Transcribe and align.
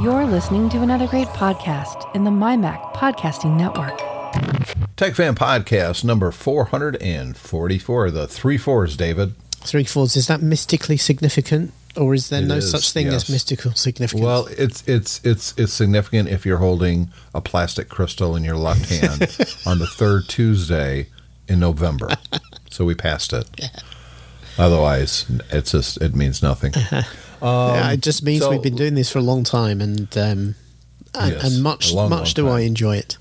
You're 0.00 0.26
listening 0.26 0.68
to 0.70 0.82
another 0.82 1.06
great 1.06 1.28
podcast 1.28 2.14
in 2.14 2.24
the 2.24 2.30
MyMac 2.30 2.92
Podcasting 2.94 3.56
Network. 3.56 3.98
Tech 4.96 5.14
Fan 5.14 5.34
Podcast 5.34 6.04
number 6.04 6.30
444, 6.30 8.10
the 8.10 8.26
three 8.26 8.58
fours, 8.58 8.96
David. 8.96 9.34
Three 9.54 9.84
fours, 9.84 10.16
is 10.16 10.26
that 10.26 10.42
mystically 10.42 10.96
significant? 10.96 11.72
Or 11.96 12.12
is 12.14 12.28
there 12.28 12.42
It 12.42 12.46
no 12.46 12.56
is, 12.56 12.70
such 12.70 12.92
thing 12.92 13.06
yes. 13.06 13.14
as 13.24 13.30
mystical 13.30 13.72
significance? 13.74 14.22
Well, 14.22 14.46
it's 14.50 14.82
it's 14.86 15.20
it's 15.24 15.54
it's 15.56 15.72
significant 15.72 16.28
if 16.28 16.44
you're 16.44 16.58
holding 16.58 17.10
a 17.34 17.40
plastic 17.40 17.88
crystal 17.88 18.36
in 18.36 18.44
your 18.44 18.56
left 18.56 18.88
hand 18.90 19.22
on 19.66 19.78
the 19.78 19.86
third 19.86 20.28
Tuesday 20.28 21.08
in 21.48 21.60
November. 21.60 22.08
So 22.70 22.84
we 22.84 22.96
passed 22.96 23.32
it. 23.32 23.48
Otherwise, 24.58 25.26
it's 25.50 25.70
just 25.70 25.96
it 26.02 26.16
means 26.16 26.42
nothing. 26.42 26.74
Uh-huh. 26.74 27.02
Yeah, 27.44 27.92
it 27.92 28.00
just 28.00 28.22
means 28.22 28.42
um, 28.42 28.46
so- 28.46 28.50
we've 28.52 28.62
been 28.62 28.76
doing 28.76 28.94
this 28.94 29.10
for 29.10 29.18
a 29.18 29.22
long 29.22 29.44
time, 29.44 29.80
and 29.80 30.16
um, 30.16 30.54
and, 31.14 31.32
Yes, 31.32 31.44
and 31.54 31.62
much 31.62 31.92
long, 31.92 32.10
much 32.10 32.36
long 32.36 32.46
do 32.46 32.48
I 32.48 32.60
enjoy 32.60 32.96
it. 32.96 33.16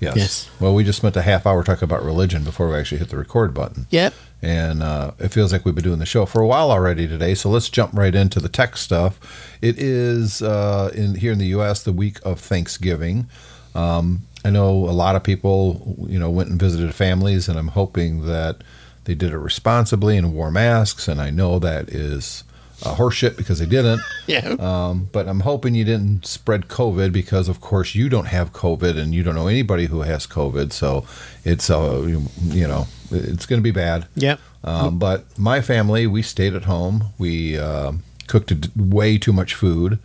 Yes. 0.00 0.16
Yes. 0.16 0.50
Well, 0.60 0.74
we 0.74 0.84
just 0.84 0.98
spent 0.98 1.16
a 1.16 1.22
half 1.22 1.46
hour 1.46 1.62
talking 1.62 1.84
about 1.84 2.04
religion 2.04 2.44
before 2.44 2.68
we 2.68 2.76
actually 2.76 2.98
hit 2.98 3.08
the 3.08 3.16
record 3.16 3.54
button. 3.54 3.86
Yep. 3.90 4.12
and 4.42 4.82
uh, 4.82 5.12
it 5.18 5.28
feels 5.28 5.50
like 5.50 5.64
we've 5.64 5.74
been 5.74 5.84
doing 5.84 5.98
the 6.00 6.04
show 6.04 6.26
for 6.26 6.42
a 6.42 6.46
while 6.46 6.70
already 6.70 7.08
today. 7.08 7.34
So 7.34 7.48
let's 7.48 7.70
jump 7.70 7.94
right 7.94 8.14
into 8.14 8.38
the 8.38 8.50
tech 8.50 8.76
stuff. 8.76 9.18
It 9.62 9.78
is 9.78 10.42
uh, 10.42 10.90
in 10.94 11.14
here 11.14 11.32
in 11.32 11.38
the 11.38 11.46
U.S. 11.46 11.82
the 11.82 11.92
week 11.92 12.18
of 12.22 12.38
Thanksgiving. 12.40 13.28
Um, 13.74 14.22
I 14.44 14.50
know 14.50 14.70
a 14.70 14.92
lot 14.92 15.16
of 15.16 15.22
people, 15.22 15.96
you 16.06 16.18
know, 16.18 16.28
went 16.28 16.50
and 16.50 16.60
visited 16.60 16.94
families, 16.94 17.48
and 17.48 17.58
I'm 17.58 17.68
hoping 17.68 18.26
that 18.26 18.56
they 19.04 19.14
did 19.14 19.32
it 19.32 19.38
responsibly 19.38 20.18
and 20.18 20.34
wore 20.34 20.50
masks. 20.50 21.08
And 21.08 21.18
I 21.18 21.30
know 21.30 21.58
that 21.60 21.88
is 21.88 22.44
uh, 22.84 22.94
horseshit 22.94 23.36
because 23.36 23.58
they 23.58 23.66
didn't. 23.66 24.00
Yeah. 24.26 24.56
Um, 24.58 25.10
but 25.12 25.28
I'm 25.28 25.40
hoping 25.40 25.74
you 25.74 25.84
didn't 25.84 26.24
spread 26.24 26.68
COVID 26.68 27.12
because, 27.12 27.46
of 27.46 27.60
course, 27.60 27.94
you 27.94 28.08
don't 28.08 28.24
have 28.24 28.54
COVID 28.54 28.96
and 28.98 29.14
you 29.14 29.22
don't 29.22 29.34
know 29.34 29.48
anybody 29.48 29.84
who 29.84 30.00
has 30.00 30.26
COVID. 30.26 30.72
So 30.72 31.04
it's, 31.44 31.68
uh, 31.68 32.04
you, 32.42 32.66
know, 32.66 32.86
it's 33.10 33.44
going 33.44 33.60
to 33.60 33.62
be 33.62 33.70
bad. 33.70 34.06
Yeah. 34.14 34.38
Um, 34.64 34.98
but 34.98 35.38
my 35.38 35.60
family, 35.60 36.06
we 36.06 36.22
stayed 36.22 36.54
at 36.54 36.64
home. 36.64 37.12
We 37.18 37.58
um 37.58 38.02
cooked 38.26 38.52
way 38.76 39.18
too 39.18 39.32
much 39.32 39.54
food, 39.54 39.98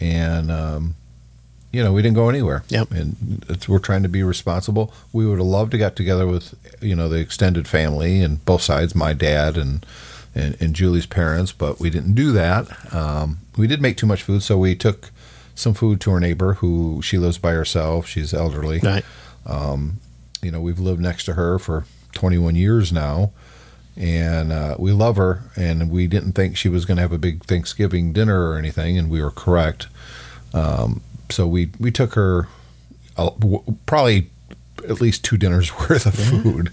and 0.00 0.50
um, 0.50 0.94
you 1.72 1.82
know 1.82 1.92
we 1.92 2.02
didn't 2.02 2.16
go 2.16 2.28
anywhere. 2.28 2.64
Yep. 2.68 2.90
And 2.90 3.44
it's, 3.48 3.68
we're 3.68 3.78
trying 3.78 4.02
to 4.02 4.08
be 4.08 4.22
responsible. 4.22 4.92
We 5.12 5.26
would 5.26 5.38
have 5.38 5.46
loved 5.46 5.72
to 5.72 5.78
got 5.78 5.96
together 5.96 6.26
with 6.26 6.54
you 6.80 6.94
know 6.94 7.08
the 7.08 7.18
extended 7.18 7.66
family 7.66 8.22
and 8.22 8.44
both 8.44 8.62
sides, 8.62 8.94
my 8.94 9.12
dad 9.12 9.56
and 9.56 9.84
and, 10.36 10.56
and 10.60 10.74
Julie's 10.74 11.06
parents, 11.06 11.50
but 11.52 11.80
we 11.80 11.90
didn't 11.90 12.14
do 12.14 12.30
that. 12.32 12.94
Um, 12.94 13.38
we 13.56 13.66
did 13.66 13.80
make 13.82 13.96
too 13.96 14.06
much 14.06 14.22
food, 14.22 14.42
so 14.42 14.56
we 14.58 14.74
took 14.76 15.10
some 15.54 15.72
food 15.74 16.00
to 16.02 16.10
our 16.12 16.20
neighbor 16.20 16.54
who 16.54 17.00
she 17.02 17.16
lives 17.18 17.38
by 17.38 17.52
herself. 17.52 18.06
She's 18.06 18.32
elderly 18.34 18.78
Right. 18.80 19.04
you 20.42 20.50
know 20.50 20.60
we've 20.60 20.78
lived 20.78 21.00
next 21.00 21.24
to 21.24 21.32
her 21.34 21.58
for 21.58 21.86
21 22.12 22.54
years 22.54 22.92
now 22.92 23.30
and 23.96 24.52
uh, 24.52 24.76
we 24.78 24.92
love 24.92 25.16
her 25.16 25.42
and 25.56 25.90
we 25.90 26.06
didn't 26.06 26.32
think 26.32 26.56
she 26.56 26.68
was 26.68 26.84
going 26.84 26.96
to 26.96 27.02
have 27.02 27.12
a 27.12 27.18
big 27.18 27.44
thanksgiving 27.44 28.12
dinner 28.12 28.48
or 28.50 28.58
anything 28.58 28.98
and 28.98 29.08
we 29.10 29.22
were 29.22 29.30
correct 29.30 29.86
um, 30.52 31.00
so 31.30 31.46
we 31.46 31.70
we 31.80 31.90
took 31.90 32.14
her 32.14 32.48
uh, 33.16 33.30
w- 33.38 33.62
probably 33.86 34.30
at 34.88 35.00
least 35.00 35.24
two 35.24 35.36
dinners 35.38 35.72
worth 35.88 36.04
of 36.06 36.14
food 36.14 36.70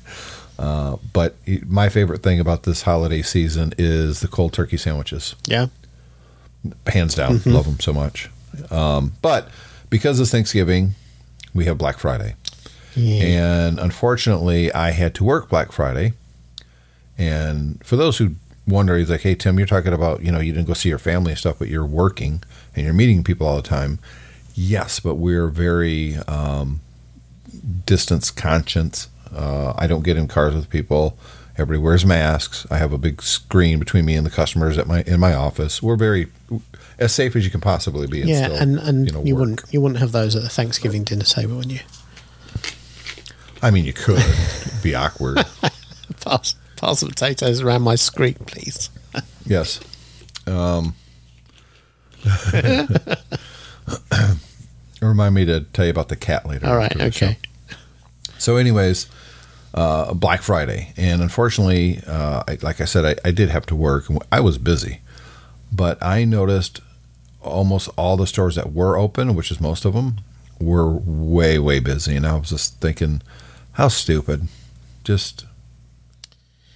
uh, 0.59 0.97
but 1.13 1.35
my 1.65 1.89
favorite 1.89 2.21
thing 2.23 2.39
about 2.39 2.63
this 2.63 2.83
holiday 2.83 3.21
season 3.21 3.73
is 3.77 4.19
the 4.21 4.27
cold 4.27 4.53
turkey 4.53 4.77
sandwiches 4.77 5.35
Yeah. 5.47 5.67
hands 6.87 7.15
down 7.15 7.41
love 7.45 7.65
them 7.65 7.79
so 7.79 7.91
much 7.93 8.29
um, 8.71 9.13
but 9.21 9.49
because 9.89 10.19
it's 10.19 10.31
thanksgiving 10.31 10.95
we 11.53 11.65
have 11.65 11.77
black 11.77 11.97
friday 11.99 12.35
Yeah. 12.95 13.23
and 13.23 13.79
unfortunately, 13.79 14.71
I 14.71 14.91
had 14.91 15.15
to 15.15 15.23
work 15.23 15.49
Black 15.49 15.71
Friday. 15.71 16.13
And 17.17 17.83
for 17.83 17.95
those 17.95 18.17
who 18.19 18.35
wonder, 18.67 18.95
he's 18.97 19.09
like, 19.09 19.21
hey, 19.21 19.33
Tim, 19.35 19.57
you're 19.57 19.65
talking 19.67 19.93
about, 19.93 20.21
you 20.23 20.31
know, 20.31 20.39
you 20.39 20.51
didn't 20.53 20.67
go 20.67 20.73
see 20.75 20.89
your 20.89 20.99
family 20.99 21.31
and 21.31 21.39
stuff, 21.39 21.57
but 21.57 21.69
you're 21.69 21.85
working 21.85 22.43
and 22.75 22.85
you're 22.85 22.93
meeting 22.93 23.23
people 23.23 23.47
all 23.47 23.55
the 23.55 23.67
time. 23.67 23.97
Yes, 24.53 24.99
but 24.99 25.15
we're 25.15 25.47
very 25.47 26.17
um, 26.27 26.81
distance 27.85 28.29
conscious. 28.31 29.07
Uh, 29.33 29.73
I 29.77 29.87
don't 29.87 30.03
get 30.03 30.17
in 30.17 30.27
cars 30.27 30.55
with 30.55 30.69
people. 30.69 31.17
Everybody 31.55 31.79
wears 31.79 32.05
masks. 32.05 32.65
I 32.71 32.77
have 32.77 32.91
a 32.93 32.97
big 32.97 33.21
screen 33.21 33.77
between 33.77 34.05
me 34.05 34.15
and 34.15 34.25
the 34.25 34.31
customers 34.31 34.77
at 34.77 34.87
my 34.87 35.03
in 35.03 35.19
my 35.19 35.33
office. 35.33 35.83
We're 35.83 35.95
very 35.95 36.27
as 36.97 37.13
safe 37.13 37.35
as 37.35 37.45
you 37.45 37.51
can 37.51 37.61
possibly 37.61 38.07
be. 38.07 38.21
And 38.21 38.29
yeah, 38.29 38.45
still, 38.45 38.57
and 38.57 38.79
and 38.79 39.07
you, 39.07 39.13
know, 39.13 39.23
you 39.23 39.35
wouldn't 39.35 39.61
you 39.71 39.81
wouldn't 39.81 39.99
have 39.99 40.11
those 40.11 40.35
at 40.35 40.41
the 40.41 40.49
Thanksgiving 40.49 41.03
dinner 41.03 41.25
table, 41.25 41.57
would 41.57 41.71
you? 41.71 41.81
I 43.61 43.71
mean, 43.71 43.85
you 43.85 43.93
could 43.93 44.17
It'd 44.17 44.83
be 44.83 44.95
awkward. 44.95 45.37
Pass 46.21 46.55
pass 46.75 46.99
the 46.99 47.07
potatoes 47.07 47.61
around 47.61 47.81
my 47.81 47.95
screen, 47.95 48.35
please. 48.45 48.89
Yes. 49.45 49.79
Um, 50.47 50.95
remind 55.01 55.35
me 55.35 55.45
to 55.45 55.61
tell 55.61 55.85
you 55.85 55.91
about 55.91 56.09
the 56.09 56.15
cat 56.15 56.45
later. 56.45 56.67
All 56.67 56.75
right. 56.75 56.91
after 56.91 56.97
the 56.97 57.11
show. 57.11 57.25
Okay. 57.27 57.37
So, 58.37 58.57
anyways, 58.57 59.07
uh, 59.73 60.13
Black 60.13 60.41
Friday, 60.41 60.93
and 60.97 61.21
unfortunately, 61.21 61.99
uh, 62.07 62.43
I, 62.47 62.57
like 62.61 62.79
I 62.81 62.85
said, 62.85 63.05
I, 63.05 63.27
I 63.27 63.31
did 63.31 63.49
have 63.49 63.65
to 63.67 63.75
work. 63.75 64.05
I 64.31 64.39
was 64.39 64.57
busy, 64.57 64.99
but 65.71 66.01
I 66.03 66.25
noticed 66.25 66.81
almost 67.41 67.89
all 67.97 68.15
the 68.15 68.27
stores 68.27 68.55
that 68.55 68.71
were 68.73 68.97
open, 68.97 69.35
which 69.35 69.51
is 69.51 69.59
most 69.59 69.83
of 69.85 69.93
them, 69.93 70.17
were 70.59 70.89
way 70.91 71.57
way 71.59 71.79
busy, 71.79 72.15
and 72.15 72.25
I 72.27 72.35
was 72.37 72.49
just 72.49 72.79
thinking, 72.81 73.21
how 73.73 73.87
stupid. 73.87 74.47
Just 75.03 75.45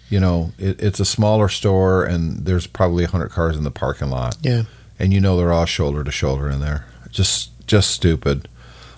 you 0.10 0.20
know, 0.20 0.52
it, 0.58 0.82
it's 0.82 1.00
a 1.00 1.06
smaller 1.06 1.50
store, 1.50 2.04
and 2.04 2.46
there's 2.46 2.66
probably 2.68 3.06
hundred 3.06 3.30
cars 3.30 3.56
in 3.58 3.64
the 3.64 3.72
parking 3.72 4.10
lot 4.10 4.38
Yeah. 4.42 4.64
and 5.00 5.14
you 5.14 5.20
know 5.22 5.38
they're 5.38 5.52
all 5.54 5.66
shoulder 5.66 6.04
to 6.04 6.12
shoulder 6.12 6.50
in 6.50 6.60
there. 6.62 6.86
Just 7.12 7.52
just 7.68 7.92
stupid. 7.92 8.48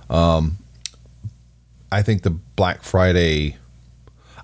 Um, 0.10 0.58
I 1.92 2.02
think 2.02 2.22
the 2.24 2.30
Black 2.32 2.82
Friday. 2.84 3.58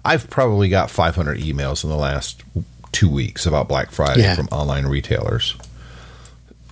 I've 0.06 0.30
probably 0.30 0.70
got 0.70 0.90
500 0.92 1.40
emails 1.40 1.84
in 1.84 1.90
the 1.90 1.96
last 1.98 2.44
two 2.92 3.10
weeks 3.10 3.46
about 3.46 3.68
Black 3.68 3.92
Friday 3.92 4.22
Yeah. 4.22 4.36
from 4.36 4.48
online 4.52 4.86
retailers. 4.86 5.56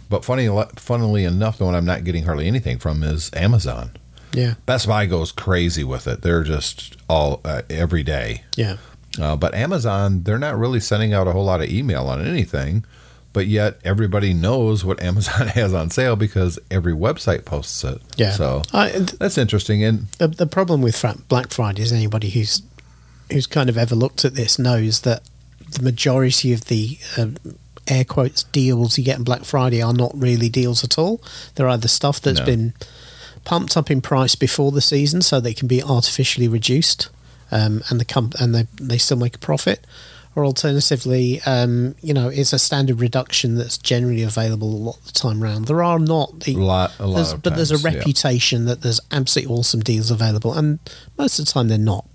But 0.10 0.24
funny, 0.24 0.48
funnily 0.76 1.26
enough, 1.26 1.58
the 1.58 1.66
one 1.66 1.76
I'm 1.76 1.86
not 1.86 2.04
getting 2.04 2.24
hardly 2.26 2.48
anything 2.48 2.78
from 2.78 3.02
is 3.04 3.32
Amazon. 3.34 3.92
Yeah. 4.34 4.56
Best 4.66 4.88
Buy 4.88 5.06
goes 5.06 5.32
crazy 5.32 5.84
with 5.84 6.08
it. 6.08 6.22
They're 6.22 6.44
just 6.44 6.98
all 7.10 7.42
uh, 7.44 7.64
every 7.70 8.04
day. 8.04 8.44
Yeah. 8.56 8.78
Uh, 9.20 9.36
but 9.36 9.54
Amazon, 9.54 10.24
they're 10.24 10.40
not 10.40 10.58
really 10.58 10.80
sending 10.80 11.14
out 11.14 11.28
a 11.28 11.32
whole 11.32 11.46
lot 11.46 11.62
of 11.62 11.70
email 11.70 12.08
on 12.08 12.26
anything, 12.26 12.84
but 13.32 13.46
yet 13.48 13.80
everybody 13.84 14.34
knows 14.34 14.84
what 14.86 15.02
Amazon 15.04 15.48
has 15.60 15.74
on 15.74 15.90
sale 15.90 16.16
because 16.16 16.58
every 16.72 16.94
website 16.94 17.46
posts 17.46 17.84
it. 17.84 18.02
Yeah. 18.18 18.32
So 18.32 18.62
I, 18.72 18.90
th- 18.90 19.12
that's 19.14 19.38
interesting. 19.38 19.84
And 19.84 20.08
the 20.20 20.28
the 20.30 20.48
problem 20.48 20.82
with 20.82 21.04
Black 21.28 21.52
Friday 21.52 21.82
is 21.84 21.92
anybody 21.92 22.30
who's 22.30 22.62
who's 23.32 23.48
kind 23.48 23.70
of 23.70 23.78
ever 23.78 23.96
looked 23.96 24.26
at 24.26 24.36
this 24.36 24.58
knows 24.60 25.02
that 25.02 25.24
the 25.72 25.82
majority 25.82 26.54
of 26.54 26.66
the 26.66 26.98
uh, 27.18 27.28
air 27.88 28.04
quotes 28.04 28.44
deals 28.44 28.98
you 28.98 29.04
get 29.04 29.18
on 29.18 29.24
Black 29.24 29.44
Friday 29.44 29.82
are 29.82 29.94
not 29.94 30.12
really 30.16 30.50
deals 30.50 30.84
at 30.84 30.98
all. 30.98 31.22
They're 31.56 31.68
either 31.70 31.88
stuff 31.88 32.22
that's 32.22 32.40
No. 32.40 32.46
been 32.46 32.74
pumped 33.44 33.76
up 33.76 33.92
in 33.92 34.00
price 34.02 34.36
before 34.36 34.72
the 34.72 34.82
season 34.82 35.22
so 35.22 35.40
they 35.40 35.54
can 35.54 35.68
be 35.68 35.82
artificially 35.84 36.48
reduced, 36.48 37.10
um, 37.52 37.82
and 37.90 38.00
the 38.00 38.06
com- 38.06 38.32
and 38.40 38.54
they 38.56 38.68
they 38.80 38.98
still 38.98 39.18
make 39.18 39.36
a 39.36 39.40
profit. 39.40 39.86
Or 40.36 40.46
alternatively, 40.46 41.42
um, 41.46 41.94
you 42.02 42.12
know, 42.12 42.28
it's 42.28 42.54
a 42.54 42.58
standard 42.58 43.00
reduction 43.00 43.54
that's 43.54 43.78
generally 43.78 44.24
available 44.24 44.68
a 44.68 44.76
lot 44.76 44.98
of 44.98 45.06
the 45.06 45.12
time 45.12 45.44
round. 45.44 45.68
There 45.68 45.84
are 45.84 46.00
not 46.00 46.40
the 46.40 46.56
a 46.56 46.58
lot, 46.58 46.92
a 47.00 47.06
lot 47.06 47.16
there's, 47.18 47.34
but 47.36 47.56
there's 47.56 47.70
a 47.70 47.76
times, 47.76 47.84
yeah. 47.84 48.00
reputation 48.00 48.66
that 48.66 48.82
there's 48.82 49.00
absolutely 49.12 49.54
awesome 49.56 49.82
deals 49.82 50.10
available, 50.10 50.54
and 50.54 50.80
most 51.20 51.38
of 51.38 51.46
the 51.46 51.52
time 51.52 51.68
they're 51.68 51.78
not. 51.78 52.06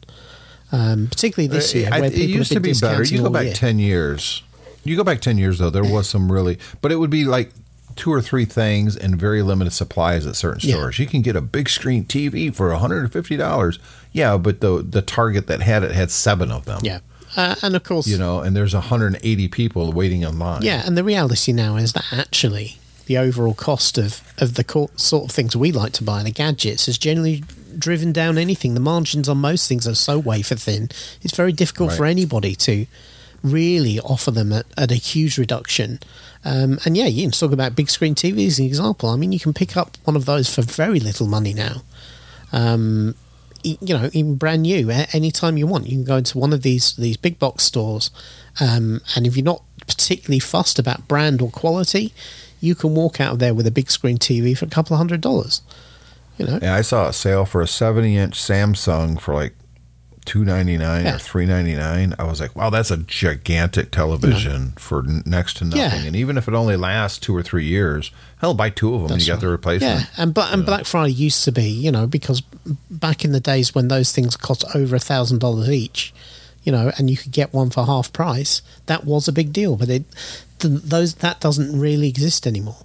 Um, 0.71 1.07
particularly 1.09 1.49
this 1.49 1.75
year, 1.75 1.89
I- 1.91 2.01
where 2.01 2.11
it 2.13 2.17
used 2.17 2.53
to 2.53 2.61
be 2.61 2.73
better. 2.75 3.03
You 3.03 3.23
go 3.23 3.31
back 3.31 3.45
year. 3.47 3.55
10 3.55 3.79
years. 3.79 4.43
You 4.85 4.97
go 4.97 5.05
back 5.05 5.21
10 5.21 5.39
years, 5.39 5.59
though, 5.59 5.71
there 5.71 5.85
was 5.85 6.09
some 6.09 6.31
really, 6.31 6.59
but 6.81 6.93
it 6.93 6.97
would 6.97 7.11
be 7.11 7.25
like 7.25 7.51
two 7.97 8.13
or 8.13 8.21
three 8.23 8.45
things 8.45 8.97
and 8.97 9.17
very 9.19 9.43
limited 9.43 9.73
supplies 9.73 10.25
at 10.27 10.37
certain 10.37 10.61
Yeah. 10.69 10.77
stores. 10.77 10.99
You 10.99 11.07
can 11.07 11.21
get 11.23 11.35
a 11.37 11.41
big 11.41 11.69
screen 11.69 12.05
TV 12.05 12.49
for 12.51 12.71
$150. 12.73 13.79
Yeah, 14.13 14.37
but 14.37 14.61
the 14.61 14.85
the 14.89 15.03
Target 15.03 15.47
that 15.49 15.63
had 15.63 15.83
it 15.83 15.93
had 15.93 16.11
seven 16.11 16.51
of 16.53 16.65
them. 16.65 16.81
Yeah, 16.85 17.01
uh, 17.37 17.55
and 17.63 17.75
of 17.77 17.83
course, 17.83 18.07
You 18.07 18.19
know, 18.19 18.41
and 18.41 18.55
there's 18.57 18.75
180 18.75 19.49
people 19.49 19.93
waiting 19.93 20.23
in 20.23 20.39
line. 20.39 20.63
yeah, 20.63 20.83
and 20.87 20.97
the 20.97 21.05
reality 21.05 21.53
now 21.53 21.77
is 21.77 21.93
that 21.95 22.05
actually 22.13 22.79
the 23.07 23.19
overall 23.19 23.55
cost 23.55 23.99
of 23.99 24.21
of 24.39 24.55
the 24.55 24.65
co- 24.65 24.91
sort 24.97 25.25
of 25.25 25.31
things 25.33 25.57
we 25.57 25.73
like 25.73 25.93
to 25.95 26.05
buy, 26.05 26.23
the 26.23 26.31
gadgets, 26.31 26.87
has 26.87 26.97
generally 26.99 27.43
driven 27.79 28.13
down 28.13 28.39
anything. 28.39 28.75
The 28.75 28.81
margins 28.81 29.29
on 29.29 29.39
most 29.39 29.69
things 29.69 29.87
are 29.87 29.95
so 29.95 30.19
wafer 30.19 30.57
thin; 30.57 30.89
it's 31.23 31.37
very 31.37 31.53
difficult 31.53 31.93
for 31.93 32.05
anybody 32.05 32.55
to 32.57 32.87
really 33.43 34.01
offer 34.01 34.31
them 34.31 34.53
at, 34.53 34.67
at 34.77 34.91
a 34.91 34.97
huge 34.97 35.39
reduction. 35.39 36.01
Um, 36.45 36.79
and 36.85 36.97
yeah, 36.97 37.07
you 37.07 37.23
can 37.23 37.31
talk 37.31 37.53
about 37.53 37.77
big 37.77 37.91
screen 37.91 38.15
TV 38.15 38.47
as 38.47 38.59
an 38.59 38.67
example. 38.67 39.09
I 39.09 39.17
mean, 39.17 39.33
you 39.33 39.41
can 39.41 39.53
pick 39.53 39.77
up 39.77 39.97
one 40.05 40.17
of 40.17 40.25
those 40.25 40.53
for 40.53 40.63
very 40.63 41.01
little 41.01 41.27
money 41.27 41.55
now. 41.55 41.83
Um, 42.53 43.15
you 43.63 43.95
know, 43.95 44.09
even 44.13 44.37
brand 44.37 44.63
new, 44.63 44.89
anytime 45.13 45.57
you 45.57 45.67
want, 45.67 45.87
you 45.87 45.97
can 45.97 46.05
go 46.05 46.17
into 46.17 46.39
one 46.39 46.53
of 46.53 46.63
these 46.63 46.95
these 46.97 47.17
big 47.17 47.39
box 47.39 47.65
stores, 47.65 48.11
um, 48.61 49.01
and 49.17 49.27
if 49.27 49.37
you're 49.37 49.45
not 49.45 49.63
particularly 49.87 50.39
fussed 50.39 50.79
about 50.79 51.09
brand 51.09 51.43
or 51.43 51.51
quality, 51.51 52.13
you 52.61 52.75
can 52.75 52.95
walk 52.95 53.21
out 53.21 53.35
of 53.35 53.39
there 53.41 53.55
with 53.55 53.67
a 53.67 53.71
big 53.73 53.91
screen 53.91 54.17
TV 54.17 54.57
for 54.57 54.65
a 54.67 54.69
couple 54.69 54.95
of 54.95 54.99
hundred 54.99 55.21
dollars. 55.21 55.61
You 56.39 56.47
know, 56.47 56.55
And 56.55 56.67
I 56.71 56.83
saw 56.83 57.09
a 57.09 57.13
sale 57.13 57.45
for 57.45 57.61
a 57.61 57.67
70 57.67 58.17
inch 58.17 58.39
Samsung 58.41 59.21
for 59.21 59.35
like 59.35 59.55
two 60.25 60.45
ninety 60.45 60.77
nine 60.77 61.07
Yeah. 61.07 61.15
or 61.17 61.19
three 61.19 61.47
ninety 61.47 61.75
nine. 61.75 62.15
I 62.19 62.25
was 62.25 62.39
like, 62.39 62.55
wow, 62.55 62.69
that's 62.69 62.91
a 62.91 62.99
gigantic 62.99 63.91
television 63.91 64.73
for 64.77 65.03
next 65.25 65.57
to 65.57 65.65
nothing. 65.65 65.81
Yeah. 65.81 66.07
And 66.07 66.15
even 66.15 66.37
if 66.37 66.47
it 66.49 66.55
only 66.55 66.77
lasts 66.77 67.19
two 67.19 67.35
or 67.35 67.43
three 67.43 67.65
years, 67.65 68.11
hell, 68.39 68.53
buy 68.53 68.69
two 68.71 68.89
of 68.95 69.01
them 69.01 69.03
and 69.05 69.15
That's 69.15 69.27
you 69.27 69.33
got 69.33 69.41
the 69.41 69.49
replacement. 69.49 70.01
Yeah, 70.01 70.07
and 70.19 70.35
but 70.35 70.53
and 70.53 70.67
Black 70.67 70.85
Friday 70.85 71.13
used 71.15 71.45
to 71.45 71.53
be, 71.53 71.65
you 71.69 71.91
know, 71.91 72.07
because 72.07 72.43
back 72.91 73.25
in 73.25 73.33
the 73.33 73.41
days 73.41 73.75
when 73.75 73.89
those 73.89 74.13
things 74.13 74.37
cost 74.37 74.65
over 74.75 74.97
a 74.97 75.01
thousand 75.01 75.39
dollars 75.39 75.71
each, 75.71 76.13
you 76.63 76.73
know, 76.73 76.93
and 76.99 77.09
you 77.09 77.17
could 77.17 77.33
get 77.33 77.55
one 77.55 77.71
for 77.71 77.87
half 77.87 78.13
price, 78.13 78.61
that 78.85 79.05
was 79.05 79.29
a 79.29 79.33
big 79.33 79.51
deal. 79.53 79.77
But 79.77 79.89
it, 79.89 80.05
th- 80.59 80.83
those 80.83 81.15
that 81.17 81.41
doesn't 81.41 81.81
really 81.81 82.09
exist 82.09 82.47
anymore. 82.47 82.77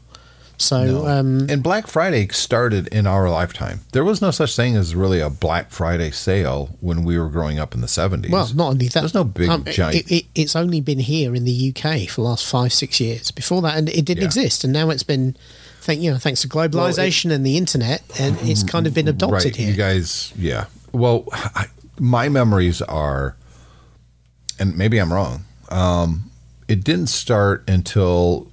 So 0.57 0.85
No. 0.85 1.07
um, 1.07 1.47
and 1.50 1.61
Black 1.63 1.88
Friday 1.88 2.27
started 2.29 2.88
in 2.89 3.05
our 3.07 3.29
lifetime. 3.29 3.81
There 3.91 4.03
was 4.03 4.21
no 4.21 4.31
such 4.31 4.55
thing 4.55 4.75
as 4.75 4.95
really 4.95 5.19
a 5.19 5.29
Black 5.29 5.71
Friday 5.71 6.11
sale 6.11 6.75
when 6.79 7.03
we 7.03 7.17
were 7.17 7.29
growing 7.29 7.59
up 7.59 7.73
in 7.73 7.81
the 7.81 7.88
70s. 7.88 8.29
well, 8.29 8.50
not 8.53 8.67
only 8.69 8.88
that, 8.89 9.00
There's 9.01 9.13
no 9.13 9.23
big 9.23 9.50
um, 9.50 9.65
giant. 9.65 9.95
It, 9.95 10.11
it, 10.11 10.25
it's 10.35 10.55
only 10.55 10.79
been 10.79 11.00
here 11.00 11.35
in 11.35 11.44
the 11.44 11.73
UK 11.75 12.07
for 12.07 12.21
the 12.21 12.27
last 12.27 12.45
five 12.45 12.71
six 12.71 13.00
years. 13.00 13.31
Before 13.31 13.61
that, 13.63 13.77
and 13.77 13.89
it 13.89 14.05
didn't 14.05 14.21
Yeah. 14.21 14.27
exist, 14.27 14.63
and 14.63 14.71
now 14.71 14.89
it's 14.89 15.03
been. 15.03 15.35
Thank 15.81 16.00
you 16.00 16.11
know, 16.11 16.17
thanks 16.17 16.39
to 16.44 16.47
globalization 16.47 17.29
and 17.29 17.45
the 17.45 17.57
internet, 17.57 18.03
and 18.17 18.38
it's 18.44 18.63
kind 18.63 18.88
of 18.88 18.94
been 18.94 19.09
adopted 19.09 19.44
right. 19.44 19.56
here. 19.56 19.69
You 19.69 19.75
guys, 19.75 20.31
yeah. 20.38 20.67
Well, 20.94 21.25
I, 21.33 21.65
my 21.99 22.29
memories 22.29 22.81
are, 22.83 23.35
and 24.59 24.77
maybe 24.77 24.97
I'm 24.99 25.11
wrong. 25.11 25.44
Um, 25.67 26.31
it 26.69 26.85
didn't 26.85 27.07
start 27.07 27.67
until 27.67 28.49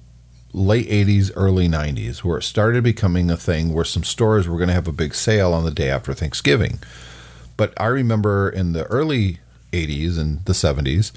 late 0.53 0.89
80s, 0.89 1.31
early 1.35 1.67
90s, 1.67 2.19
where 2.19 2.39
it 2.39 2.43
started 2.43 2.83
becoming 2.83 3.29
a 3.29 3.37
thing 3.37 3.73
where 3.73 3.85
some 3.85 4.03
stores 4.03 4.47
were 4.47 4.57
going 4.57 4.67
to 4.67 4.73
have 4.73 4.87
a 4.87 4.93
big 4.93 5.13
sale 5.13 5.53
on 5.53 5.63
the 5.63 5.71
day 5.71 5.89
after 5.89 6.13
Thanksgiving. 6.13 6.79
But 7.57 7.73
I 7.77 7.87
remember 7.87 8.49
in 8.49 8.73
the 8.73 8.85
early 8.85 9.39
80s 9.71 10.17
and 10.17 10.43
the 10.45 10.53
70s 10.53 11.11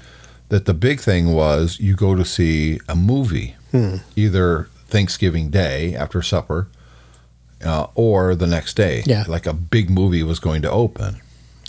that 0.49 0.65
the 0.65 0.73
big 0.73 0.99
thing 0.99 1.33
was 1.33 1.79
you 1.79 1.95
go 1.95 2.15
to 2.15 2.23
see 2.23 2.79
a 2.87 2.95
movie 2.95 3.55
either 4.15 4.69
Thanksgiving 4.87 5.49
Day 5.49 5.95
after 5.95 6.21
supper 6.21 6.67
uh, 7.65 7.87
or 7.95 8.35
the 8.35 8.47
next 8.47 8.75
day. 8.75 9.03
Yeah. 9.05 9.25
Like 9.27 9.45
a 9.45 9.53
big 9.53 9.89
movie 9.89 10.23
was 10.23 10.39
going 10.39 10.61
to 10.61 10.71
open. 10.71 11.21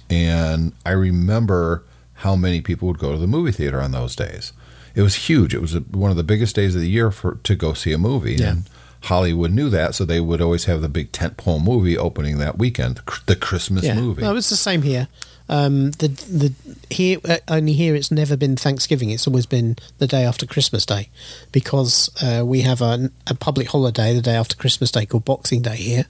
And 0.09 0.73
I 0.85 0.93
remember 0.93 1.83
how 2.15 2.37
many 2.37 2.61
people 2.61 2.89
would 2.89 2.99
go 2.99 3.13
to 3.13 3.19
the 3.19 3.27
movie 3.27 3.53
theater 3.53 3.81
on 3.81 3.93
those 3.93 4.15
days. 4.15 4.53
It 4.97 5.03
was 5.03 5.15
huge. 5.29 5.55
It 5.55 5.61
was 5.61 5.75
a, 5.77 5.81
one 5.81 6.11
of 6.11 6.17
the 6.17 6.25
biggest 6.25 6.57
days 6.57 6.75
of 6.75 6.81
the 6.81 6.89
year 6.89 7.13
for 7.13 7.39
to 7.45 7.55
go 7.55 7.75
see 7.75 7.93
a 7.93 7.99
movie. 7.99 8.35
Yeah. 8.37 8.51
And 8.51 8.71
Hollywood 9.03 9.53
knew 9.53 9.69
that, 9.71 9.95
so 9.95 10.05
they 10.05 10.21
would 10.21 10.41
always 10.41 10.65
have 10.65 10.81
the 10.81 10.89
big 10.89 11.13
tentpole 11.13 11.63
movie 11.63 11.97
opening 11.97 12.39
that 12.39 12.59
weekend, 12.59 13.01
the 13.27 13.37
Christmas 13.37 13.85
movie. 13.95 14.23
No, 14.23 14.35
it's 14.35 14.51
the 14.51 14.57
same 14.57 14.83
here. 14.83 15.07
Um, 15.49 15.93
the 15.93 16.09
the 16.09 16.53
here 16.91 17.19
uh, 17.25 17.37
only 17.47 17.73
here 17.73 17.95
it's 17.95 18.11
never 18.11 18.37
been 18.37 18.57
Thanksgiving. 18.57 19.11
It's 19.11 19.29
always 19.29 19.47
been 19.47 19.77
the 19.99 20.09
day 20.09 20.25
after 20.25 20.45
Christmas 20.45 20.85
Day, 20.85 21.09
because 21.53 22.11
uh, 22.21 22.45
we 22.45 22.63
have 22.63 22.81
a, 22.81 23.11
a 23.29 23.35
public 23.37 23.69
holiday 23.69 24.13
the 24.13 24.23
day 24.23 24.35
after 24.35 24.57
Christmas 24.57 24.91
Day 24.91 25.07
called 25.07 25.25
Boxing 25.25 25.63
Day 25.63 25.77
here, 25.77 26.07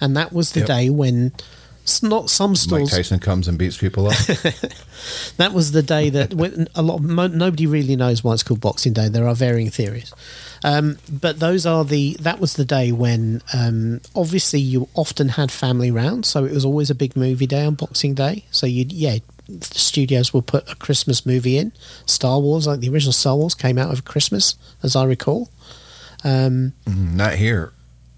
and 0.00 0.16
that 0.16 0.32
was 0.32 0.50
the 0.50 0.60
Yep. 0.60 0.66
day 0.66 0.90
when 0.90 1.30
s- 1.84 2.02
not 2.02 2.30
some 2.30 2.50
Mike 2.52 2.58
stores. 2.58 2.90
Tyson 2.90 3.18
comes 3.20 3.48
and 3.48 3.58
beats 3.58 3.76
people 3.76 4.08
up. 4.08 4.16
That 5.36 5.52
was 5.52 5.72
the 5.72 5.82
day 5.82 6.10
that 6.10 6.32
a 6.76 6.82
lot 6.82 6.96
of, 7.00 7.32
nobody 7.34 7.66
really 7.66 7.96
knows 7.96 8.22
why 8.22 8.34
it's 8.34 8.44
called 8.44 8.60
Boxing 8.60 8.92
Day. 8.92 9.08
There 9.08 9.26
are 9.26 9.34
varying 9.34 9.68
theories, 9.70 10.12
um, 10.62 10.98
but 11.10 11.40
those 11.40 11.66
are 11.66 11.84
the 11.84 12.16
that 12.20 12.38
was 12.38 12.54
the 12.54 12.64
day 12.64 12.92
when 12.92 13.42
um, 13.52 14.00
obviously 14.14 14.60
you 14.60 14.88
often 14.94 15.30
had 15.30 15.50
family 15.50 15.90
round, 15.90 16.24
so 16.24 16.44
it 16.44 16.52
was 16.52 16.64
always 16.64 16.88
a 16.88 16.94
big 16.94 17.16
movie 17.16 17.46
day 17.48 17.64
on 17.64 17.74
Boxing 17.74 18.14
Day. 18.14 18.44
So 18.52 18.64
you 18.66 18.84
yeah, 18.88 19.18
the 19.48 19.64
studios 19.78 20.32
will 20.32 20.42
put 20.42 20.70
a 20.70 20.76
Christmas 20.76 21.26
movie 21.26 21.58
in. 21.58 21.72
Star 22.06 22.38
Wars, 22.38 22.68
like 22.68 22.78
the 22.78 22.88
original 22.90 23.12
Star 23.12 23.34
Wars, 23.34 23.56
came 23.56 23.78
out 23.78 23.90
of 23.92 24.04
Christmas, 24.04 24.54
as 24.84 24.94
I 24.94 25.04
recall. 25.04 25.48
Um, 26.22 26.74
Mm, 26.86 27.14
Not 27.14 27.34
here. 27.34 27.72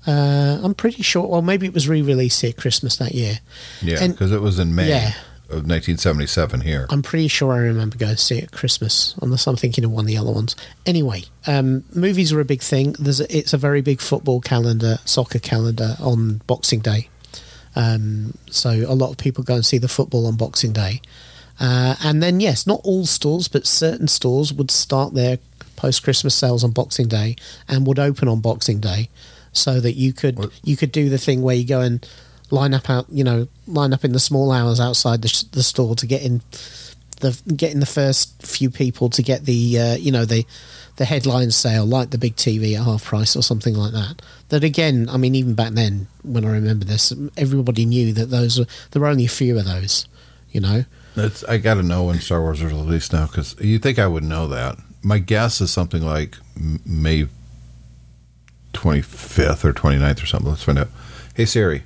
Uh, 0.06 0.58
I'm 0.62 0.74
pretty 0.74 1.02
sure. 1.02 1.26
Well, 1.26 1.42
maybe 1.42 1.66
it 1.66 1.74
was 1.74 1.88
re-released 1.88 2.40
here 2.42 2.52
Christmas 2.52 2.96
that 2.96 3.12
year. 3.14 3.40
Yeah, 3.82 4.06
because 4.06 4.32
it 4.32 4.40
was 4.42 4.58
in 4.58 4.74
May 4.74 4.88
Yeah. 4.88 5.08
of 5.48 5.66
1977 5.66 6.60
here. 6.62 6.86
I'm 6.90 7.02
pretty 7.02 7.28
sure 7.28 7.52
I 7.52 7.58
remember 7.58 7.96
going 7.96 8.14
to 8.14 8.20
see 8.20 8.38
it 8.38 8.44
at 8.44 8.52
Christmas, 8.52 9.14
unless 9.22 9.46
I'm 9.46 9.56
thinking 9.56 9.84
of 9.84 9.90
one 9.90 10.04
of 10.04 10.08
the 10.08 10.16
other 10.16 10.32
ones. 10.32 10.56
Anyway, 10.86 11.24
um, 11.46 11.84
movies 11.94 12.32
are 12.32 12.40
a 12.40 12.44
big 12.44 12.62
thing. 12.62 12.94
There's 12.98 13.20
a, 13.20 13.36
it's 13.36 13.52
a 13.52 13.58
very 13.58 13.80
big 13.82 14.00
football 14.00 14.40
calendar, 14.40 14.98
soccer 15.04 15.38
calendar 15.38 15.96
on 16.00 16.40
Boxing 16.46 16.80
Day. 16.80 17.08
Um, 17.76 18.34
so 18.50 18.70
a 18.70 18.94
lot 18.94 19.10
of 19.10 19.18
people 19.18 19.42
go 19.44 19.54
and 19.56 19.66
see 19.66 19.78
the 19.78 19.88
football 19.88 20.26
on 20.26 20.36
Boxing 20.36 20.72
Day. 20.72 21.00
Uh, 21.60 21.94
and 22.02 22.22
then, 22.22 22.40
yes, 22.40 22.66
not 22.66 22.80
all 22.84 23.06
stores, 23.06 23.48
but 23.48 23.66
certain 23.66 24.08
stores 24.08 24.52
would 24.52 24.70
start 24.70 25.14
their 25.14 25.38
post 25.76 26.02
Christmas 26.02 26.34
sales 26.34 26.64
on 26.64 26.70
Boxing 26.70 27.08
Day 27.08 27.36
and 27.68 27.86
would 27.86 27.98
open 27.98 28.28
on 28.28 28.40
Boxing 28.40 28.80
Day, 28.80 29.08
so 29.54 29.80
that 29.80 29.94
you 29.94 30.12
could 30.12 30.36
What- 30.38 30.50
you 30.62 30.76
could 30.76 30.92
do 30.92 31.08
the 31.08 31.18
thing 31.18 31.42
where 31.42 31.56
you 31.56 31.64
go 31.64 31.80
and 31.80 32.06
line 32.50 32.74
up 32.74 32.88
out, 32.90 33.06
you 33.10 33.24
know, 33.24 33.48
line 33.66 33.92
up 33.92 34.04
in 34.04 34.12
the 34.12 34.20
small 34.20 34.52
hours 34.52 34.78
outside 34.80 35.22
the, 35.22 35.44
the 35.52 35.62
store 35.62 35.96
to 35.96 36.06
get 36.06 36.22
in 36.22 36.42
the 37.20 37.36
getting 37.56 37.80
the 37.80 37.86
first 37.86 38.42
few 38.42 38.68
people 38.70 39.08
to 39.08 39.22
get 39.22 39.44
the 39.46 39.78
uh, 39.78 39.94
you 39.96 40.10
know 40.12 40.24
the 40.24 40.44
the 40.96 41.04
headline 41.04 41.50
sale 41.50 41.84
like 41.86 42.10
the 42.10 42.18
big 42.18 42.36
TV 42.36 42.76
at 42.76 42.84
half 42.84 43.04
price 43.04 43.34
or 43.36 43.42
something 43.42 43.74
like 43.74 43.92
that. 43.92 44.20
That 44.50 44.62
again, 44.62 45.08
I 45.08 45.16
mean, 45.16 45.34
even 45.34 45.54
back 45.54 45.72
then 45.72 46.06
when 46.22 46.44
I 46.44 46.50
remember 46.50 46.84
this, 46.84 47.12
everybody 47.36 47.84
knew 47.84 48.12
that 48.12 48.26
those 48.30 48.58
were, 48.58 48.66
there 48.90 49.02
were 49.02 49.08
only 49.08 49.24
a 49.24 49.28
few 49.28 49.58
of 49.58 49.64
those. 49.64 50.06
You 50.52 50.60
know, 50.60 50.84
It's, 51.16 51.42
I 51.44 51.58
got 51.58 51.74
to 51.74 51.82
know 51.82 52.04
when 52.04 52.20
Star 52.20 52.40
Wars 52.40 52.62
is 52.62 52.72
released 52.72 53.12
now 53.12 53.26
because 53.26 53.56
you 53.60 53.80
think 53.80 53.98
I 53.98 54.06
would 54.06 54.22
know 54.22 54.46
that. 54.48 54.78
My 55.02 55.18
guess 55.18 55.60
is 55.60 55.72
something 55.72 56.02
like 56.02 56.36
May 56.86 57.26
25th 58.74 59.64
or 59.64 59.72
29th 59.72 60.22
or 60.22 60.26
something. 60.26 60.50
Let's 60.50 60.62
find 60.64 60.78
out. 60.78 60.88
Hey 61.34 61.44
Siri, 61.46 61.82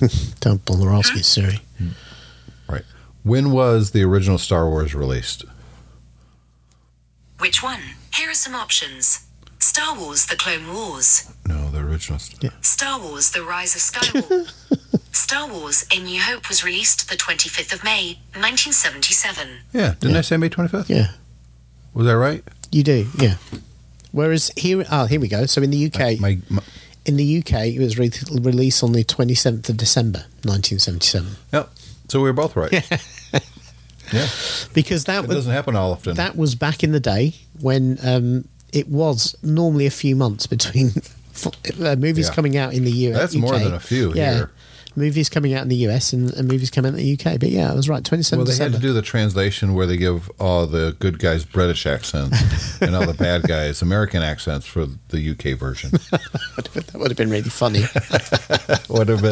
don't 0.40 0.64
bother 0.64 1.02
Siri. 1.22 1.60
right? 2.68 2.84
When 3.24 3.50
was 3.50 3.90
the 3.90 4.02
original 4.04 4.38
Star 4.38 4.68
Wars 4.68 4.94
released? 4.94 5.44
Which 7.38 7.62
one? 7.62 7.80
Here 8.14 8.30
are 8.30 8.34
some 8.34 8.54
options 8.54 9.26
Star 9.58 9.98
Wars 9.98 10.26
The 10.26 10.36
Clone 10.36 10.72
Wars, 10.72 11.30
No, 11.46 11.70
the 11.70 11.78
original. 11.80 12.18
st- 12.18 12.52
Star 12.64 12.98
Wars 13.00 13.30
The 13.32 13.42
Rise 13.42 13.74
of 13.74 13.80
Skywalker. 13.82 14.52
Star 15.14 15.48
Wars 15.48 15.84
A 15.92 15.98
New 16.00 16.20
Hope 16.22 16.48
was 16.48 16.64
released 16.64 17.10
the 17.10 17.16
25th 17.16 17.72
of 17.74 17.84
May, 17.84 18.18
1977. 18.34 19.48
Yeah, 19.72 19.94
didn't 20.00 20.16
I 20.16 20.20
say 20.22 20.36
May 20.36 20.48
25th? 20.48 20.88
Yeah, 20.88 21.08
Was 21.92 22.06
that 22.06 22.16
right? 22.16 22.42
you 22.70 22.82
do. 22.82 23.06
Yeah. 23.18 23.34
Whereas 24.12 24.50
here, 24.56 24.84
oh, 24.90 25.06
here 25.06 25.20
we 25.20 25.28
go. 25.28 25.46
So 25.46 25.62
in 25.62 25.70
the 25.70 25.86
UK, 25.86 26.18
My, 26.20 26.38
my 26.48 26.62
in 27.04 27.16
the 27.16 27.38
UK, 27.38 27.52
it 27.68 27.78
was 27.78 27.98
re- 27.98 28.10
released 28.32 28.82
on 28.82 28.92
the 28.92 29.04
twenty 29.04 29.34
seventh 29.34 29.68
of 29.68 29.76
December, 29.76 30.24
nineteen 30.44 30.78
seventy 30.78 31.06
seven. 31.06 31.32
yep. 31.52 31.70
So 32.08 32.20
we 32.20 32.24
were 32.28 32.32
both 32.32 32.56
right. 32.56 32.72
yeah, 34.12 34.26
Because 34.72 35.04
that 35.04 35.24
it 35.24 35.28
was 35.28 35.36
doesn't 35.36 35.52
happen 35.52 35.76
all 35.76 35.92
often. 35.92 36.14
that 36.16 36.36
was 36.36 36.54
back 36.54 36.82
in 36.82 36.92
the 36.92 37.00
day 37.00 37.34
when 37.60 37.98
um, 38.02 38.48
it 38.72 38.88
was 38.88 39.36
normally 39.42 39.84
a 39.86 39.90
few 39.90 40.16
months 40.16 40.46
between 40.46 40.88
uh, 41.84 41.96
movies 41.96 42.28
Yeah. 42.28 42.34
coming 42.34 42.56
out 42.56 42.72
in 42.72 42.84
the 42.84 42.90
US. 43.10 43.16
That's 43.18 43.34
more 43.36 43.58
than 43.58 43.74
a 43.74 43.80
few 43.80 44.14
yeah. 44.14 44.34
here. 44.34 44.50
Movies 44.96 45.28
coming 45.28 45.54
out 45.54 45.62
in 45.62 45.68
the 45.68 45.76
US 45.88 46.12
and, 46.12 46.32
and 46.34 46.48
movies 46.48 46.70
coming 46.70 46.92
out 46.92 46.98
in 46.98 47.04
the 47.04 47.12
UK. 47.12 47.38
But 47.38 47.50
yeah, 47.50 47.70
I 47.70 47.74
was 47.74 47.88
right. 47.88 48.04
27 48.04 48.38
well, 48.38 48.46
they 48.46 48.62
had 48.62 48.72
to 48.72 48.78
do 48.78 48.92
the 48.92 49.02
translation 49.02 49.74
where 49.74 49.86
they 49.86 49.96
give 49.96 50.30
all 50.40 50.66
the 50.66 50.96
good 50.98 51.18
guys 51.18 51.44
British 51.44 51.86
accents 51.86 52.80
and 52.80 52.94
all 52.96 53.06
the 53.06 53.14
bad 53.14 53.42
guys 53.42 53.82
American 53.82 54.22
accents 54.22 54.66
for 54.66 54.86
the 55.08 55.30
UK 55.30 55.58
version. 55.58 55.90
that 56.10 56.90
would 56.94 57.08
have 57.10 57.16
been 57.16 57.30
really 57.30 57.50
funny. 57.50 57.82
what 58.88 59.08
have. 59.08 59.24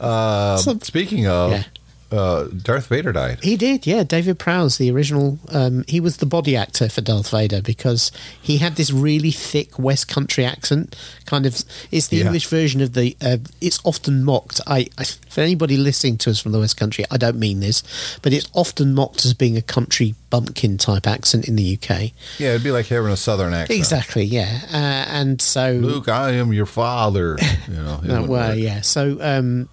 Um, 0.00 0.58
So- 0.58 0.78
speaking 0.82 1.26
of, 1.26 1.52
Yeah. 1.52 1.64
Uh, 2.10 2.44
Darth 2.44 2.86
Vader 2.86 3.12
died. 3.12 3.38
He 3.42 3.56
did, 3.56 3.86
yeah. 3.86 4.02
David 4.02 4.38
Prowse, 4.38 4.78
the 4.78 4.90
original, 4.90 5.38
um, 5.50 5.84
he 5.86 6.00
was 6.00 6.16
the 6.18 6.26
body 6.26 6.56
actor 6.56 6.88
for 6.88 7.00
Darth 7.02 7.30
Vader 7.30 7.60
because 7.60 8.10
he 8.40 8.58
had 8.58 8.76
this 8.76 8.90
really 8.90 9.30
thick 9.30 9.78
West 9.78 10.08
Country 10.08 10.44
accent. 10.44 10.96
Kind 11.26 11.44
of, 11.44 11.62
it's 11.90 12.08
the 12.08 12.16
Yeah. 12.18 12.24
English 12.26 12.46
version 12.46 12.80
of 12.80 12.94
the. 12.94 13.16
Uh, 13.20 13.36
it's 13.60 13.78
often 13.84 14.24
mocked. 14.24 14.60
I, 14.66 14.86
I, 14.96 15.04
for 15.04 15.42
anybody 15.42 15.76
listening 15.76 16.16
to 16.18 16.30
us 16.30 16.40
from 16.40 16.52
the 16.52 16.58
West 16.60 16.76
Country, 16.78 17.04
I 17.10 17.18
don't 17.18 17.38
mean 17.38 17.60
this, 17.60 17.82
but 18.22 18.32
it's 18.32 18.48
often 18.54 18.94
mocked 18.94 19.24
as 19.26 19.34
being 19.34 19.56
a 19.58 19.62
country 19.62 20.14
bumpkin 20.30 20.78
type 20.78 21.06
accent 21.06 21.46
in 21.48 21.56
the 21.56 21.74
UK. 21.80 22.12
Yeah, 22.38 22.50
it'd 22.50 22.62
be 22.64 22.70
like 22.70 22.86
having 22.86 23.10
a 23.12 23.16
Southern 23.16 23.52
accent. 23.54 23.78
Exactly, 23.78 24.24
yeah. 24.24 24.60
Uh, 24.72 24.76
and 25.10 25.40
so 25.42 25.72
Luke, 25.72 26.08
I 26.08 26.32
am 26.32 26.52
your 26.52 26.66
father. 26.66 27.36
You 27.68 27.74
know, 27.74 28.00
it 28.02 28.04
No, 28.04 28.12
wouldn't 28.14 28.28
well, 28.28 28.48
work. 28.50 28.58
yeah. 28.58 28.80
So 28.80 29.18
um, 29.20 29.68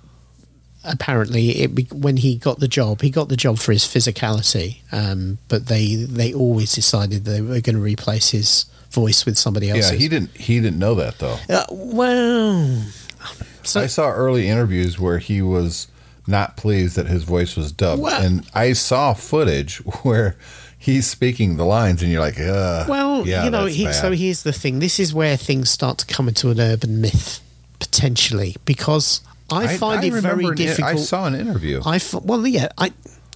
apparently, 0.85 1.61
it 1.61 1.93
when 1.93 2.17
he 2.17 2.35
got 2.35 2.59
the 2.59 2.67
job, 2.67 3.01
he 3.01 3.09
got 3.09 3.29
the 3.29 3.37
job 3.37 3.57
for 3.59 3.71
his 3.71 3.83
physicality. 3.83 4.77
Um, 4.91 5.37
but 5.47 5.67
they 5.67 5.95
they 5.95 6.33
always 6.33 6.73
decided 6.73 7.25
they 7.25 7.41
were 7.41 7.61
going 7.61 7.75
to 7.75 7.81
replace 7.81 8.29
his 8.31 8.65
voice 8.91 9.25
with 9.25 9.37
somebody 9.37 9.69
else's. 9.69 9.91
Yeah, 9.91 9.97
he 9.97 10.07
didn't. 10.07 10.35
He 10.35 10.59
didn't 10.59 10.79
know 10.79 10.95
that 10.95 11.19
though. 11.19 11.37
Uh, 11.49 11.65
well, 11.71 12.85
so 13.63 13.81
I 13.81 13.87
saw 13.87 14.09
early 14.09 14.47
interviews 14.47 14.99
where 14.99 15.17
he 15.19 15.41
was 15.41 15.87
not 16.27 16.57
pleased 16.57 16.95
that 16.95 17.07
his 17.07 17.23
voice 17.23 17.55
was 17.55 17.71
dubbed, 17.71 18.01
Well- 18.01 18.21
and 18.21 18.47
I 18.53 18.73
saw 18.73 19.13
footage 19.13 19.77
where 20.03 20.37
he's 20.77 21.07
speaking 21.07 21.57
the 21.57 21.65
lines, 21.65 22.01
and 22.01 22.11
you're 22.11 22.21
like, 22.21 22.39
uh, 22.39 22.85
well, 22.87 23.27
yeah, 23.27 23.43
you 23.45 23.49
know. 23.49 23.65
He, 23.65 23.91
so 23.91 24.11
here's 24.11 24.43
the 24.43 24.53
thing. 24.53 24.79
This 24.79 24.99
is 24.99 25.13
where 25.13 25.37
things 25.37 25.69
start 25.69 25.97
to 25.99 26.05
come 26.05 26.27
into 26.27 26.49
an 26.49 26.59
urban 26.59 27.01
myth 27.01 27.41
potentially 27.79 28.55
because 28.65 29.21
I, 29.49 29.77
find 29.77 30.03
it 30.03 30.13
very 30.13 30.45
an- 30.45 30.55
difficult. 30.55 30.93
I 30.93 30.95
saw 30.95 31.25
an 31.27 31.35
interview. 31.35 31.81
I 31.85 31.95
f- 31.97 32.13
well, 32.15 32.45
yeah, 32.47 32.69
I 32.77 32.91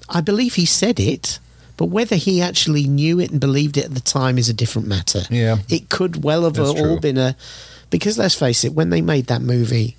I 0.10 0.22
believe 0.22 0.56
he 0.56 0.66
said 0.66 1.00
it, 1.00 1.40
but 1.78 1.86
whether 1.86 2.16
he 2.16 2.42
actually 2.42 2.88
knew 2.88 3.20
it 3.20 3.32
and 3.32 3.40
believed 3.40 3.78
it 3.78 3.86
at 3.86 3.94
the 3.94 4.00
time 4.00 4.38
is 4.38 4.50
a 4.50 4.54
different 4.54 4.88
matter. 4.88 5.22
Yeah. 5.30 5.58
it 5.70 5.90
could 5.90 6.24
well 6.24 6.44
have 6.46 6.54
That's 6.56 6.70
all 6.70 6.76
true. 6.76 7.00
been 7.00 7.18
a 7.18 7.36
because 7.90 8.18
let's 8.18 8.36
face 8.36 8.64
it, 8.64 8.74
when 8.74 8.90
they 8.90 9.02
made 9.02 9.28
that 9.28 9.42
movie. 9.42 9.96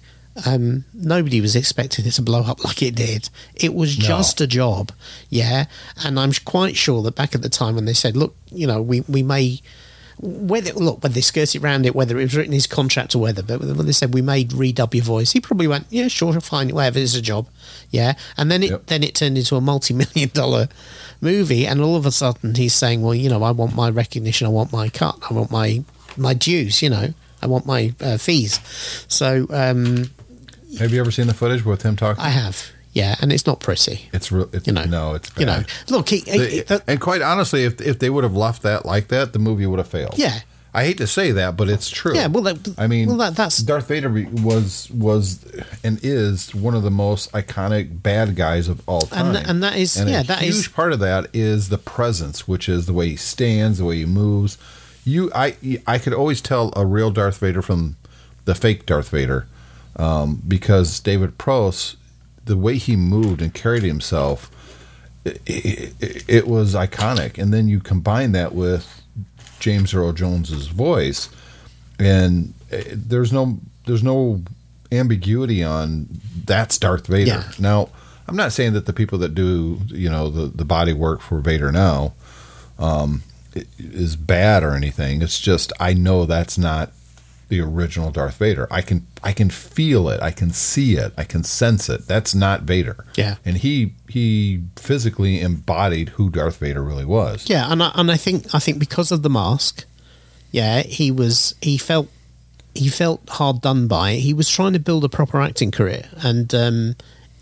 Um, 0.46 0.84
nobody 0.94 1.40
was 1.40 1.56
expecting 1.56 2.06
it 2.06 2.12
to 2.12 2.22
blow 2.22 2.42
up 2.44 2.62
like 2.64 2.82
it 2.82 2.94
did. 2.94 3.28
It 3.56 3.74
was 3.74 3.98
No. 3.98 4.04
just 4.06 4.40
a 4.40 4.46
job, 4.46 4.92
yeah. 5.28 5.64
And 6.04 6.18
I'm 6.20 6.30
quite 6.44 6.76
sure 6.76 7.02
that 7.02 7.16
back 7.16 7.34
at 7.34 7.42
the 7.42 7.48
time 7.48 7.74
when 7.74 7.84
they 7.84 7.92
said, 7.92 8.16
"Look, 8.16 8.34
you 8.50 8.64
know, 8.66 8.80
we 8.80 9.00
we 9.02 9.24
may 9.24 9.60
whether 10.22 10.72
look 10.74 11.02
whether 11.02 11.14
they 11.14 11.20
skirted 11.22 11.62
around 11.64 11.86
it, 11.86 11.94
whether 11.94 12.18
it 12.18 12.24
was 12.24 12.36
written 12.36 12.52
in 12.52 12.56
his 12.56 12.66
contract 12.66 13.14
or 13.14 13.20
whether, 13.20 13.42
but 13.42 13.60
when 13.60 13.86
they 13.86 13.92
said 13.92 14.12
we 14.12 14.20
made 14.22 14.50
redub 14.50 14.92
your 14.94 15.04
voice, 15.04 15.32
he 15.32 15.40
probably 15.40 15.66
went, 15.66 15.86
yeah, 15.90 16.08
sure, 16.08 16.38
fine, 16.40 16.68
whatever, 16.74 16.98
it's 16.98 17.14
a 17.16 17.22
job, 17.22 17.46
yeah. 17.90 18.14
And 18.36 18.50
then 18.50 18.62
it 18.62 18.70
Yep. 18.70 18.86
then 18.86 19.02
it 19.02 19.14
turned 19.14 19.38
into 19.38 19.56
a 19.56 19.60
multi-million 19.60 20.30
dollar 20.34 20.68
movie, 21.22 21.66
and 21.66 21.80
all 21.80 21.96
of 21.96 22.04
a 22.06 22.10
sudden 22.12 22.54
he's 22.54 22.74
saying, 22.74 23.02
well, 23.02 23.14
you 23.14 23.28
know, 23.30 23.42
I 23.42 23.50
want 23.50 23.74
my 23.74 23.88
recognition, 23.90 24.46
I 24.46 24.50
want 24.50 24.72
my 24.72 24.88
cut, 24.90 25.18
I 25.30 25.34
want 25.34 25.50
my 25.50 25.82
my 26.16 26.34
dues, 26.34 26.82
you 26.82 26.90
know, 26.90 27.14
I 27.42 27.46
want 27.46 27.64
my 27.66 27.94
uh, 28.00 28.18
fees. 28.18 28.60
So 29.08 29.46
um, 29.50 30.10
Have 30.78 30.92
you 30.92 31.00
ever 31.00 31.10
seen 31.10 31.28
the 31.28 31.34
footage 31.34 31.64
with 31.64 31.82
him 31.82 31.96
talking? 31.96 32.22
I 32.22 32.28
have, 32.30 32.70
yeah, 32.92 33.16
and 33.20 33.32
it's 33.32 33.46
not 33.46 33.60
pretty, 33.60 34.08
it's 34.12 34.30
real. 34.32 34.48
It's, 34.52 34.66
you 34.66 34.72
know. 34.72 34.84
no, 34.84 35.14
it's 35.14 35.30
bad. 35.30 35.40
you 35.40 35.46
know, 35.46 35.62
look, 35.88 36.08
he, 36.08 36.18
he- 36.20 36.38
The- 36.38 36.64
the- 36.66 36.82
and 36.88 37.00
quite 37.00 37.22
honestly, 37.22 37.64
if 37.64 37.80
if 37.80 37.98
they 37.98 38.10
would 38.10 38.24
have 38.24 38.34
left 38.36 38.62
that 38.62 38.84
like 38.86 39.08
that, 39.08 39.32
the 39.32 39.38
movie 39.38 39.66
would 39.66 39.78
have 39.78 39.88
failed. 39.88 40.14
Yeah. 40.18 40.40
I 40.72 40.84
hate 40.84 40.98
to 40.98 41.08
say 41.08 41.32
that, 41.32 41.56
but 41.56 41.68
it's 41.68 41.90
true. 41.90 42.14
Yeah, 42.14 42.28
well, 42.28 42.44
that- 42.44 42.74
I 42.78 42.86
mean, 42.86 43.08
well, 43.08 43.16
that- 43.16 43.34
that's- 43.34 43.58
Darth 43.58 43.88
Vader 43.88 44.08
was 44.42 44.88
was 44.92 45.44
and 45.82 45.98
is 46.02 46.54
one 46.54 46.76
of 46.76 46.84
the 46.84 46.92
most 46.92 47.32
iconic 47.32 48.02
bad 48.04 48.36
guys 48.36 48.68
of 48.68 48.80
all 48.86 49.00
time, 49.00 49.34
And- 49.34 49.46
and 49.50 49.62
that 49.64 49.76
is- 49.76 49.96
And 49.96 50.08
yeah, 50.08 50.20
a 50.20 50.24
that 50.24 50.42
huge 50.42 50.54
is- 50.54 50.68
part 50.68 50.92
of 50.92 51.00
that 51.00 51.26
is 51.32 51.70
the 51.70 51.78
presence, 51.78 52.46
which 52.46 52.68
is 52.68 52.86
the 52.86 52.92
way 52.92 53.08
he 53.08 53.16
stands, 53.16 53.78
the 53.78 53.84
way 53.84 53.98
he 53.98 54.06
moves. 54.06 54.58
You, 55.04 55.28
I, 55.34 55.56
I 55.88 55.98
could 55.98 56.12
always 56.14 56.40
tell 56.40 56.72
a 56.76 56.86
real 56.86 57.10
Darth 57.10 57.38
Vader 57.38 57.62
from 57.62 57.96
the 58.44 58.54
fake 58.54 58.86
Darth 58.86 59.08
Vader 59.08 59.46
um, 59.96 60.40
because 60.46 61.00
David 61.00 61.36
Prowse, 61.36 61.96
the 62.44 62.56
way 62.56 62.76
he 62.76 62.96
moved 62.96 63.42
and 63.42 63.52
carried 63.54 63.82
himself, 63.82 64.50
it, 65.24 65.40
it, 65.46 66.24
it 66.28 66.46
was 66.46 66.74
iconic. 66.74 67.38
And 67.38 67.52
then 67.52 67.68
you 67.68 67.80
combine 67.80 68.32
that 68.32 68.54
with 68.54 69.02
James 69.60 69.94
Earl 69.94 70.12
Jones's 70.12 70.68
voice, 70.68 71.28
and 71.98 72.54
uh, 72.72 72.78
there's 72.92 73.32
no 73.32 73.58
there's 73.86 74.02
no 74.02 74.42
ambiguity 74.90 75.62
on 75.62 76.08
that's 76.44 76.78
Darth 76.78 77.06
Vader. 77.06 77.30
Yeah. 77.30 77.50
Now, 77.58 77.90
I'm 78.26 78.36
not 78.36 78.52
saying 78.52 78.72
that 78.72 78.86
the 78.86 78.92
people 78.92 79.18
that 79.18 79.34
do 79.34 79.78
you 79.86 80.10
know 80.10 80.30
the 80.30 80.46
the 80.46 80.64
body 80.64 80.92
work 80.92 81.20
for 81.20 81.40
Vader 81.40 81.70
now 81.70 82.14
um, 82.78 83.22
is 83.78 84.16
bad 84.16 84.62
or 84.62 84.74
anything. 84.74 85.22
It's 85.22 85.38
just 85.38 85.72
I 85.78 85.94
know 85.94 86.24
that's 86.24 86.56
not 86.56 86.92
the 87.50 87.60
original 87.60 88.10
Darth 88.10 88.38
Vader. 88.38 88.66
I 88.70 88.80
can 88.80 89.06
I 89.22 89.32
can 89.34 89.50
feel 89.50 90.08
it. 90.08 90.22
I 90.22 90.30
can 90.30 90.50
see 90.50 90.94
it. 90.96 91.12
I 91.18 91.24
can 91.24 91.44
sense 91.44 91.88
it. 91.90 92.06
That's 92.06 92.34
not 92.34 92.62
Vader. 92.62 93.04
Yeah. 93.16 93.36
And 93.44 93.58
he 93.58 93.92
he 94.08 94.62
physically 94.76 95.40
embodied 95.42 96.10
who 96.10 96.30
Darth 96.30 96.56
Vader 96.58 96.82
really 96.82 97.04
was. 97.04 97.50
Yeah, 97.50 97.70
and 97.70 97.82
I, 97.82 97.92
and 97.94 98.10
I 98.10 98.16
think 98.16 98.54
I 98.54 98.58
think 98.58 98.78
because 98.78 99.12
of 99.12 99.22
the 99.22 99.28
mask, 99.30 99.84
yeah, 100.52 100.82
he 100.82 101.10
was 101.10 101.54
he 101.60 101.76
felt 101.76 102.08
he 102.74 102.88
felt 102.88 103.28
hard 103.28 103.60
done 103.60 103.86
by. 103.88 104.14
He 104.14 104.32
was 104.32 104.48
trying 104.48 104.72
to 104.72 104.78
build 104.78 105.04
a 105.04 105.08
proper 105.08 105.40
acting 105.40 105.70
career, 105.72 106.08
and 106.22 106.54
um, 106.54 106.94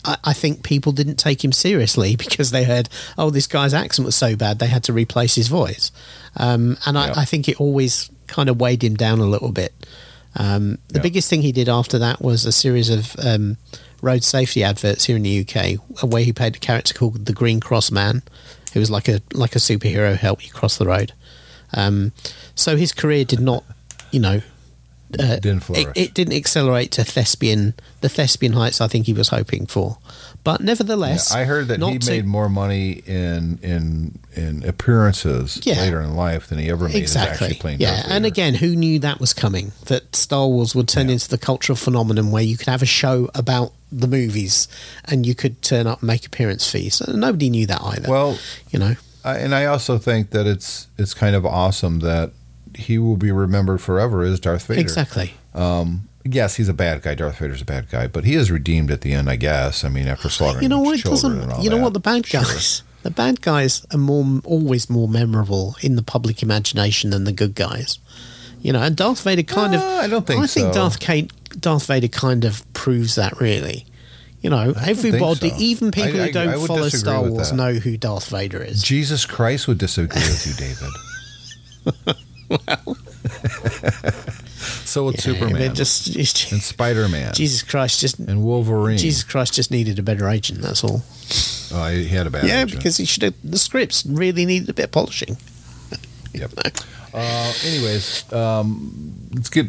I, 0.07 0.17
I 0.25 0.33
think 0.33 0.63
people 0.63 0.93
didn't 0.93 1.17
take 1.17 1.45
him 1.45 1.53
seriously 1.53 2.17
because 2.25 2.51
they 2.51 2.65
heard, 2.65 2.89
oh, 3.19 3.29
this 3.31 3.47
guy's 3.47 3.75
accent 3.75 4.07
was 4.07 4.17
so 4.17 4.37
bad 4.37 4.59
they 4.59 4.67
had 4.69 4.85
to 4.85 4.93
replace 4.95 5.35
his 5.35 5.49
voice, 5.49 5.93
um, 6.37 6.79
and 6.87 6.97
I, 6.99 7.09
Yeah. 7.09 7.15
I 7.17 7.25
think 7.27 7.47
it 7.49 7.61
always 7.61 8.11
kind 8.29 8.49
of 8.49 8.61
weighed 8.61 8.85
him 8.85 8.95
down 8.95 9.19
a 9.19 9.27
little 9.27 9.51
bit. 9.53 9.73
Um, 10.37 10.79
the 10.89 10.97
Yeah. 10.99 11.03
biggest 11.03 11.29
thing 11.29 11.43
he 11.43 11.53
did 11.53 11.69
after 11.69 11.99
that 11.99 12.21
was 12.23 12.45
a 12.45 12.53
series 12.53 12.89
of 12.91 13.17
um, 13.19 13.57
road 14.03 14.23
safety 14.23 14.63
adverts 14.63 15.07
here 15.07 15.17
in 15.17 15.23
the 15.23 15.41
UK, 15.41 15.79
where 16.09 16.23
he 16.23 16.33
played 16.33 16.57
a 16.57 16.59
character 16.61 16.95
called 16.95 17.25
the 17.27 17.33
Green 17.33 17.59
Cross 17.61 17.91
Man, 17.91 18.23
who 18.73 18.81
was 18.81 18.91
like 18.91 19.09
a 19.09 19.21
like 19.33 19.57
a 19.57 19.59
superhero, 19.59 20.11
who 20.11 20.17
helped 20.17 20.45
you 20.47 20.53
cross 20.53 20.77
the 20.77 20.87
road. 20.87 21.13
Um, 21.75 22.13
so 22.55 22.77
his 22.77 22.93
career 22.93 23.25
did 23.25 23.41
not, 23.41 23.65
you 24.11 24.21
know, 24.21 24.43
uh, 25.19 25.37
Didn't 25.37 25.59
it, 25.59 25.63
flourish. 25.65 25.87
it 25.97 26.15
didn't 26.15 26.35
accelerate 26.35 26.91
to 26.93 27.05
thespian 27.05 27.75
the 28.01 28.09
thespian 28.09 28.53
heights 28.53 28.81
I 28.81 28.89
think 28.89 29.07
he 29.07 29.13
was 29.13 29.29
hoping 29.29 29.67
for. 29.67 29.99
But 30.45 30.61
nevertheless, 30.61 31.31
Yeah, 31.33 31.41
I 31.41 31.45
heard 31.45 31.69
that 31.69 31.81
he 31.83 31.99
to- 31.99 32.11
made 32.11 32.27
more 32.27 32.49
money 32.49 33.03
in 33.07 33.59
in 33.63 34.19
in 34.35 34.65
appearances 34.65 35.61
Yeah. 35.65 35.81
later 35.81 36.01
in 36.01 36.15
life 36.15 36.47
than 36.49 36.59
he 36.59 36.71
ever 36.71 36.89
made 36.89 36.97
exactly. 36.97 37.47
actually 37.49 37.61
playing 37.61 37.81
Yeah, 37.81 38.05
and 38.09 38.25
again, 38.27 38.55
who 38.55 38.75
knew 38.77 38.99
that 39.01 39.21
was 39.21 39.33
coming? 39.33 39.73
That 39.87 40.15
Star 40.15 40.47
Wars 40.47 40.75
would 40.75 40.89
turn 40.89 41.09
Yeah. 41.09 41.15
into 41.15 41.29
the 41.29 41.39
cultural 41.39 41.77
phenomenon 41.77 42.31
where 42.31 42.43
you 42.43 42.57
could 42.57 42.69
have 42.69 42.83
a 42.83 42.87
show 42.87 43.29
about 43.35 43.73
the 43.91 44.07
movies 44.07 44.69
and 45.07 45.27
you 45.27 45.35
could 45.35 45.63
turn 45.63 45.87
up 45.87 46.01
and 46.03 46.07
make 46.07 46.27
appearance 46.27 46.69
fees. 46.71 47.01
And 47.01 47.21
Nobody 47.21 47.49
knew 47.51 47.67
that 47.67 47.81
either. 47.83 48.09
Well, 48.09 48.39
you 48.71 48.79
know, 48.79 48.97
I, 49.25 49.39
and 49.39 49.55
I 49.55 49.65
also 49.67 49.99
think 49.99 50.31
that 50.31 50.47
it's 50.47 50.87
it's 50.97 51.15
kind 51.15 51.35
of 51.35 51.45
awesome 51.45 51.99
that 52.01 52.33
he 52.75 52.99
will 52.99 53.17
be 53.17 53.31
remembered 53.33 53.81
forever 53.81 54.23
as 54.23 54.41
Darth 54.41 54.67
Vader. 54.67 54.81
exactly. 54.81 55.35
Yes, 56.31 56.57
he's 56.57 56.69
a 56.69 56.75
bad 56.75 57.01
guy. 57.03 57.15
Darth 57.15 57.39
Vader's 57.39 57.63
a 57.63 57.65
bad 57.65 57.89
guy, 57.91 58.07
but 58.07 58.25
he 58.25 58.35
is 58.35 58.51
redeemed 58.51 58.91
at 58.91 59.01
the 59.01 59.13
end, 59.15 59.31
I 59.31 59.37
guess. 59.37 59.83
I 59.85 59.89
mean, 59.89 60.09
after 60.09 60.29
slaughtering 60.29 60.63
You 60.65 60.69
know 60.69 60.81
what? 60.81 60.99
Children 61.01 61.41
and 61.41 61.53
all 61.53 61.63
You 61.65 61.71
know 61.71 61.77
that. 61.77 61.83
what? 61.85 61.93
The 61.95 62.01
bad 62.01 62.27
Sure. 62.27 62.43
guys. 62.43 62.83
The 63.03 63.11
bad 63.11 63.41
guys 63.41 63.87
are 63.93 63.99
more 63.99 64.41
always 64.45 64.91
more 64.91 65.09
memorable 65.09 65.77
in 65.81 65.97
the 65.97 66.03
public 66.03 66.43
imagination 66.43 67.11
than 67.11 67.25
the 67.25 67.33
good 67.33 67.55
guys. 67.55 67.99
You 68.61 68.73
know, 68.73 68.83
and 68.83 68.95
Darth 68.97 69.23
Vader 69.23 69.45
kind 69.45 69.75
of. 69.75 69.81
Uh, 69.81 69.87
I 69.87 70.09
don't 70.09 70.27
think 70.27 70.43
I 70.43 70.47
think 70.49 70.75
so. 70.75 70.81
Darth 70.81 70.99
Kate, 71.01 71.33
Darth 71.59 71.87
Vader 71.87 72.09
kind 72.09 72.45
of 72.45 72.71
proves 72.75 73.15
that 73.15 73.41
really. 73.41 73.87
You 74.43 74.51
know, 74.51 74.75
everybody, 74.77 75.51
so. 75.51 75.57
even 75.59 75.91
people 75.93 76.21
I- 76.21 76.25
I- 76.25 76.27
who 76.27 76.33
don't 76.33 76.49
I 76.49 76.57
would 76.59 76.67
follow 76.67 76.89
Star 76.91 77.23
Wars, 77.23 77.53
know 77.53 77.73
who 77.75 77.97
Darth 77.97 78.29
Vader 78.29 78.61
is. 78.63 78.83
Jesus 78.83 79.25
Christ 79.25 79.67
would 79.69 79.79
disagree 79.79 80.21
with 80.21 80.47
you, 80.47 80.55
David. 80.55 82.17
so 84.85 85.07
with 85.07 85.17
Yeah, 85.17 85.21
Superman 85.21 85.55
they're 85.59 85.73
just, 85.73 86.07
and 86.53 86.63
Spider 86.63 87.09
Man 87.09 87.35
Jesus 87.35 87.63
Christ, 87.63 88.01
just 88.01 88.19
and 88.19 88.43
Wolverine. 88.43 88.99
Jesus 88.99 89.23
Christ, 89.25 89.55
just 89.55 89.71
needed 89.71 89.99
a 89.99 90.03
better 90.03 90.29
agent. 90.29 90.61
That's 90.63 90.83
all. 90.85 91.03
Oh, 91.73 91.89
he 91.91 92.07
had 92.09 92.27
a 92.27 92.31
bad 92.31 92.45
yeah, 92.45 92.63
agent. 92.63 92.79
because 92.79 92.97
he 92.97 93.05
should 93.05 93.23
have. 93.23 93.35
The 93.45 93.59
scripts 93.59 94.07
really 94.07 94.47
needed 94.47 94.69
a 94.69 94.73
bit 94.75 94.87
of 94.87 94.93
polishing. 94.93 95.37
Yep. 96.35 96.51
Uh, 97.15 97.53
anyways, 97.65 98.31
um, 98.33 99.29
let's 99.35 99.49
get. 99.49 99.67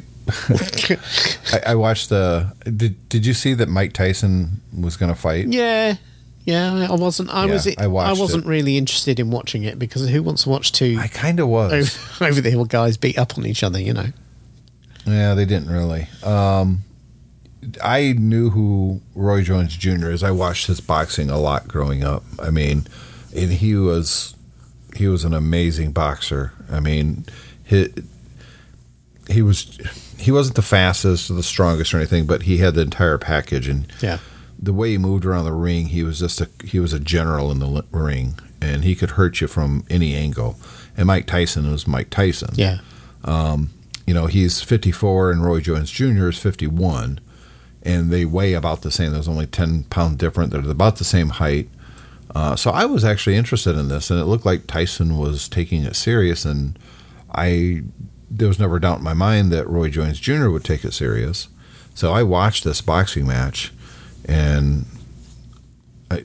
I, 1.53 1.71
I 1.71 1.75
watched 1.75 2.09
the. 2.09 2.53
Did 2.65 3.09
Did 3.09 3.25
you 3.25 3.33
see 3.33 3.53
that 3.55 3.69
Mike 3.69 3.93
Tyson 3.93 4.61
was 4.77 4.97
going 4.97 5.11
to 5.11 5.19
fight? 5.19 5.47
Yeah, 5.47 5.95
yeah. 6.45 6.87
I 6.89 6.95
wasn't. 6.95 7.29
I 7.33 7.45
Yeah, 7.45 7.53
was. 7.53 7.67
I 7.77 7.87
watched 7.87 8.19
wasn't 8.19 8.45
it. 8.45 8.49
really 8.49 8.77
interested 8.77 9.19
in 9.19 9.29
watching 9.31 9.63
it 9.63 9.77
because 9.79 10.07
who 10.09 10.23
wants 10.23 10.43
to 10.43 10.49
watch 10.49 10.71
two 10.71 10.97
I 10.99 11.07
kind 11.07 11.39
of 11.39 11.47
was. 11.47 11.73
over, 12.19 12.25
over 12.31 12.41
the 12.41 12.49
hill 12.49 12.65
guys 12.65 12.97
beat 12.97 13.17
up 13.17 13.37
on 13.37 13.45
each 13.45 13.63
other? 13.63 13.79
You 13.79 13.93
know. 13.93 14.07
Yeah, 15.05 15.33
they 15.33 15.45
didn't 15.45 15.69
really. 15.69 16.07
Um, 16.23 16.83
I 17.83 18.13
knew 18.13 18.49
who 18.49 19.01
Roy 19.15 19.41
Jones 19.43 19.75
Jr. 19.75 20.09
is. 20.11 20.23
I 20.23 20.31
watched 20.31 20.67
his 20.67 20.79
boxing 20.81 21.29
a 21.29 21.37
lot 21.37 21.67
growing 21.67 22.03
up. 22.03 22.23
I 22.41 22.49
mean, 22.51 22.87
and 23.35 23.51
he 23.51 23.75
was 23.75 24.35
he 24.95 25.07
was 25.07 25.23
an 25.23 25.33
amazing 25.33 25.91
boxer. 25.91 26.53
I 26.71 26.79
mean, 26.79 27.25
he 27.63 27.89
he 29.29 29.41
was 29.41 29.77
he 30.17 30.31
wasn't 30.31 30.55
the 30.55 30.61
fastest 30.61 31.29
or 31.29 31.33
the 31.33 31.43
strongest 31.43 31.93
or 31.93 31.97
anything, 31.97 32.25
but 32.25 32.43
he 32.43 32.57
had 32.57 32.73
the 32.75 32.81
entire 32.81 33.17
package 33.17 33.67
and 33.67 33.91
Yeah. 34.01 34.19
The 34.61 34.73
way 34.73 34.91
he 34.91 34.97
moved 34.97 35.25
around 35.25 35.45
the 35.45 35.53
ring, 35.53 35.87
he 35.87 36.03
was 36.03 36.19
just 36.19 36.41
a 36.41 36.49
he 36.63 36.79
was 36.79 36.93
a 36.93 36.99
general 36.99 37.51
in 37.51 37.59
the 37.59 37.85
ring, 37.91 38.39
and 38.61 38.83
he 38.83 38.95
could 38.95 39.11
hurt 39.11 39.41
you 39.41 39.47
from 39.47 39.85
any 39.89 40.15
angle. 40.15 40.57
And 40.97 41.07
Mike 41.07 41.27
Tyson 41.27 41.71
was 41.71 41.87
Mike 41.87 42.09
Tyson. 42.09 42.51
Yeah. 42.55 42.79
You 44.05 44.15
know, 44.15 44.25
he's 44.25 44.63
54 44.63 45.31
and 45.31 45.45
Roy 45.45 45.61
Jones 45.61 45.91
Jr. 45.91 46.29
is 46.29 46.39
51, 46.39 47.19
and 47.83 48.09
they 48.09 48.25
weigh 48.25 48.53
about 48.53 48.81
the 48.81 48.89
same. 48.89 49.11
There's 49.11 49.27
only 49.27 49.45
10 49.45 49.83
pounds 49.83 50.17
different. 50.17 50.51
They're 50.51 50.67
about 50.67 50.95
the 50.95 51.03
same 51.03 51.29
height. 51.29 51.69
Uh, 52.33 52.55
so 52.55 52.71
I 52.71 52.85
was 52.85 53.05
actually 53.05 53.35
interested 53.35 53.75
in 53.75 53.87
this, 53.87 54.09
and 54.09 54.19
it 54.19 54.25
looked 54.25 54.47
like 54.47 54.65
Tyson 54.65 55.17
was 55.17 55.47
taking 55.47 55.83
it 55.83 55.95
serious, 55.95 56.43
and 56.43 56.79
I 57.35 57.83
there 58.31 58.47
was 58.47 58.59
never 58.59 58.77
a 58.77 58.81
doubt 58.81 58.97
in 58.97 59.03
my 59.03 59.13
mind 59.13 59.51
that 59.51 59.69
Roy 59.69 59.89
Jones 59.89 60.19
Jr. 60.19 60.49
would 60.49 60.63
take 60.63 60.83
it 60.83 60.93
serious. 60.93 61.47
So 61.93 62.11
I 62.11 62.23
watched 62.23 62.63
this 62.63 62.81
boxing 62.81 63.27
match, 63.27 63.71
and 64.29 64.85
I, 66.11 66.23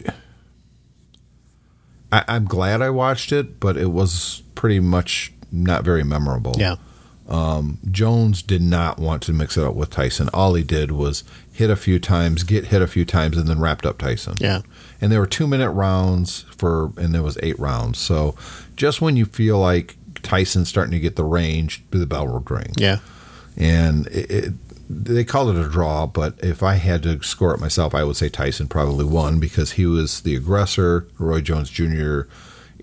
I 2.12 2.25
I'm 2.28 2.44
glad 2.44 2.82
I 2.82 2.90
watched 2.90 3.32
it, 3.32 3.58
but 3.58 3.76
it 3.76 3.90
was 3.90 4.42
pretty 4.54 4.80
much 4.80 5.32
not 5.50 5.84
very 5.84 6.04
memorable. 6.04 6.54
Yeah. 6.58 6.76
Um, 7.26 7.78
Jones 7.90 8.42
did 8.42 8.61
not 8.61 8.99
want 8.99 9.23
to 9.23 9.32
mix 9.32 9.56
it 9.56 9.64
up 9.64 9.75
with 9.75 9.90
Tyson. 9.90 10.28
All 10.34 10.54
he 10.54 10.62
did 10.62 10.90
was 10.90 11.25
hit 11.52 11.70
a 11.70 11.76
few 11.76 11.99
times, 11.99 12.42
get 12.42 12.66
hit 12.66 12.82
a 12.82 12.87
few 12.87 13.04
times, 13.06 13.38
and 13.38 13.49
then 13.49 13.61
wrapped 13.61 13.87
up 13.87 13.99
Tyson. 13.99 14.34
Yeah. 14.38 14.61
And 15.00 15.11
there 15.11 15.20
were 15.20 15.26
two 15.26 15.46
minute 15.46 15.70
rounds 15.70 16.42
for, 16.56 16.92
and 16.99 17.14
there 17.14 17.23
was 17.23 17.38
eight 17.42 17.58
rounds. 17.58 17.99
So 17.99 18.37
just 18.76 19.00
when 19.00 19.16
you 19.16 19.25
feel 19.25 19.58
like 19.58 19.96
Tyson's 20.23 20.68
starting 20.68 20.92
to 20.92 21.00
get 21.00 21.16
the 21.16 21.25
range, 21.25 21.82
do 21.90 21.99
the 21.99 22.06
bell 22.06 22.28
would 22.28 22.50
ring. 22.50 22.73
Yeah. 22.76 22.99
And 23.56 24.06
it, 24.08 24.30
it, 24.30 24.52
they 25.02 25.24
called 25.24 25.56
it 25.56 25.64
a 25.64 25.68
draw, 25.68 26.06
but 26.06 26.34
if 26.42 26.62
I 26.62 26.74
had 26.74 27.02
to 27.04 27.22
score 27.22 27.54
it 27.54 27.60
myself, 27.60 27.94
I 27.94 28.04
would 28.04 28.16
say 28.16 28.28
Tyson 28.28 28.68
probably 28.68 29.04
won 29.04 29.40
because 29.40 29.72
he 29.72 29.86
was 29.86 30.20
the 30.22 30.36
aggressor. 30.36 31.06
Roy 31.18 31.40
Jones 31.40 31.70
Jr. 31.70 32.22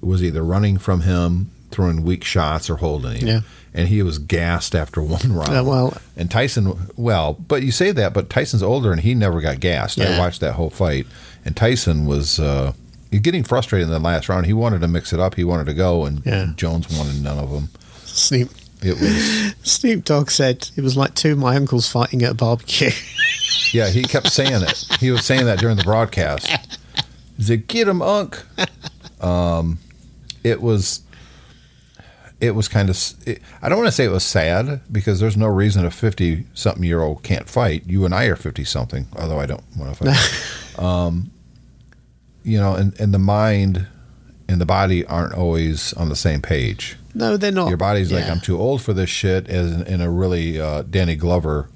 was 0.02 0.24
either 0.24 0.44
running 0.44 0.78
from 0.78 1.02
him, 1.02 1.52
throwing 1.72 2.04
weak 2.04 2.24
shots, 2.24 2.70
or 2.70 2.78
holding 2.78 3.18
him. 3.18 3.28
Yeah. 3.28 3.40
And 3.74 3.88
he 3.88 4.04
was 4.04 4.18
gassed 4.18 4.76
after 4.76 5.02
one 5.02 5.34
round. 5.34 5.56
Uh, 5.58 5.64
well- 5.64 5.98
and 6.18 6.30
Tyson, 6.30 6.90
well, 6.98 7.34
but 7.34 7.64
you 7.64 7.72
say 7.72 7.92
that, 7.92 8.14
but 8.14 8.30
Tyson's 8.30 8.64
older 8.64 8.92
and 8.92 9.02
he 9.02 9.16
never 9.16 9.40
got 9.42 9.60
gassed. 9.60 10.00
I 10.00 10.20
watched 10.20 10.42
that 10.42 10.54
whole 10.54 10.70
fight, 10.70 11.08
and 11.46 11.56
Tyson 11.56 12.06
was 12.06 12.40
uh, 12.40 12.74
getting 13.12 13.44
frustrated 13.44 13.88
in 13.88 13.92
the 13.94 14.00
last 14.00 14.28
round. 14.30 14.46
He 14.46 14.54
wanted 14.54 14.82
to 14.82 14.88
mix 14.88 15.14
it 15.14 15.20
up. 15.20 15.36
He 15.36 15.44
wanted 15.44 15.66
to 15.68 15.74
go, 15.74 16.06
and 16.06 16.22
Yeah. 16.26 16.52
Jones 16.56 16.88
wanted 16.96 17.24
none 17.24 17.40
of 17.40 17.50
them. 17.52 17.70
Snoop 18.04 18.50
It 18.82 19.00
was. 19.00 19.56
Snoop 19.64 20.06
Dogg 20.06 20.32
said 20.32 20.70
it 20.76 20.82
was 20.82 20.98
like 20.98 21.14
two 21.14 21.34
of 21.34 21.38
my 21.38 21.56
uncles 21.56 21.88
fighting 21.88 22.24
at 22.24 22.32
a 22.32 22.36
barbecue. 22.36 22.92
Yeah, 23.74 23.90
he 23.90 24.04
kept 24.04 24.30
saying 24.30 24.64
it. 24.64 24.86
He 25.00 25.12
was 25.12 25.26
saying 25.26 25.46
that 25.46 25.60
during 25.60 25.78
the 25.78 25.84
broadcast. 25.84 26.48
He 27.38 27.44
said, 27.44 27.68
"Get 27.68 27.88
him, 27.88 28.02
Unc." 28.02 28.42
Um, 29.22 29.80
it 30.44 30.62
was, 30.62 31.02
it 32.42 32.52
was 32.52 32.68
kind 32.68 32.90
of. 32.90 32.98
It, 33.26 33.42
I 33.62 33.70
don't 33.70 33.78
want 33.78 33.88
to 33.88 33.92
say 33.94 34.06
it 34.06 34.12
was 34.12 34.24
sad 34.26 34.82
because 34.92 35.20
there's 35.20 35.38
no 35.38 35.48
reason 35.48 35.86
a 35.86 35.92
fifty-something 35.92 36.84
year 36.84 37.02
old 37.02 37.24
can't 37.24 37.48
fight. 37.48 37.84
You 37.88 38.04
and 38.04 38.14
I 38.14 38.26
are 38.26 38.36
fifty-something, 38.36 39.08
although 39.18 39.40
I 39.40 39.46
don't 39.46 39.64
want 39.78 39.96
to 39.98 40.04
fight. 40.04 40.80
um, 40.84 41.32
you 42.44 42.58
know, 42.58 42.76
and 42.76 43.00
and 43.00 43.14
the 43.14 43.20
mind 43.20 43.88
and 44.50 44.60
the 44.60 44.66
body 44.66 45.06
aren't 45.06 45.34
always 45.34 45.94
on 45.94 46.10
the 46.10 46.16
same 46.16 46.42
page. 46.42 46.98
No, 47.14 47.38
they're 47.38 47.52
not. 47.52 47.70
Your 47.70 47.78
body's 47.78 48.12
like, 48.12 48.26
I'm 48.26 48.40
too 48.42 48.58
old 48.60 48.82
for 48.82 48.94
this 48.94 49.10
shit, 49.10 49.48
as 49.50 49.72
in, 49.72 49.84
in 49.88 50.02
a 50.02 50.10
really 50.10 50.60
uh, 50.60 50.84
Danny 50.84 51.16
Glover 51.16 51.70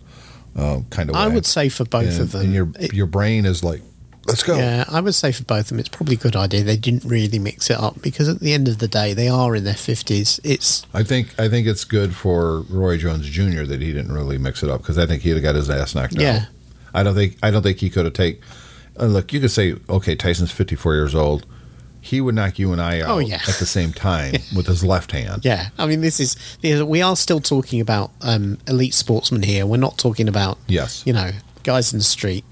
uh, 0.56 0.82
kind 0.90 1.10
of 1.10 1.16
way. 1.16 1.22
I 1.22 1.28
would 1.28 1.46
say 1.46 1.70
for 1.70 1.86
both 1.86 2.10
and, 2.12 2.20
of 2.22 2.32
them. 2.32 2.42
and 2.42 2.54
your 2.54 2.70
it- 2.80 2.94
your 2.94 3.08
brain 3.08 3.46
is 3.46 3.64
like, 3.64 3.82
let's 4.26 4.44
go. 4.44 4.56
Yeah, 4.58 4.86
I 4.90 5.02
would 5.02 5.16
say 5.16 5.32
for 5.32 5.44
both 5.44 5.62
of 5.62 5.68
them, 5.68 5.80
it's 5.80 5.90
probably 5.90 6.16
a 6.16 6.18
good 6.20 6.36
idea. 6.36 6.64
They 6.64 6.78
didn't 6.78 7.04
really 7.06 7.40
mix 7.40 7.70
it 7.70 7.78
up 7.78 8.02
because 8.02 8.30
at 8.30 8.40
the 8.40 8.54
end 8.54 8.68
of 8.68 8.80
the 8.80 8.88
day, 8.88 9.14
they 9.14 9.28
are 9.28 9.56
in 9.56 9.64
their 9.66 9.74
fifties. 9.76 10.40
It's 10.44 10.86
I 10.94 11.04
think 11.04 11.38
I 11.40 11.50
think 11.50 11.68
it's 11.68 11.84
good 11.84 12.16
for 12.16 12.62
Roy 12.62 12.98
Jones 12.98 13.28
Jr. 13.30 13.64
that 13.64 13.82
he 13.82 13.92
didn't 13.94 14.14
really 14.14 14.38
mix 14.38 14.64
it 14.64 14.70
up 14.70 14.82
because 14.82 14.98
I 14.98 15.06
think 15.06 15.24
he'd 15.24 15.32
have 15.32 15.44
got 15.44 15.56
his 15.56 15.70
ass 15.70 15.94
knocked 15.96 16.16
Yeah. 16.16 16.36
out. 16.44 16.48
I 16.94 17.04
don't 17.04 17.16
think 17.16 17.38
I 17.44 17.52
don't 17.52 17.62
think 17.64 17.80
he 17.80 17.90
could 17.90 18.06
have 18.06 18.14
take. 18.14 18.42
Uh, 18.98 19.08
look, 19.08 19.34
you 19.34 19.42
could 19.42 19.52
say, 19.52 19.76
okay, 19.90 20.16
Tyson's 20.16 20.54
54 20.54 20.94
years 20.96 21.14
old. 21.14 21.46
He 22.06 22.22
would 22.22 22.36
knock 22.36 22.60
you 22.60 22.72
and 22.72 22.82
I 22.82 23.02
out 23.02 23.10
Oh, 23.10 23.18
yeah. 23.20 23.42
at 23.48 23.56
the 23.56 23.66
same 23.66 23.92
time 23.92 24.34
with 24.56 24.68
his 24.68 24.84
left 24.84 25.12
hand. 25.12 25.44
yeah. 25.44 25.70
I 25.78 25.86
mean, 25.88 26.02
this 26.02 26.20
is 26.20 26.36
we 26.64 27.02
are 27.02 27.16
still 27.16 27.40
talking 27.42 27.82
about 27.82 28.12
um, 28.22 28.58
elite 28.68 28.94
sportsmen 28.94 29.44
here. 29.44 29.66
We're 29.66 29.78
not 29.78 29.98
talking 29.98 30.28
about 30.28 30.58
Yes. 30.68 31.04
you 31.06 31.14
know 31.14 31.32
guys 31.64 31.92
in 31.94 32.00
the 32.00 32.06
street. 32.06 32.46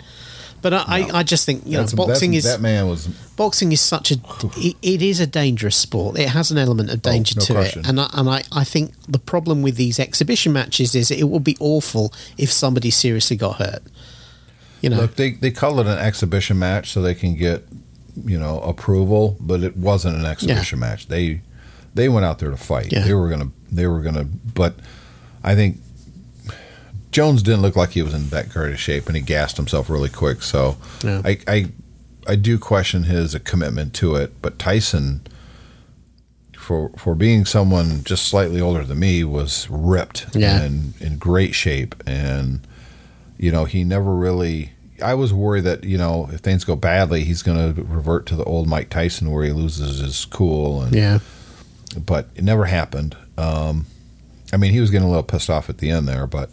But 0.64 0.74
I, 0.74 0.80
I, 0.88 1.10
I 1.20 1.24
just 1.24 1.46
think 1.46 1.64
you 1.66 1.74
That's- 1.74 1.94
know 1.94 2.08
boxing 2.08 2.34
is 2.36 2.46
that 2.46 2.62
man 2.62 2.88
was 2.88 3.08
boxing 3.36 3.72
is 3.74 3.82
such 3.82 4.12
a 4.12 4.16
it, 4.58 4.76
it 4.82 5.02
is 5.02 5.20
a 5.20 5.28
dangerous 5.28 5.76
sport. 5.76 6.18
It 6.18 6.30
has 6.30 6.52
an 6.52 6.58
element 6.58 6.90
of 6.90 7.02
danger 7.02 7.36
Oh, 7.38 7.42
no 7.42 7.46
to 7.48 7.54
question. 7.54 7.80
it, 7.82 7.90
and 7.90 8.00
I, 8.00 8.10
and 8.14 8.30
I, 8.30 8.44
I 8.52 8.64
think 8.64 8.94
the 9.08 9.20
problem 9.20 9.62
with 9.62 9.76
these 9.76 10.00
exhibition 10.00 10.54
matches 10.54 10.96
is 10.96 11.12
it 11.12 11.28
would 11.28 11.44
be 11.44 11.58
awful 11.60 12.14
if 12.38 12.50
somebody 12.52 12.92
seriously 12.92 13.36
got 13.36 13.58
hurt. 13.58 13.84
You 14.82 14.90
know, 14.90 15.02
Look, 15.02 15.16
they 15.16 15.32
they 15.32 15.52
call 15.52 15.80
it 15.82 15.86
an 15.88 15.98
exhibition 16.00 16.58
match 16.60 16.92
so 16.92 17.02
they 17.02 17.14
can 17.16 17.36
get 17.36 17.66
you 18.26 18.38
know 18.40 18.60
approval, 18.62 19.38
but 19.40 19.64
it 19.64 19.76
wasn't 19.78 20.16
an 20.18 20.26
exhibition 20.26 20.80
match. 20.80 21.08
They 21.08 21.42
they 21.94 22.10
went 22.10 22.26
out 22.26 22.40
there 22.40 22.50
to 22.52 22.58
fight. 22.58 22.92
Yeah. 22.92 23.04
They 23.06 23.14
were 23.14 23.30
gonna 23.30 23.50
they 23.72 23.88
were 23.88 24.02
gonna, 24.02 24.24
but 24.26 24.76
I 25.44 25.56
think 25.56 25.78
Jones 27.12 27.44
didn't 27.44 27.62
look 27.62 27.76
like 27.76 27.92
he 27.92 28.02
was 28.02 28.14
in 28.14 28.30
that 28.30 28.50
great 28.50 28.74
of 28.74 28.80
shape, 28.80 29.08
and 29.08 29.16
he 29.16 29.22
gassed 29.22 29.58
himself 29.58 29.90
really 29.90 30.10
quick. 30.10 30.42
So 30.42 30.78
Yeah. 31.04 31.22
I 31.26 31.40
I 31.48 31.66
I 32.28 32.36
do 32.36 32.58
question 32.58 33.04
his 33.04 33.36
uh, 33.36 33.40
commitment 33.44 33.94
to 33.96 34.16
it, 34.16 34.42
but 34.42 34.58
Tyson. 34.60 35.22
For, 36.58 36.92
for 36.98 37.14
being 37.14 37.44
someone 37.44 38.06
just 38.06 38.26
slightly 38.26 38.62
older 38.62 38.86
than 38.86 38.98
me 39.00 39.26
was 39.26 39.68
ripped 39.70 40.28
Yeah. 40.34 40.62
and 40.62 40.94
in 41.02 41.18
great 41.18 41.54
shape 41.54 41.94
and 42.08 42.62
you 43.38 43.52
know, 43.52 43.66
he 43.66 43.84
never 43.84 44.16
really. 44.16 44.72
I 45.04 45.14
was 45.14 45.34
worried 45.34 45.66
that 45.66 45.84
you 45.84 45.98
know 45.98 46.30
if 46.32 46.40
things 46.40 46.64
go 46.64 46.76
badly, 46.76 47.24
he's 47.24 47.44
going 47.44 47.76
to 47.76 47.84
revert 47.84 48.26
to 48.28 48.36
the 48.36 48.44
old 48.44 48.68
Mike 48.68 48.90
Tyson 48.90 49.32
where 49.32 49.44
he 49.44 49.52
loses 49.52 50.00
his 50.00 50.26
cool, 50.26 50.82
and 50.82 50.96
yeah, 50.96 51.20
but 51.98 52.30
it 52.36 52.44
never 52.44 52.66
happened. 52.66 53.16
Um, 53.38 53.86
I 54.52 54.58
mean, 54.58 54.72
he 54.72 54.80
was 54.80 54.92
getting 54.92 55.08
a 55.08 55.10
little 55.10 55.24
pissed 55.24 55.50
off 55.50 55.70
at 55.70 55.80
the 55.80 55.90
end 55.90 56.08
there, 56.08 56.28
but 56.28 56.50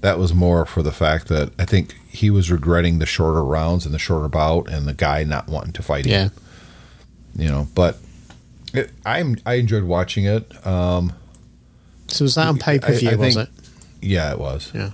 that 0.00 0.18
was 0.18 0.34
more 0.34 0.66
for 0.66 0.82
the 0.82 0.92
fact 0.92 1.28
that 1.28 1.52
I 1.58 1.64
think 1.64 1.94
he 2.08 2.30
was 2.30 2.50
regretting 2.50 2.98
the 2.98 3.06
shorter 3.06 3.42
rounds 3.44 3.86
and 3.86 3.94
the 3.94 3.98
shorter 3.98 4.28
bout, 4.28 4.68
and 4.68 4.86
the 4.86 4.94
guy 4.94 5.24
not 5.24 5.48
wanting 5.48 5.72
to 5.72 5.82
fight 5.82 6.06
yeah. 6.06 6.24
him. 6.24 6.32
You 7.36 7.48
know, 7.48 7.68
but 7.74 7.98
it, 8.72 8.90
I'm 9.06 9.36
I 9.46 9.54
enjoyed 9.54 9.84
watching 9.84 10.24
it. 10.26 10.66
Um, 10.66 11.12
So 12.08 12.24
was 12.24 12.34
that 12.34 12.48
on 12.48 12.58
pay 12.58 12.78
per 12.78 12.92
view? 12.92 13.16
Was 13.16 13.36
it? 13.36 13.48
yeah, 14.02 14.32
it 14.32 14.38
was. 14.38 14.70
Yeah. 14.74 14.90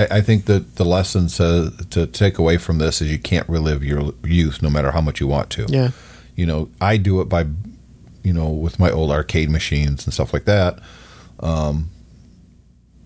I, 0.00 0.18
I 0.18 0.20
think 0.20 0.46
that 0.46 0.76
the 0.76 0.84
lesson 0.84 1.28
to, 1.28 1.72
to 1.90 2.06
take 2.06 2.38
away 2.38 2.56
from 2.56 2.78
this 2.78 3.02
is 3.02 3.10
you 3.10 3.18
can't 3.18 3.48
relive 3.48 3.84
your 3.84 4.12
youth 4.24 4.62
no 4.62 4.70
matter 4.70 4.90
how 4.92 5.00
much 5.00 5.20
you 5.20 5.26
want 5.26 5.50
to. 5.50 5.66
Yeah, 5.68 5.90
You 6.36 6.46
know, 6.46 6.70
I 6.80 6.96
do 6.96 7.20
it 7.20 7.28
by, 7.28 7.46
you 8.22 8.32
know, 8.32 8.48
with 8.48 8.78
my 8.78 8.90
old 8.90 9.10
arcade 9.10 9.50
machines 9.50 10.06
and 10.06 10.14
stuff 10.14 10.32
like 10.32 10.44
that. 10.44 10.78
Um, 11.40 11.90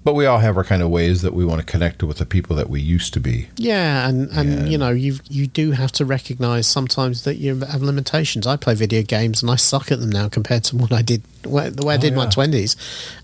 but 0.04 0.14
we 0.14 0.26
all 0.26 0.38
have 0.38 0.56
our 0.56 0.64
kind 0.64 0.82
of 0.82 0.90
ways 0.90 1.22
that 1.22 1.32
we 1.34 1.44
want 1.44 1.60
to 1.60 1.66
connect 1.66 2.02
with 2.02 2.18
the 2.18 2.26
people 2.26 2.54
that 2.56 2.68
we 2.68 2.80
used 2.80 3.12
to 3.14 3.20
be. 3.20 3.48
yeah, 3.56 4.06
and 4.08 4.28
and 4.30 4.48
Yeah. 4.50 4.64
you 4.66 4.78
know 4.78 4.90
you 4.90 5.18
you 5.28 5.46
do 5.46 5.72
have 5.72 5.90
to 5.92 6.04
recognise 6.04 6.66
sometimes 6.66 7.22
that 7.24 7.36
you 7.36 7.58
have 7.60 7.82
limitations. 7.82 8.46
I 8.46 8.56
play 8.56 8.74
video 8.74 9.02
games 9.02 9.42
and 9.42 9.50
I 9.50 9.56
suck 9.56 9.90
at 9.90 10.00
them 10.00 10.10
now 10.10 10.28
compared 10.28 10.64
to 10.64 10.76
what 10.76 10.92
I 10.92 11.02
did 11.02 11.22
the 11.42 11.48
way 11.48 11.64
I 11.64 11.96
Oh, 11.96 12.00
did 12.00 12.12
in 12.12 12.14
my 12.16 12.26
twenties. 12.26 12.76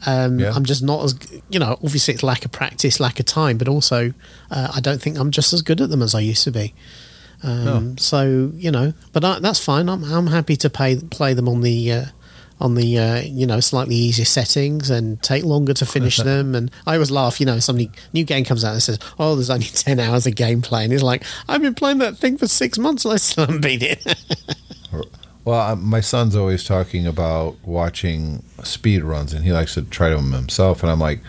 Um, 0.07 0.39
Yeah. 0.41 0.53
I'm 0.55 0.65
just 0.65 0.83
not 0.83 1.05
as 1.05 1.15
you 1.51 1.59
know. 1.61 1.79
Obviously, 1.85 2.15
it's 2.15 2.23
lack 2.23 2.45
of 2.45 2.51
practice, 2.53 2.99
lack 3.01 3.21
of 3.21 3.27
time, 3.27 3.59
but 3.59 3.69
also 3.69 4.13
uh, 4.51 4.69
I 4.75 4.81
don't 4.81 5.01
think 5.03 5.19
I'm 5.19 5.31
just 5.31 5.53
as 5.53 5.63
good 5.63 5.81
at 5.81 5.91
them 5.91 6.03
as 6.03 6.15
I 6.15 6.21
used 6.21 6.45
to 6.45 6.51
be. 6.51 6.73
Um, 7.43 7.97
So 7.99 8.53
you 8.57 8.71
know, 8.71 8.93
but 9.13 9.25
I, 9.25 9.39
that's 9.41 9.59
fine. 9.65 9.89
I'm 9.89 10.05
I'm 10.05 10.27
happy 10.29 10.57
to 10.57 10.71
pay 10.71 10.97
play 10.97 11.35
them 11.35 11.49
on 11.49 11.61
the. 11.63 11.93
Uh, 11.93 12.05
on 12.61 12.75
the 12.75 12.99
uh, 12.99 13.21
you 13.21 13.47
know 13.47 13.61
slightly 13.61 13.95
easier 13.95 14.25
settings 14.25 14.91
and 14.91 15.23
take 15.23 15.45
longer 15.45 15.75
to 15.75 15.87
finish 15.87 16.17
them 16.19 16.55
and 16.55 16.71
I 16.87 16.95
always 16.95 17.11
laugh 17.11 17.41
you 17.41 17.47
know 17.47 17.59
somebody 17.59 17.91
new 18.13 18.25
game 18.25 18.45
comes 18.45 18.65
out 18.65 18.75
and 18.75 18.83
says 18.83 18.99
oh 19.19 19.35
there's 19.35 19.51
only 19.51 19.67
10 19.73 19.99
hours 19.99 20.27
of 20.27 20.35
gameplay 20.35 20.85
and 20.85 20.93
it's 20.93 21.03
like 21.03 21.25
I've 21.49 21.63
been 21.63 21.75
playing 21.75 21.99
that 21.99 22.17
thing 22.17 22.37
for 22.37 22.47
six 22.47 22.79
months 22.79 23.05
and 23.05 23.15
I 23.15 23.17
still 23.17 23.47
haven't 23.47 23.63
beat 23.63 23.83
it 23.83 24.05
Well, 25.45 25.75
my 25.77 26.01
son's 26.01 26.37
always 26.37 26.65
talking 26.65 27.07
about 27.07 27.57
watching 27.65 28.45
speed 28.63 29.03
runs, 29.03 29.33
and 29.33 29.43
he 29.43 29.53
likes 29.53 29.75
to 29.75 29.83
try 29.83 30.11
them 30.11 30.33
himself. 30.33 30.83
And 30.83 30.93
I'm 30.93 31.01
like, 31.01 31.21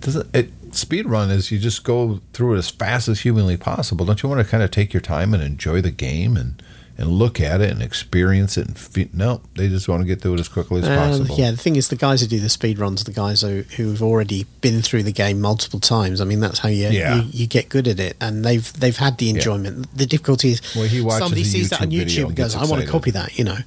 does 0.00 0.16
it, 0.16 0.26
it 0.34 0.52
speed 0.74 1.06
run 1.06 1.30
is 1.30 1.50
you 1.50 1.58
just 1.58 1.82
go 1.82 2.20
through 2.32 2.54
it 2.54 2.58
as 2.58 2.70
fast 2.70 3.08
as 3.08 3.20
humanly 3.20 3.56
possible. 3.56 4.04
Don't 4.04 4.22
you 4.22 4.28
want 4.28 4.44
to 4.44 4.50
kind 4.50 4.62
of 4.62 4.70
take 4.70 4.92
your 4.92 5.00
time 5.00 5.34
and 5.34 5.42
enjoy 5.42 5.80
the 5.80 5.90
game 5.90 6.36
and 6.36 6.62
and 7.00 7.08
look 7.10 7.40
at 7.40 7.60
it 7.62 7.70
and 7.70 7.82
experience 7.82 8.58
it 8.58 8.66
and 8.68 8.78
fe- 8.78 9.08
no, 9.12 9.40
they 9.56 9.68
just 9.68 9.88
want 9.88 10.02
to 10.02 10.06
get 10.06 10.20
through 10.20 10.34
it 10.34 10.40
as 10.40 10.48
quickly 10.48 10.82
as 10.82 10.86
Um, 10.88 10.96
possible. 10.96 11.36
yeah, 11.38 11.50
the 11.50 11.56
thing 11.56 11.76
is, 11.76 11.88
the 11.88 11.96
guys 11.96 12.20
who 12.20 12.26
do 12.26 12.38
the 12.38 12.48
speed 12.50 12.78
runs 12.78 13.02
the 13.04 13.10
guys 13.12 13.40
who, 13.40 13.64
who've 13.76 14.02
already 14.02 14.44
been 14.60 14.82
through 14.82 15.02
the 15.04 15.12
game 15.12 15.40
multiple 15.40 15.80
times. 15.80 16.20
I 16.20 16.24
mean, 16.24 16.40
that's 16.40 16.58
how 16.60 16.68
you, 16.68 16.88
Yeah. 16.90 17.16
you 17.22 17.28
you 17.32 17.46
get 17.46 17.68
good 17.70 17.88
at 17.88 17.98
it, 17.98 18.16
and 18.20 18.44
they've 18.44 18.70
they've 18.74 18.96
had 18.98 19.16
the 19.18 19.30
enjoyment. 19.30 19.88
The 19.96 20.06
difficulty 20.06 20.50
is 20.50 20.60
Well, 20.76 20.84
he 20.84 21.00
watches 21.00 21.18
somebody 21.20 21.44
sees 21.44 21.70
that 21.70 21.80
on 21.80 21.90
YouTube 21.90 22.26
and 22.26 22.36
goes, 22.36 22.54
"I 22.54 22.64
want 22.66 22.82
to 22.84 22.88
copy 22.88 23.10
that," 23.12 23.38
you 23.38 23.44
know. 23.44 23.58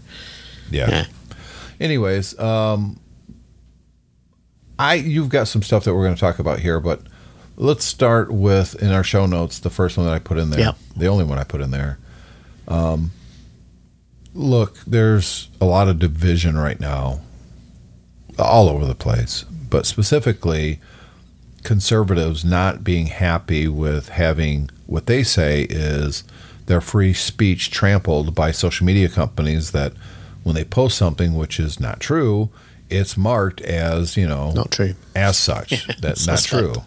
yeah. 0.72 0.89
Yeah. 0.89 1.06
Anyways, 1.80 2.38
um, 2.39 3.00
I 4.80 4.96
you've 4.96 5.30
got 5.30 5.48
some 5.48 5.62
stuff 5.63 5.84
that 5.86 5.93
we're 5.93 6.04
going 6.04 6.15
to 6.15 6.19
talk 6.22 6.39
about 6.39 6.60
here, 6.60 6.80
but 6.80 7.02
let's 7.58 7.84
start 7.86 8.32
with 8.32 8.76
in 8.82 8.91
our 8.91 9.04
show 9.04 9.26
notes 9.26 9.60
the 9.60 9.69
first 9.69 9.98
one 9.98 10.06
that 10.06 10.13
I 10.13 10.19
put 10.19 10.38
in 10.38 10.50
there. 10.50 10.60
Yep. 10.60 10.78
The 10.98 11.08
only 11.08 11.24
one 11.24 11.38
I 11.38 11.43
put 11.43 11.62
in 11.62 11.72
there. 11.72 11.98
Um, 12.67 13.12
look, 14.34 14.78
there's 14.86 15.50
a 15.62 15.65
lot 15.65 15.88
of 15.88 16.00
division 16.00 16.58
right 16.58 16.80
now, 16.80 17.22
all 18.39 18.69
over 18.69 18.86
the 18.86 18.96
place, 18.96 19.43
but 19.43 19.86
specifically 19.86 20.80
conservatives 21.63 22.43
not 22.43 22.84
being 22.84 23.08
happy 23.08 23.67
with 23.67 24.10
having 24.10 24.69
what 24.86 25.06
they 25.06 25.24
say 25.24 25.62
is 25.69 26.24
their 26.65 26.82
free 26.82 27.13
speech 27.13 27.72
trampled 27.72 28.36
by 28.36 28.52
social 28.52 28.86
media 28.86 29.08
companies 29.10 29.72
that 29.72 29.93
when 30.43 30.56
they 30.56 30.63
post 30.65 30.98
something 30.98 31.36
which 31.36 31.60
is 31.60 31.80
not 31.80 32.00
true, 32.02 32.50
it's 32.89 33.15
marked 33.15 33.62
as, 33.62 34.17
you 34.17 34.28
know, 34.28 34.52
Not 34.52 34.72
true. 34.72 34.93
as 35.15 35.38
such. 35.38 35.88
That's 36.02 36.28
not 36.28 36.39
Suspect. 36.39 36.74
true. 36.74 36.84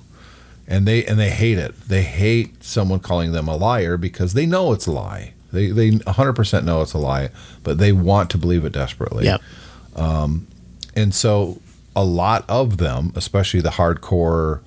And 0.68 0.86
they 0.86 1.04
and 1.06 1.18
they 1.18 1.30
hate 1.30 1.58
it. 1.58 1.74
They 1.88 2.02
hate 2.02 2.62
someone 2.62 2.98
calling 3.00 3.32
them 3.32 3.48
a 3.48 3.56
liar 3.56 3.96
because 3.96 4.34
they 4.34 4.46
know 4.46 4.72
it's 4.72 4.86
a 4.86 4.92
lie. 4.92 5.32
They 5.52 5.70
they 5.70 5.90
100% 5.92 6.64
know 6.64 6.82
it's 6.82 6.92
a 6.92 6.98
lie, 6.98 7.30
but 7.62 7.78
they 7.78 7.92
want 7.92 8.30
to 8.30 8.38
believe 8.38 8.64
it 8.64 8.72
desperately. 8.72 9.24
Yep. 9.26 9.40
Um, 9.94 10.46
and 10.94 11.14
so 11.14 11.60
a 11.94 12.04
lot 12.04 12.44
of 12.48 12.76
them, 12.78 13.12
especially 13.14 13.60
the 13.60 13.70
hardcore, 13.70 14.60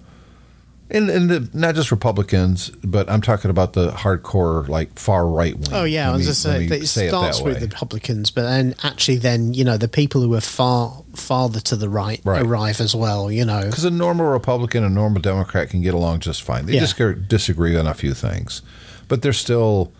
and, 0.91 1.07
and 1.11 1.29
the, 1.29 1.49
not 1.53 1.75
just 1.75 1.91
Republicans, 1.91 2.69
but 2.83 3.07
I'm 3.07 3.21
talking 3.21 3.51
about 3.51 3.73
the 3.73 3.91
hardcore, 3.91 4.67
like 4.67 4.97
far 4.97 5.27
right 5.27 5.53
wing. 5.55 5.69
Oh 5.71 5.83
yeah, 5.83 6.09
I 6.09 6.15
was 6.15 6.25
just 6.25 6.41
saying 6.41 6.71
it 6.73 6.87
say 6.87 7.09
starts 7.09 7.37
that 7.37 7.45
with 7.45 7.59
the 7.59 7.67
Republicans, 7.67 8.31
but 8.31 8.41
then 8.43 8.73
actually, 8.83 9.17
then 9.17 9.53
you 9.53 9.63
know 9.63 9.77
the 9.77 9.87
people 9.87 10.21
who 10.21 10.33
are 10.33 10.41
far 10.41 11.03
farther 11.13 11.59
to 11.59 11.75
the 11.75 11.89
right, 11.89 12.19
Right. 12.23 12.41
arrive 12.41 12.81
as 12.81 12.95
well. 12.95 13.31
You 13.31 13.45
know, 13.45 13.65
Because 13.65 13.85
a 13.85 13.91
normal 13.91 14.25
Republican 14.27 14.83
and 14.83 14.93
a 14.93 14.95
normal 14.95 15.21
Democrat 15.21 15.69
can 15.69 15.81
get 15.83 15.93
along 15.93 16.21
just 16.21 16.41
fine. 16.41 16.65
They 16.65 16.73
Yeah. 16.73 16.79
just 16.87 16.97
disagree 17.27 17.77
on 17.77 17.85
a 17.85 17.93
few 17.93 18.15
things, 18.15 18.63
but 19.07 19.21
they're 19.21 19.31
still 19.33 19.91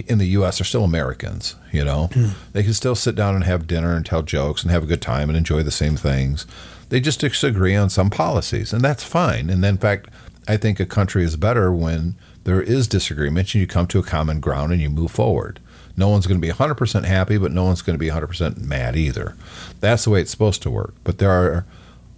in 0.00 0.18
the 0.18 0.26
U.S. 0.28 0.58
They're 0.58 0.64
still 0.64 0.84
Americans. 0.84 1.56
You 1.72 1.84
know, 1.84 2.08
Hmm. 2.12 2.28
they 2.52 2.62
can 2.62 2.74
still 2.74 2.94
sit 2.94 3.14
down 3.14 3.34
and 3.34 3.44
have 3.44 3.66
dinner 3.66 3.94
and 3.96 4.04
tell 4.04 4.22
jokes 4.22 4.62
and 4.62 4.70
have 4.70 4.82
a 4.84 4.86
good 4.86 5.02
time 5.02 5.28
and 5.28 5.36
enjoy 5.36 5.62
the 5.62 5.70
same 5.70 5.96
things. 5.96 6.46
They 6.90 7.00
just 7.00 7.20
disagree 7.20 7.74
on 7.74 7.90
some 7.90 8.10
policies, 8.10 8.72
and 8.72 8.82
that's 8.82 9.02
fine. 9.02 9.50
And 9.50 9.64
in 9.64 9.78
fact, 9.78 10.08
I 10.46 10.56
think 10.56 10.78
a 10.78 10.86
country 10.86 11.24
is 11.24 11.36
better 11.36 11.72
when 11.72 12.14
there 12.44 12.60
is 12.60 12.86
disagreement 12.86 13.54
and 13.54 13.60
you 13.60 13.66
come 13.66 13.86
to 13.88 13.98
a 13.98 14.02
common 14.02 14.38
ground 14.40 14.70
and 14.72 14.80
you 14.82 14.90
move 14.90 15.10
forward. 15.10 15.60
No 15.96 16.08
one's 16.08 16.26
going 16.26 16.38
to 16.40 16.46
be 16.46 16.52
100% 16.52 17.04
happy, 17.04 17.38
but 17.38 17.52
no 17.52 17.64
one's 17.64 17.80
going 17.80 17.94
to 17.94 17.98
be 17.98 18.10
100% 18.10 18.58
mad 18.58 18.96
either. 18.96 19.34
That's 19.80 20.04
the 20.04 20.10
way 20.10 20.20
it's 20.20 20.30
supposed 20.30 20.60
to 20.62 20.70
work. 20.70 20.94
But 21.04 21.18
there 21.18 21.30
are 21.30 21.64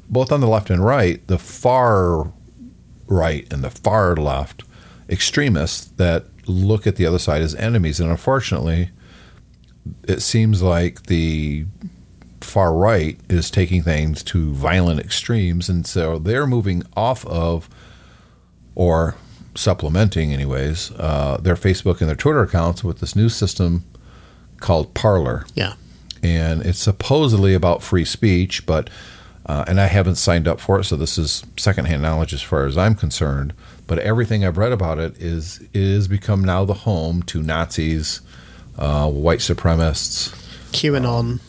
both 0.08 0.32
on 0.32 0.40
the 0.40 0.48
left 0.48 0.70
and 0.70 0.84
right, 0.84 1.24
the 1.28 1.38
far 1.38 2.32
right 3.06 3.50
and 3.52 3.62
the 3.62 3.70
far 3.70 4.16
left 4.16 4.64
extremists 5.08 5.86
that 5.86 6.26
look 6.46 6.86
at 6.86 6.96
the 6.96 7.06
other 7.06 7.18
side 7.18 7.42
as 7.42 7.54
enemies. 7.56 8.00
And 8.00 8.10
unfortunately, 8.10 8.90
it 10.06 10.20
seems 10.20 10.62
like 10.62 11.04
the 11.04 11.66
far 12.40 12.74
right 12.74 13.18
is 13.28 13.50
taking 13.50 13.82
things 13.82 14.22
to 14.24 14.52
violent 14.52 15.00
extremes. 15.00 15.68
And 15.68 15.86
so 15.86 16.18
they're 16.18 16.46
moving 16.46 16.82
off 16.96 17.26
of, 17.26 17.68
or 18.74 19.16
supplementing, 19.54 20.32
anyways, 20.32 20.92
uh, 20.92 21.38
their 21.40 21.56
Facebook 21.56 22.00
and 22.00 22.08
their 22.08 22.16
Twitter 22.16 22.42
accounts 22.42 22.84
with 22.84 23.00
this 23.00 23.16
new 23.16 23.28
system 23.28 23.84
called 24.60 24.94
Parler 24.94 25.44
yeah, 25.54 25.74
and 26.22 26.62
it's 26.64 26.78
supposedly 26.78 27.54
about 27.54 27.82
free 27.82 28.04
speech, 28.04 28.66
but 28.66 28.90
uh, 29.46 29.64
and 29.68 29.80
I 29.80 29.86
haven't 29.86 30.16
signed 30.16 30.48
up 30.48 30.60
for 30.60 30.80
it, 30.80 30.84
so 30.84 30.96
this 30.96 31.18
is 31.18 31.44
secondhand 31.56 32.02
knowledge 32.02 32.34
as 32.34 32.42
far 32.42 32.66
as 32.66 32.76
I'm 32.76 32.94
concerned. 32.94 33.52
But 33.86 33.98
everything 34.00 34.44
I've 34.44 34.58
read 34.58 34.72
about 34.72 34.98
it 34.98 35.16
is 35.22 35.60
it 35.72 35.94
has 35.94 36.08
become 36.08 36.42
now 36.44 36.64
the 36.64 36.74
home 36.74 37.22
to 37.24 37.42
Nazis, 37.42 38.20
uh, 38.78 39.08
white 39.10 39.38
supremacists, 39.40 40.30
QAnon. 40.72 41.40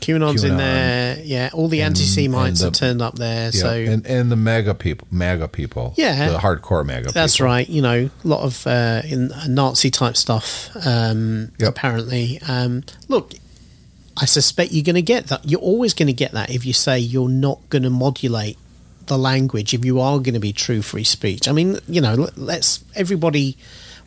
QAnon's 0.00 0.44
in 0.44 0.56
there. 0.56 1.18
Yeah, 1.22 1.50
all 1.52 1.68
the 1.68 1.82
anti-Semites 1.82 2.60
and 2.60 2.66
have 2.66 2.72
the- 2.72 2.78
turned 2.78 3.02
up 3.02 3.16
there. 3.16 3.50
yeah, 3.52 3.60
so 3.60 3.70
and 3.70 4.04
and 4.06 4.32
the 4.32 4.36
MAGA 4.36 4.74
people, 4.74 5.06
MAGA 5.10 5.48
people, 5.48 5.92
Yeah. 5.96 6.30
the 6.30 6.38
hardcore 6.38 6.84
MAGA. 6.86 7.00
People. 7.00 7.12
That's 7.12 7.36
people. 7.36 7.46
right. 7.46 7.68
You 7.68 7.82
know, 7.82 8.10
a 8.24 8.26
lot 8.28 8.40
of 8.40 8.66
uh, 8.66 9.02
in 9.04 9.30
Nazi 9.46 9.90
type 9.90 10.16
stuff. 10.16 10.70
Um, 10.86 11.52
Yep. 11.58 11.68
Apparently, 11.68 12.40
um, 12.48 12.82
look, 13.08 13.34
I 14.16 14.24
suspect 14.24 14.72
you're 14.72 14.84
going 14.84 14.94
to 14.96 15.02
get 15.02 15.26
that. 15.28 15.48
You're 15.48 15.60
always 15.60 15.92
going 15.94 16.08
to 16.08 16.12
get 16.14 16.32
that 16.32 16.50
if 16.50 16.64
you 16.66 16.72
say 16.72 16.98
you're 16.98 17.28
not 17.28 17.58
going 17.68 17.82
to 17.84 17.90
modulate 17.90 18.56
the 19.10 19.18
language. 19.18 19.74
If 19.74 19.84
you 19.84 20.00
are 20.00 20.18
going 20.18 20.34
to 20.34 20.40
be 20.40 20.52
true 20.54 20.80
free 20.82 21.04
speech, 21.04 21.46
I 21.48 21.52
mean, 21.52 21.78
you 21.88 22.00
know, 22.00 22.14
let- 22.14 22.38
let's 22.38 22.82
everybody 22.94 23.56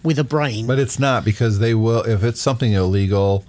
with 0.01 0.17
a 0.17 0.23
brain. 0.23 0.65
But 0.65 0.79
it's 0.79 0.97
not 0.97 1.23
because 1.23 1.59
they 1.59 1.73
will 1.75 2.01
if 2.03 2.23
it's 2.23 2.41
something 2.41 2.71
illegal 2.73 3.45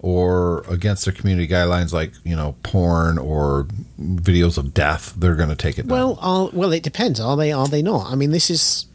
or 0.00 0.62
against 0.68 1.04
their 1.04 1.14
community 1.14 1.48
guidelines, 1.48 1.92
like 1.92 2.12
you 2.24 2.36
know 2.36 2.54
porn 2.62 3.18
or 3.18 3.66
videos 4.00 4.58
of 4.58 4.72
death, 4.74 5.14
they're 5.16 5.34
going 5.34 5.48
to 5.48 5.56
take 5.56 5.78
it 5.78 5.88
down. 5.88 5.96
well, 5.96 6.18
are, 6.20 6.50
well, 6.52 6.72
it 6.72 6.82
depends. 6.82 7.18
Are 7.20 7.36
they? 7.36 7.50
Are 7.52 7.66
they 7.68 7.82
not? 7.82 8.10
I 8.12 8.14
mean, 8.14 8.30
this 8.30 8.48
is 8.50 8.86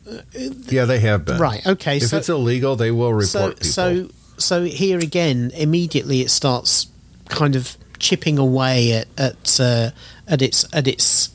Yeah, 0.69 0.85
they 0.85 0.99
have 0.99 1.25
been. 1.25 1.39
Right, 1.39 1.65
okay, 1.65 1.97
If 1.97 2.03
so- 2.07 2.17
it's 2.17 2.29
illegal, 2.29 2.75
they 2.75 2.91
will 2.91 3.13
report 3.13 3.25
so 3.25 3.49
people. 3.49 3.65
so 3.65 4.09
so 4.37 4.63
here 4.65 4.99
again 4.99 5.51
immediately 5.55 6.21
it 6.21 6.29
starts 6.31 6.87
kind 7.29 7.55
of 7.55 7.77
chipping 7.99 8.37
away 8.39 8.91
at 8.93 9.07
at 9.17 9.59
uh, 9.59 9.91
at 10.27 10.41
its 10.41 10.65
at 10.73 10.87
its 10.87 11.29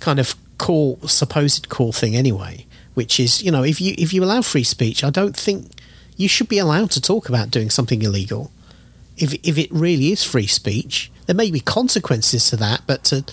kind 0.00 0.18
of 0.18 0.34
core 0.58 0.98
supposed 1.06 1.68
core 1.68 1.92
thing 1.92 2.14
anyway 2.16 2.66
which 2.94 3.18
is 3.18 3.42
you 3.42 3.50
know 3.50 3.62
if 3.62 3.80
you 3.80 3.94
if 3.96 4.12
you 4.12 4.22
allow 4.22 4.42
free 4.42 4.64
speech 4.64 5.02
i 5.04 5.10
don't 5.10 5.36
think 5.36 5.70
you 6.20 6.28
should 6.28 6.48
be 6.48 6.58
allowed 6.58 6.90
to 6.90 7.00
talk 7.00 7.30
about 7.30 7.50
doing 7.50 7.70
something 7.70 8.02
illegal. 8.02 8.50
If 9.16 9.32
if 9.42 9.56
it 9.56 9.72
really 9.72 10.12
is 10.12 10.22
free 10.22 10.46
speech 10.46 11.10
there 11.24 11.34
may 11.34 11.50
be 11.50 11.60
consequences 11.60 12.50
to 12.50 12.56
that 12.56 12.82
but 12.86 13.04
to 13.04 13.24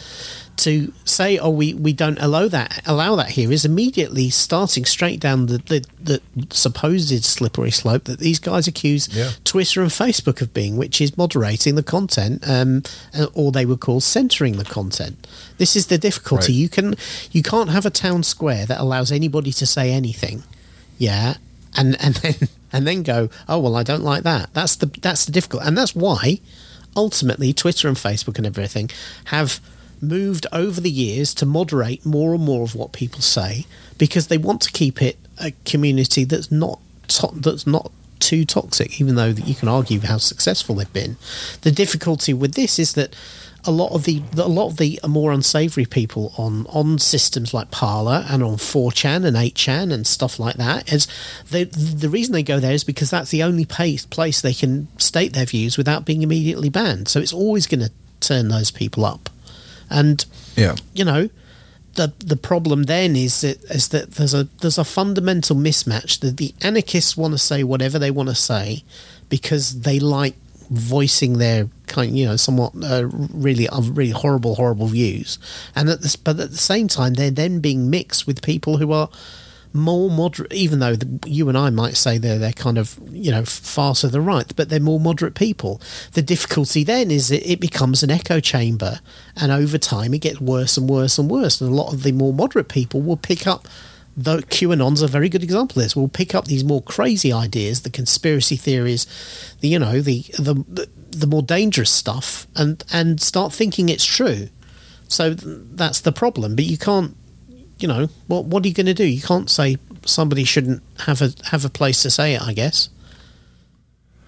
to 0.58 0.92
say 1.06 1.38
oh 1.38 1.50
we, 1.50 1.74
we 1.74 1.94
don't 1.94 2.20
allow 2.20 2.48
that 2.48 2.82
allow 2.86 3.16
that 3.16 3.30
here 3.30 3.52
is 3.52 3.64
immediately 3.64 4.30
starting 4.30 4.86
straight 4.86 5.20
down 5.20 5.46
the, 5.46 5.60
the, 5.60 5.86
the 6.02 6.22
supposed 6.50 7.24
slippery 7.24 7.72
slope 7.72 8.06
that 8.06 8.20
these 8.20 8.40
guys 8.40 8.68
accuse 8.68 9.08
Yeah. 9.16 9.32
Twitter 9.44 9.82
and 9.82 9.92
Facebook 9.92 10.42
of 10.42 10.54
being, 10.54 10.78
which 10.78 11.00
is 11.00 11.16
moderating 11.18 11.76
the 11.76 11.84
content, 11.84 12.44
um, 12.48 12.84
uh, 13.18 13.28
or 13.34 13.52
they 13.52 13.66
would 13.66 13.80
call 13.80 14.02
censoring 14.02 14.58
the 14.58 14.64
content. 14.66 15.28
This 15.58 15.76
is 15.76 15.88
the 15.88 15.98
difficulty. 15.98 16.54
Right. 16.54 16.60
You 16.62 16.70
can 16.70 16.96
you 17.32 17.44
can't 17.44 17.70
have 17.70 17.86
a 17.86 17.90
town 17.92 18.24
square 18.24 18.66
that 18.66 18.80
allows 18.80 19.12
anybody 19.12 19.52
to 19.54 19.66
say 19.66 19.92
anything, 19.92 20.44
yeah, 20.98 21.36
and 21.76 21.96
and 22.02 22.16
then 22.16 22.36
and 22.74 22.88
then 22.88 23.04
go, 23.04 23.30
oh 23.48 23.60
well, 23.60 23.76
I 23.76 23.84
don't 23.84 24.04
like 24.04 24.24
that. 24.24 24.54
That's 24.54 24.76
the 24.76 24.88
that's 25.02 25.26
the 25.26 25.32
difficult, 25.32 25.64
and 25.64 25.78
that's 25.78 25.96
why 25.96 26.40
ultimately 26.96 27.54
Twitter 27.54 27.88
and 27.88 27.98
Facebook 27.98 28.38
and 28.38 28.48
everything 28.48 28.90
have 29.26 29.60
moved 30.02 30.48
over 30.52 30.80
the 30.82 30.90
years 30.90 31.34
to 31.36 31.46
moderate 31.46 32.06
more 32.06 32.34
and 32.34 32.44
more 32.44 32.64
of 32.64 32.76
what 32.76 32.92
people 32.92 33.22
say 33.22 33.66
because 33.98 34.28
they 34.28 34.38
want 34.38 34.62
to 34.62 34.72
keep 34.72 35.02
it 35.02 35.18
a 35.40 35.52
community 35.66 36.24
that's 36.24 36.52
not 36.52 36.80
to- 37.08 37.32
that's 37.36 37.68
not 37.68 37.92
too 38.20 38.46
toxic 38.46 39.00
even 39.00 39.16
though 39.16 39.28
you 39.28 39.56
can 39.56 39.68
argue 39.68 40.00
how 40.02 40.18
successful 40.18 40.76
they've 40.76 40.94
been. 40.94 41.18
The 41.62 41.72
difficulty 41.72 42.34
with 42.34 42.54
this 42.54 42.80
is 42.80 42.94
that 42.94 43.16
a 43.66 43.72
lot 43.72 43.92
of 43.92 44.06
the, 44.06 44.20
the 44.32 44.46
a 44.46 44.48
lot 44.48 44.68
of 44.68 44.78
the 44.78 45.00
more 45.08 45.32
unsavory 45.32 45.86
people 45.86 46.34
on 46.38 46.66
on 46.68 46.98
systems 47.00 47.54
like 47.54 47.70
Parler 47.70 48.26
and 48.30 48.42
on 48.42 48.56
4chan 48.56 49.26
and 49.26 49.36
8chan 49.36 49.92
and 49.92 50.08
stuff 50.08 50.40
like 50.40 50.56
that 50.56 50.92
is 50.92 51.08
they, 51.50 51.66
the 51.66 52.10
reason 52.10 52.34
they 52.34 52.44
go 52.44 52.60
there 52.60 52.72
is 52.72 52.84
because 52.84 53.10
that's 53.10 53.30
the 53.30 53.44
only 53.44 53.66
place 53.66 54.06
place 54.06 54.42
they 54.42 54.54
can 54.54 54.88
state 54.98 55.34
their 55.34 55.46
views 55.46 55.78
without 55.78 56.06
being 56.06 56.22
immediately 56.24 56.70
banned. 56.70 57.08
So 57.08 57.20
it's 57.20 57.34
always 57.34 57.68
going 57.68 57.82
to 57.82 57.92
turn 58.20 58.48
those 58.48 58.72
people 58.72 59.06
up 59.06 59.30
and 59.90 60.26
yeah, 60.56 60.76
you 60.94 61.06
know 61.06 61.30
the 61.96 62.14
the 62.20 62.38
problem 62.38 62.84
then 62.84 63.16
is 63.16 63.42
that 63.42 63.62
is 63.66 63.90
that 63.90 64.12
there's 64.12 64.34
a 64.34 64.46
there's 64.62 64.78
a 64.78 64.86
fundamental 64.86 65.56
mismatch 65.56 66.20
that 66.20 66.38
the 66.38 66.54
anarchists 66.62 67.18
want 67.18 67.34
to 67.34 67.38
say 67.38 67.64
whatever 67.64 68.00
they 68.00 68.12
want 68.12 68.30
to 68.30 68.36
say 68.36 68.84
because 69.30 69.82
they 69.82 70.00
like 70.00 70.36
voicing 70.70 71.38
their 71.38 71.70
kind, 71.88 72.18
you 72.18 72.26
know, 72.26 72.36
somewhat 72.36 72.74
uh, 72.84 73.08
really, 73.08 73.68
uh, 73.70 73.82
really 73.82 74.12
horrible, 74.12 74.56
horrible 74.56 74.88
views, 74.88 75.40
and 75.76 75.90
at 75.90 76.02
this, 76.02 76.16
but 76.16 76.40
at 76.40 76.52
the 76.52 76.58
same 76.58 76.88
time, 76.88 77.14
they're 77.14 77.32
then 77.32 77.60
being 77.60 77.90
mixed 77.90 78.28
with 78.28 78.42
people 78.42 78.78
who 78.78 78.92
are 78.92 79.10
more 79.74 80.10
moderate, 80.10 80.54
even 80.54 80.80
though 80.80 80.96
the, 80.96 81.30
you 81.30 81.50
and 81.50 81.58
I 81.58 81.70
might 81.70 81.96
say 81.96 82.18
they're 82.18 82.38
they're 82.38 82.52
kind 82.52 82.78
of 82.78 83.00
you 83.12 83.32
know 83.32 83.44
far 83.46 83.96
to 83.96 84.08
the 84.08 84.22
right, 84.22 84.52
but 84.56 84.70
they're 84.70 84.80
more 84.80 85.00
moderate 85.00 85.36
people. 85.36 85.82
The 86.14 86.22
difficulty 86.22 86.84
then 86.84 87.12
is 87.12 87.30
that 87.30 87.50
it 87.50 87.60
becomes 87.60 88.04
an 88.04 88.12
echo 88.12 88.40
chamber, 88.40 89.00
and 89.36 89.52
over 89.52 89.78
time 89.78 90.14
it 90.14 90.22
gets 90.22 90.42
worse 90.42 90.78
and 90.78 90.90
worse 90.90 91.18
and 91.18 91.30
worse. 91.30 91.62
And 91.62 91.72
a 91.72 91.76
lot 91.76 91.94
of 91.94 92.04
the 92.04 92.12
more 92.12 92.34
moderate 92.34 92.70
people 92.70 93.02
will 93.02 93.18
pick 93.18 93.48
up. 93.48 93.68
Though 94.20 94.40
QAnon's 94.40 95.04
a 95.04 95.08
very 95.08 95.30
good 95.30 95.44
example 95.44 95.80
of 95.80 95.86
this, 95.86 95.96
will 95.96 96.08
pick 96.08 96.34
up 96.34 96.46
these 96.46 96.64
more 96.64 96.82
crazy 96.82 97.32
ideas, 97.32 97.82
the 97.82 97.92
conspiracy 97.92 98.56
theories, 98.56 99.06
the 99.62 99.68
you 99.68 99.80
know 99.80 100.02
the 100.02 100.26
the 100.40 100.56
the, 100.68 100.90
the 101.12 101.28
more 101.28 101.44
dangerous 101.44 101.92
stuff, 101.92 102.48
and 102.56 102.84
and 102.92 103.22
start 103.22 103.54
thinking 103.54 103.90
it's 103.90 104.06
true. 104.06 104.50
So 105.08 105.34
that's 105.36 106.02
the 106.02 106.12
problem. 106.12 106.56
But 106.56 106.66
you 106.66 106.78
can't 106.78 107.16
you 107.80 107.88
know, 107.88 108.08
what 108.28 108.46
what 108.46 108.64
are 108.64 108.68
you 108.68 108.74
going 108.74 108.88
to 108.88 108.94
do? 108.94 109.06
You 109.06 109.22
can't 109.22 109.50
say 109.50 109.78
somebody 110.06 110.44
shouldn't 110.44 110.82
have 111.06 111.22
a 111.22 111.32
have 111.52 111.66
a 111.66 111.70
place 111.70 112.02
to 112.04 112.10
say 112.10 112.34
it. 112.36 112.42
I 112.42 112.54
guess. 112.54 112.90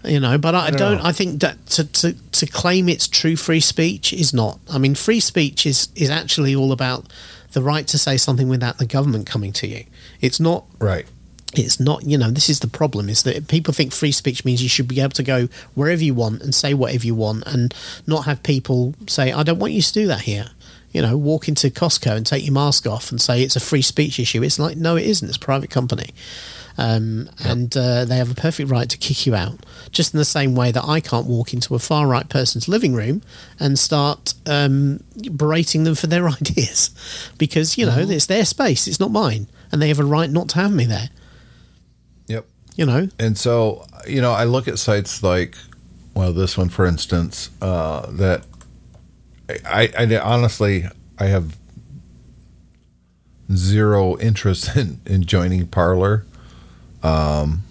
You 0.06 0.22
know, 0.22 0.38
but 0.38 0.56
I, 0.56 0.68
I 0.68 0.72
don't 0.72 0.98
know. 1.00 1.04
I 1.04 1.12
think 1.12 1.42
that 1.42 1.66
to, 1.68 1.84
to 1.84 2.14
to 2.14 2.46
claim 2.46 2.88
it's 2.88 3.08
true 3.08 3.36
free 3.36 3.60
speech 3.60 4.14
is 4.14 4.34
not. 4.34 4.60
I 4.72 4.78
mean, 4.78 4.96
free 4.96 5.20
speech 5.20 5.66
is 5.66 5.90
is 5.96 6.10
actually 6.10 6.56
all 6.56 6.72
about 6.72 7.12
the 7.52 7.62
right 7.62 7.86
to 7.88 7.98
say 7.98 8.16
something 8.16 8.48
without 8.48 8.78
the 8.78 8.86
government 8.86 9.26
coming 9.26 9.52
to 9.54 9.68
you. 9.68 9.84
It's 10.22 10.40
not 10.40 10.66
Right. 10.80 11.06
it's 11.56 11.80
not 11.80 12.04
you 12.06 12.18
know 12.18 12.30
this 12.30 12.48
is 12.48 12.60
the 12.60 12.68
problem 12.68 13.10
is 13.10 13.24
that 13.24 13.48
people 13.48 13.74
think 13.74 13.92
free 13.92 14.12
speech 14.12 14.46
means 14.46 14.62
you 14.64 14.70
should 14.70 14.88
be 14.88 15.02
able 15.02 15.10
to 15.10 15.24
go 15.24 15.48
wherever 15.74 16.04
you 16.04 16.14
want 16.14 16.44
and 16.44 16.54
say 16.54 16.74
whatever 16.76 17.08
you 17.08 17.16
want 17.16 17.44
and 17.48 17.74
not 18.06 18.26
have 18.26 18.44
people 18.44 18.94
say 19.08 19.32
i 19.32 19.42
don't 19.42 19.58
want 19.58 19.74
you 19.74 19.82
to 19.82 19.94
do 19.94 20.06
that 20.06 20.22
here 20.22 20.46
you 20.92 21.02
know 21.02 21.18
walk 21.18 21.48
into 21.48 21.70
costco 21.70 22.16
and 22.16 22.26
take 22.26 22.44
your 22.44 22.54
mask 22.54 22.88
off 22.88 23.12
and 23.12 23.22
say 23.22 23.42
it's 23.44 23.56
a 23.56 23.60
free 23.60 23.82
speech 23.82 24.20
issue. 24.20 24.44
It's 24.44 24.60
like 24.60 24.78
no 24.78 24.96
it 24.96 25.06
isn't. 25.06 25.28
It's 25.28 25.38
a 25.38 25.40
private 25.40 25.70
company. 25.70 26.14
Um, 26.78 27.30
and 27.44 27.76
uh, 27.76 28.06
they 28.06 28.16
have 28.16 28.32
a 28.32 28.36
perfect 28.36 28.70
right 28.70 28.90
to 28.90 28.98
kick 28.98 29.26
you 29.26 29.36
out. 29.36 29.66
Just 29.92 30.14
in 30.14 30.18
the 30.18 30.24
same 30.24 30.56
way 30.56 30.72
that 30.72 30.86
i 30.86 31.02
can't 31.02 31.26
walk 31.26 31.54
into 31.54 31.76
a 31.76 31.80
far 31.80 32.08
right 32.08 32.30
person's 32.30 32.70
living 32.70 32.94
room 32.94 33.22
and 33.60 33.78
start 33.78 34.34
um, 34.46 35.04
berating 35.36 35.84
them 35.84 35.96
for 35.96 36.08
their 36.08 36.30
ideas. 36.40 36.92
Because 37.38 37.78
you 37.78 37.86
know 37.86 37.98
it's 37.98 38.28
their 38.28 38.46
space. 38.46 38.88
It's 38.88 39.00
not 39.00 39.12
mine. 39.12 39.48
And 39.72 39.82
they 39.82 39.90
have 39.90 40.00
a 40.00 40.06
right 40.06 40.30
not 40.30 40.50
to 40.50 40.56
have 40.60 40.74
me 40.74 40.86
there. 40.86 41.10
Yep. 42.28 42.46
you 42.76 42.86
know? 42.86 43.10
And 43.20 43.38
so, 43.38 43.86
you 44.08 44.22
know, 44.22 44.32
I 44.32 44.46
look 44.46 44.68
at 44.68 44.80
sites 44.80 45.22
like, 45.22 45.56
well, 46.16 46.32
this 46.32 46.58
one, 46.58 46.70
for 46.70 46.86
instance, 46.86 47.50
uh, 47.62 48.10
that 48.12 48.46
I, 49.66 49.92
I 49.98 50.18
honestly, 50.18 50.86
I 51.18 51.26
have 51.26 51.58
zero 53.54 54.18
interest 54.20 54.76
in, 54.76 55.02
in 55.06 55.26
joining 55.26 55.68
Parler. 55.68 56.26
Um, 57.04 57.64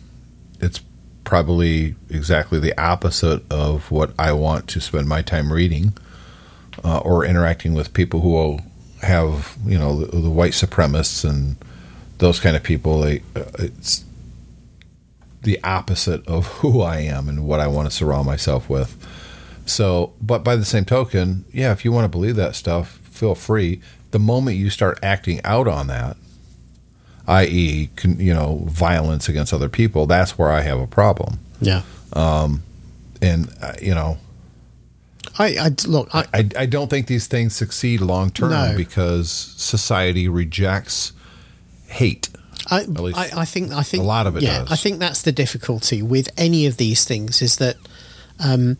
it's 0.61 0.81
probably 1.25 1.95
exactly 2.09 2.59
the 2.59 2.79
opposite 2.81 3.43
of 3.53 3.91
what 3.91 4.12
I 4.19 4.33
want 4.33 4.67
to 4.69 4.81
spend 4.81 5.09
my 5.09 5.23
time 5.23 5.53
reading 5.53 5.93
uh, 6.83 6.99
or 6.99 7.25
interacting 7.25 7.75
with 7.75 7.93
people 7.93 8.21
who 8.21 8.59
have, 9.03 9.57
you 9.64 9.79
know, 9.79 10.05
the, 10.05 10.17
the 10.17 10.31
white 10.31 10.53
supremacists 10.53 11.29
and 11.29 11.57
those 12.19 12.41
kind 12.41 12.57
of 12.57 12.62
people. 12.62 13.01
They, 13.01 13.19
uh, 13.37 13.45
it's 13.59 14.05
the 15.43 15.62
opposite 15.62 16.27
of 16.27 16.47
who 16.61 16.81
I 16.81 17.01
am 17.01 17.29
and 17.29 17.47
what 17.47 17.61
I 17.61 17.67
want 17.67 17.88
to 17.91 17.95
surround 17.95 18.27
myself 18.27 18.69
with. 18.69 18.97
So, 19.68 20.12
but 20.20 20.42
by 20.44 20.57
the 20.57 20.64
same 20.64 20.85
token, 20.85 21.44
yeah, 21.52 21.72
if 21.72 21.85
you 21.85 21.92
want 21.92 22.04
to 22.04 22.09
believe 22.09 22.37
that 22.37 22.54
stuff, 22.54 22.98
feel 23.11 23.35
free. 23.35 23.81
The 24.11 24.18
moment 24.18 24.57
you 24.57 24.70
start 24.70 24.98
acting 25.02 25.40
out 25.44 25.68
on 25.68 25.87
that, 25.88 26.16
i.e., 27.26 27.90
you 28.04 28.33
know, 28.33 28.62
violence 28.66 29.28
against 29.28 29.52
other 29.52 29.68
people, 29.68 30.07
that's 30.07 30.38
where 30.38 30.50
I 30.50 30.62
have 30.62 30.81
a 30.81 30.87
problem. 30.87 31.38
yeah 31.61 31.83
Um, 32.14 32.62
And 33.20 33.52
uh, 33.61 33.74
you 33.83 33.94
know, 33.94 34.16
I, 35.38 35.57
I 35.59 35.70
look 35.87 36.09
I, 36.14 36.24
I, 36.33 36.48
I 36.57 36.66
don't 36.66 36.88
think 36.88 37.07
these 37.07 37.26
things 37.26 37.54
succeed 37.54 38.00
long 38.00 38.31
term 38.31 38.50
No. 38.50 38.72
because 38.76 39.31
society 39.31 40.28
rejects 40.28 41.12
hate. 41.88 42.28
I, 42.70 42.83
least 42.83 43.18
I, 43.18 43.42
I 43.42 43.44
think 43.44 43.72
I 43.72 43.83
think 43.83 44.02
a 44.02 44.07
lot 44.07 44.26
of 44.26 44.37
it 44.37 44.42
yeah 44.42 44.61
does. 44.61 44.72
I 44.72 44.76
think 44.76 44.98
that's 45.00 45.22
the 45.22 45.33
difficulty 45.33 46.02
with 46.02 46.28
any 46.37 46.66
of 46.66 46.76
these 46.76 47.04
things 47.04 47.42
is 47.42 47.57
that 47.57 47.76
um, 48.40 48.76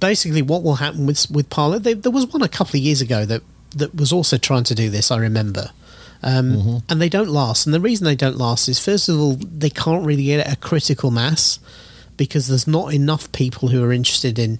basically 0.00 0.42
what 0.42 0.62
will 0.62 0.76
happen 0.76 1.06
with 1.06 1.30
with 1.30 1.50
Parler 1.50 1.78
there, 1.78 1.94
there 1.94 2.12
was 2.12 2.26
one 2.26 2.42
a 2.42 2.48
couple 2.48 2.78
of 2.78 2.82
years 2.84 3.00
ago 3.00 3.24
that 3.24 3.42
that 3.76 3.94
was 3.94 4.12
also 4.12 4.38
trying 4.38 4.64
to 4.64 4.74
do 4.74 4.88
this 4.90 5.10
I 5.10 5.18
remember. 5.18 5.70
Um, 6.20 6.52
Mm-hmm. 6.52 6.76
and 6.88 7.00
they 7.00 7.08
don't 7.08 7.28
last. 7.28 7.64
And 7.64 7.72
the 7.72 7.80
reason 7.80 8.04
they 8.04 8.16
don't 8.16 8.36
last 8.38 8.68
is 8.68 8.78
first 8.84 9.08
of 9.08 9.20
all 9.20 9.34
they 9.34 9.70
can't 9.70 10.04
really 10.04 10.24
get 10.24 10.50
a 10.52 10.56
critical 10.56 11.10
mass 11.12 11.60
because 12.16 12.48
there's 12.48 12.66
not 12.66 12.92
enough 12.92 13.30
people 13.30 13.68
who 13.68 13.84
are 13.84 13.92
interested 13.92 14.36
in 14.38 14.58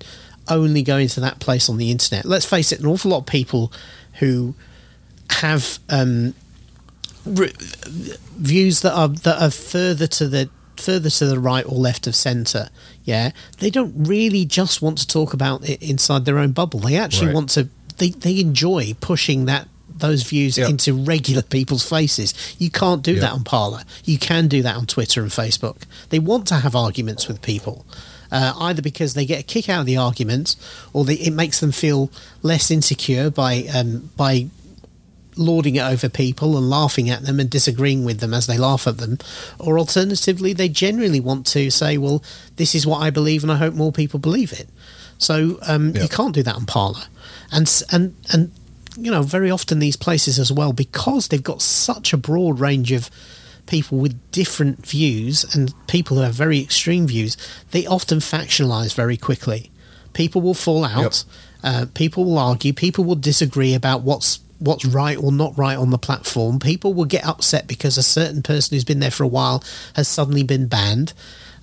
only 0.49 0.83
going 0.83 1.09
to 1.09 1.21
that 1.21 1.41
place 1.41 1.69
on 1.69 1.77
the 1.77 1.91
internet. 1.91 2.25
Let's 2.25 2.47
face 2.47 2.71
it 2.71 2.79
an 2.81 2.87
awful 2.87 3.11
lot 3.11 3.19
of 3.19 3.27
people 3.27 3.73
who 4.21 4.55
have 5.31 5.79
um, 5.91 6.35
re- 7.27 7.53
views 8.37 8.81
that 8.83 8.93
are 8.95 9.09
that 9.09 9.43
are 9.43 9.51
further 9.51 10.07
to 10.07 10.29
the 10.29 10.49
further 10.77 11.11
to 11.11 11.27
the 11.27 11.41
right 11.41 11.67
or 11.67 11.75
left 11.77 12.07
of 12.07 12.15
centre 12.15 12.69
yeah 13.09 13.31
they 13.59 13.71
don't 13.71 13.95
really 14.15 14.45
just 14.45 14.83
want 14.83 14.99
to 14.99 15.07
talk 15.07 15.33
about 15.33 15.59
it 15.69 15.83
inside 15.83 16.25
their 16.27 16.39
own 16.39 16.53
bubble 16.53 16.81
they 16.81 16.97
actually 16.97 17.29
Right. 17.29 17.35
want 17.39 17.51
to 17.57 17.63
they, 17.97 18.11
they 18.11 18.39
enjoy 18.41 18.95
pushing 19.01 19.47
that 19.47 19.67
those 20.07 20.23
views 20.23 20.57
Yep. 20.59 20.69
into 20.71 20.91
regular 21.15 21.43
people's 21.43 21.87
faces 21.89 22.35
you 22.59 22.71
can't 22.71 23.03
do 23.03 23.13
Yep. 23.15 23.21
that 23.23 23.33
on 23.33 23.45
parler 23.45 23.83
you 24.05 24.19
can 24.19 24.47
do 24.47 24.61
that 24.63 24.77
on 24.77 24.87
twitter 24.87 25.23
and 25.23 25.31
facebook 25.33 25.79
they 26.11 26.21
want 26.31 26.47
to 26.49 26.57
have 26.65 26.77
arguments 26.77 27.27
with 27.29 27.41
people 27.43 27.85
uh, 28.31 28.53
either 28.69 28.83
because 28.83 29.15
they 29.15 29.25
get 29.25 29.41
a 29.41 29.43
kick 29.43 29.71
out 29.71 29.81
of 29.81 29.87
the 29.87 29.97
argument 29.97 30.55
or 30.93 31.03
they, 31.07 31.15
it 31.15 31.33
makes 31.33 31.61
them 31.61 31.73
feel 31.73 32.11
less 32.43 32.71
insecure 32.71 33.31
by 33.31 33.65
um, 33.75 34.11
by 34.19 34.47
lording 35.39 35.77
it 35.77 35.83
over 35.83 36.09
people 36.09 36.57
and 36.59 36.69
laughing 36.69 37.09
at 37.09 37.23
them 37.23 37.39
and 37.41 37.49
disagreeing 37.49 38.05
with 38.05 38.21
them 38.21 38.35
as 38.35 38.47
they 38.47 38.59
laugh 38.59 38.87
at 38.87 38.99
them. 38.99 39.19
Or 39.59 39.79
alternatively, 39.79 40.53
they 40.53 40.69
generally 40.69 41.21
want 41.21 41.47
to 41.49 41.71
say, 41.71 41.97
well, 41.97 42.23
this 42.57 42.75
is 42.75 42.87
what 42.87 42.99
I 42.99 43.11
believe 43.11 43.43
and 43.43 43.53
I 43.53 43.57
hope 43.57 43.75
more 43.75 43.93
people 43.93 44.19
believe 44.19 44.53
it. 44.53 44.69
So 45.19 45.59
um, 45.63 45.95
Yeah. 45.95 46.03
you 46.03 46.09
can't 46.09 46.35
do 46.35 46.43
that 46.43 46.55
on 46.57 46.67
Parler. 46.67 47.03
And, 47.51 47.83
and, 47.91 48.15
and, 48.33 48.53
you 48.97 49.11
know, 49.11 49.23
very 49.23 49.51
often 49.51 49.79
these 49.79 49.97
places 49.97 50.39
as 50.39 50.53
well, 50.53 50.73
because 50.73 51.29
they've 51.29 51.43
got 51.43 51.63
such 51.63 52.13
a 52.13 52.17
broad 52.17 52.59
range 52.61 52.93
of 52.93 53.11
people 53.67 53.99
with 53.99 54.19
different 54.33 54.87
views 54.87 55.45
and 55.55 55.73
people 55.87 56.17
who 56.17 56.23
have 56.23 56.35
very 56.35 56.61
extreme 56.61 57.07
views, 57.07 57.37
they 57.71 57.87
often 57.87 58.19
factionalize 58.19 58.95
very 58.95 59.17
quickly. 59.17 59.71
People 60.15 60.41
will 60.41 60.55
fall 60.55 60.85
out. 60.85 61.25
Uh, 61.63 61.87
people 61.95 62.25
will 62.25 62.39
argue. 62.39 62.73
People 62.73 63.05
will 63.05 63.15
disagree 63.15 63.75
about 63.75 64.03
what's 64.03 64.39
what's 64.61 64.85
right 64.85 65.17
or 65.17 65.31
not 65.33 65.57
right 65.57 65.77
on 65.79 65.91
the 65.91 65.99
platform. 65.99 66.59
People 66.59 66.95
will 66.95 67.05
get 67.05 67.25
upset 67.27 67.67
because 67.67 67.97
a 67.99 68.03
certain 68.03 68.43
person 68.43 68.75
who's 68.75 68.85
been 68.85 69.01
there 69.01 69.11
for 69.11 69.23
a 69.25 69.29
while 69.29 69.63
has 69.95 70.09
suddenly 70.09 70.43
been 70.43 70.67
banned 70.67 71.13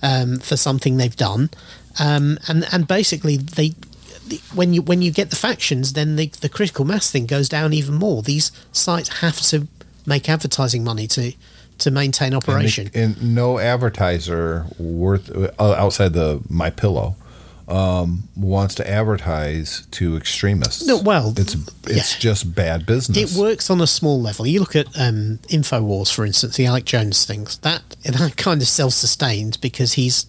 um, 0.02 0.38
for 0.38 0.56
something 0.56 0.96
they've 0.96 1.16
done, 1.16 1.50
um, 1.98 2.38
and 2.48 2.66
and 2.72 2.86
basically 2.88 3.36
they. 3.36 3.74
When 4.54 4.74
you 4.74 4.82
when 4.82 5.02
you 5.02 5.12
get 5.12 5.30
the 5.30 5.36
factions, 5.36 5.92
then 5.92 6.16
the, 6.16 6.26
the 6.40 6.48
critical 6.48 6.84
mass 6.84 7.10
thing 7.12 7.26
goes 7.26 7.48
down 7.48 7.72
even 7.72 7.94
more. 7.94 8.22
These 8.22 8.50
sites 8.72 9.20
have 9.20 9.40
to 9.50 9.68
make 10.04 10.28
advertising 10.28 10.82
money 10.82 11.06
to 11.08 11.32
to 11.78 11.90
maintain 11.92 12.32
And, 12.32 12.42
operation. 12.42 12.90
they- 12.92 13.02
and 13.02 13.34
no 13.36 13.60
advertiser 13.60 14.66
worth 14.78 15.30
uh, 15.30 15.52
outside 15.60 16.12
the 16.14 16.40
my 16.48 16.70
pillow 16.70 17.14
um, 17.68 18.28
wants 18.36 18.76
to 18.76 18.88
advertise 18.88 19.86
to 19.92 20.16
extremists. 20.16 20.86
No, 20.86 20.98
well, 20.98 21.34
it's 21.36 21.54
it's 21.86 22.14
yeah. 22.14 22.20
just 22.20 22.54
bad 22.54 22.86
business. 22.86 23.36
It 23.36 23.40
works 23.40 23.70
on 23.70 23.80
a 23.80 23.86
small 23.86 24.20
level. 24.20 24.46
You 24.46 24.60
look 24.60 24.76
at 24.76 24.86
um, 24.98 25.40
Infowars, 25.48 26.14
for 26.14 26.24
instance, 26.24 26.56
the 26.56 26.66
Alex 26.66 26.84
Jones 26.90 27.24
things. 27.24 27.58
That 27.58 27.82
that 28.04 28.36
kind 28.36 28.62
of 28.62 28.68
self-sustained 28.68 29.60
because 29.60 29.94
he's 29.94 30.26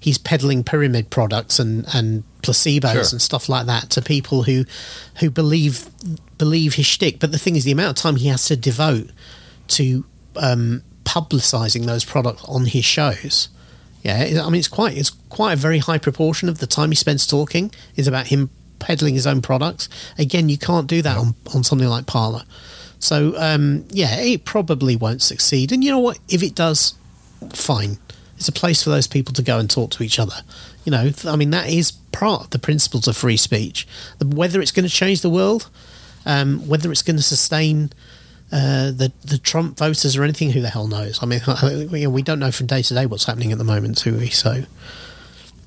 he's 0.00 0.18
peddling 0.18 0.62
pyramid 0.62 1.10
products 1.10 1.58
and, 1.58 1.84
and 1.92 2.22
placebos 2.42 2.92
Sure. 2.92 3.02
and 3.12 3.22
stuff 3.22 3.48
like 3.48 3.66
that 3.66 3.90
to 3.90 4.02
people 4.02 4.44
who 4.44 4.64
who 5.18 5.30
believe 5.30 5.88
believe 6.38 6.74
his 6.74 6.86
shtick. 6.86 7.18
But 7.18 7.32
the 7.32 7.38
thing 7.38 7.56
is, 7.56 7.64
the 7.64 7.72
amount 7.72 7.98
of 7.98 8.02
time 8.02 8.16
he 8.16 8.28
has 8.28 8.44
to 8.46 8.56
devote 8.56 9.10
to 9.68 10.04
um, 10.36 10.82
publicising 11.04 11.86
those 11.86 12.04
products 12.04 12.44
on 12.44 12.66
his 12.66 12.84
shows. 12.84 13.48
Yeah, 14.02 14.42
I 14.44 14.50
mean 14.50 14.58
it's 14.58 14.68
quite 14.68 14.96
it's 14.96 15.10
quite 15.10 15.54
a 15.54 15.56
very 15.56 15.78
high 15.78 15.98
proportion 15.98 16.48
of 16.48 16.58
the 16.58 16.66
time 16.66 16.90
he 16.90 16.94
spends 16.94 17.26
talking 17.26 17.72
is 17.96 18.06
about 18.06 18.28
him 18.28 18.50
peddling 18.78 19.14
his 19.14 19.26
own 19.26 19.42
products. 19.42 19.88
Again, 20.18 20.48
you 20.48 20.56
can't 20.56 20.86
do 20.86 21.02
that 21.02 21.16
on, 21.16 21.34
on 21.54 21.64
something 21.64 21.88
like 21.88 22.06
Parler. 22.06 22.42
So 23.00 23.34
um, 23.36 23.84
yeah, 23.90 24.20
it 24.20 24.44
probably 24.44 24.96
won't 24.96 25.22
succeed. 25.22 25.72
And 25.72 25.82
you 25.82 25.90
know 25.90 25.98
what? 25.98 26.18
If 26.28 26.42
it 26.42 26.54
does, 26.54 26.94
fine. 27.52 27.98
It's 28.36 28.48
a 28.48 28.52
place 28.52 28.82
for 28.84 28.90
those 28.90 29.08
people 29.08 29.34
to 29.34 29.42
go 29.42 29.58
and 29.58 29.68
talk 29.68 29.90
to 29.92 30.04
each 30.04 30.18
other. 30.18 30.36
You 30.84 30.92
know, 30.92 31.10
I 31.26 31.36
mean, 31.36 31.50
that 31.50 31.68
is 31.68 31.90
part 31.90 32.44
of 32.44 32.50
the 32.50 32.58
principles 32.58 33.08
of 33.08 33.16
free 33.16 33.36
speech. 33.36 33.86
The, 34.18 34.26
whether 34.26 34.60
it's 34.60 34.70
going 34.70 34.86
to 34.86 34.94
change 34.94 35.22
the 35.22 35.30
world, 35.30 35.68
um, 36.24 36.66
whether 36.68 36.90
it's 36.92 37.02
going 37.02 37.16
to 37.16 37.22
sustain 37.22 37.92
uh, 38.52 38.90
the 38.92 39.12
the 39.24 39.38
Trump 39.38 39.78
voters 39.78 40.16
or 40.16 40.22
anything, 40.24 40.50
who 40.52 40.60
the 40.60 40.70
hell 40.70 40.86
knows? 40.88 41.18
I 41.22 41.26
mean, 41.26 41.40
you 41.92 42.10
we 42.10 42.22
don't 42.22 42.38
know 42.38 42.50
from 42.52 42.66
day 42.66 42.82
to 42.82 42.94
day 42.94 43.06
what's 43.06 43.24
happening 43.24 43.52
at 43.52 43.58
the 43.58 43.64
moment, 43.64 44.02
do 44.02 44.14
we? 44.16 44.28
So, 44.30 44.64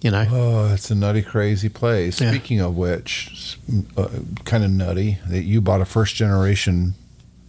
you 0.02 0.10
know, 0.12 0.26
Oh, 0.30 0.74
it's 0.74 0.90
a 0.92 0.96
nutty, 0.96 1.22
crazy 1.22 1.70
place. 1.70 2.20
Yeah. 2.20 2.32
Speaking 2.32 2.60
of 2.60 2.76
which, 2.76 3.58
uh, 3.98 4.08
kind 4.46 4.64
of 4.64 4.72
nutty 4.72 5.20
that 5.28 5.44
you 5.44 5.62
bought 5.62 5.82
a 5.82 5.86
first 5.86 6.16
generation 6.16 6.96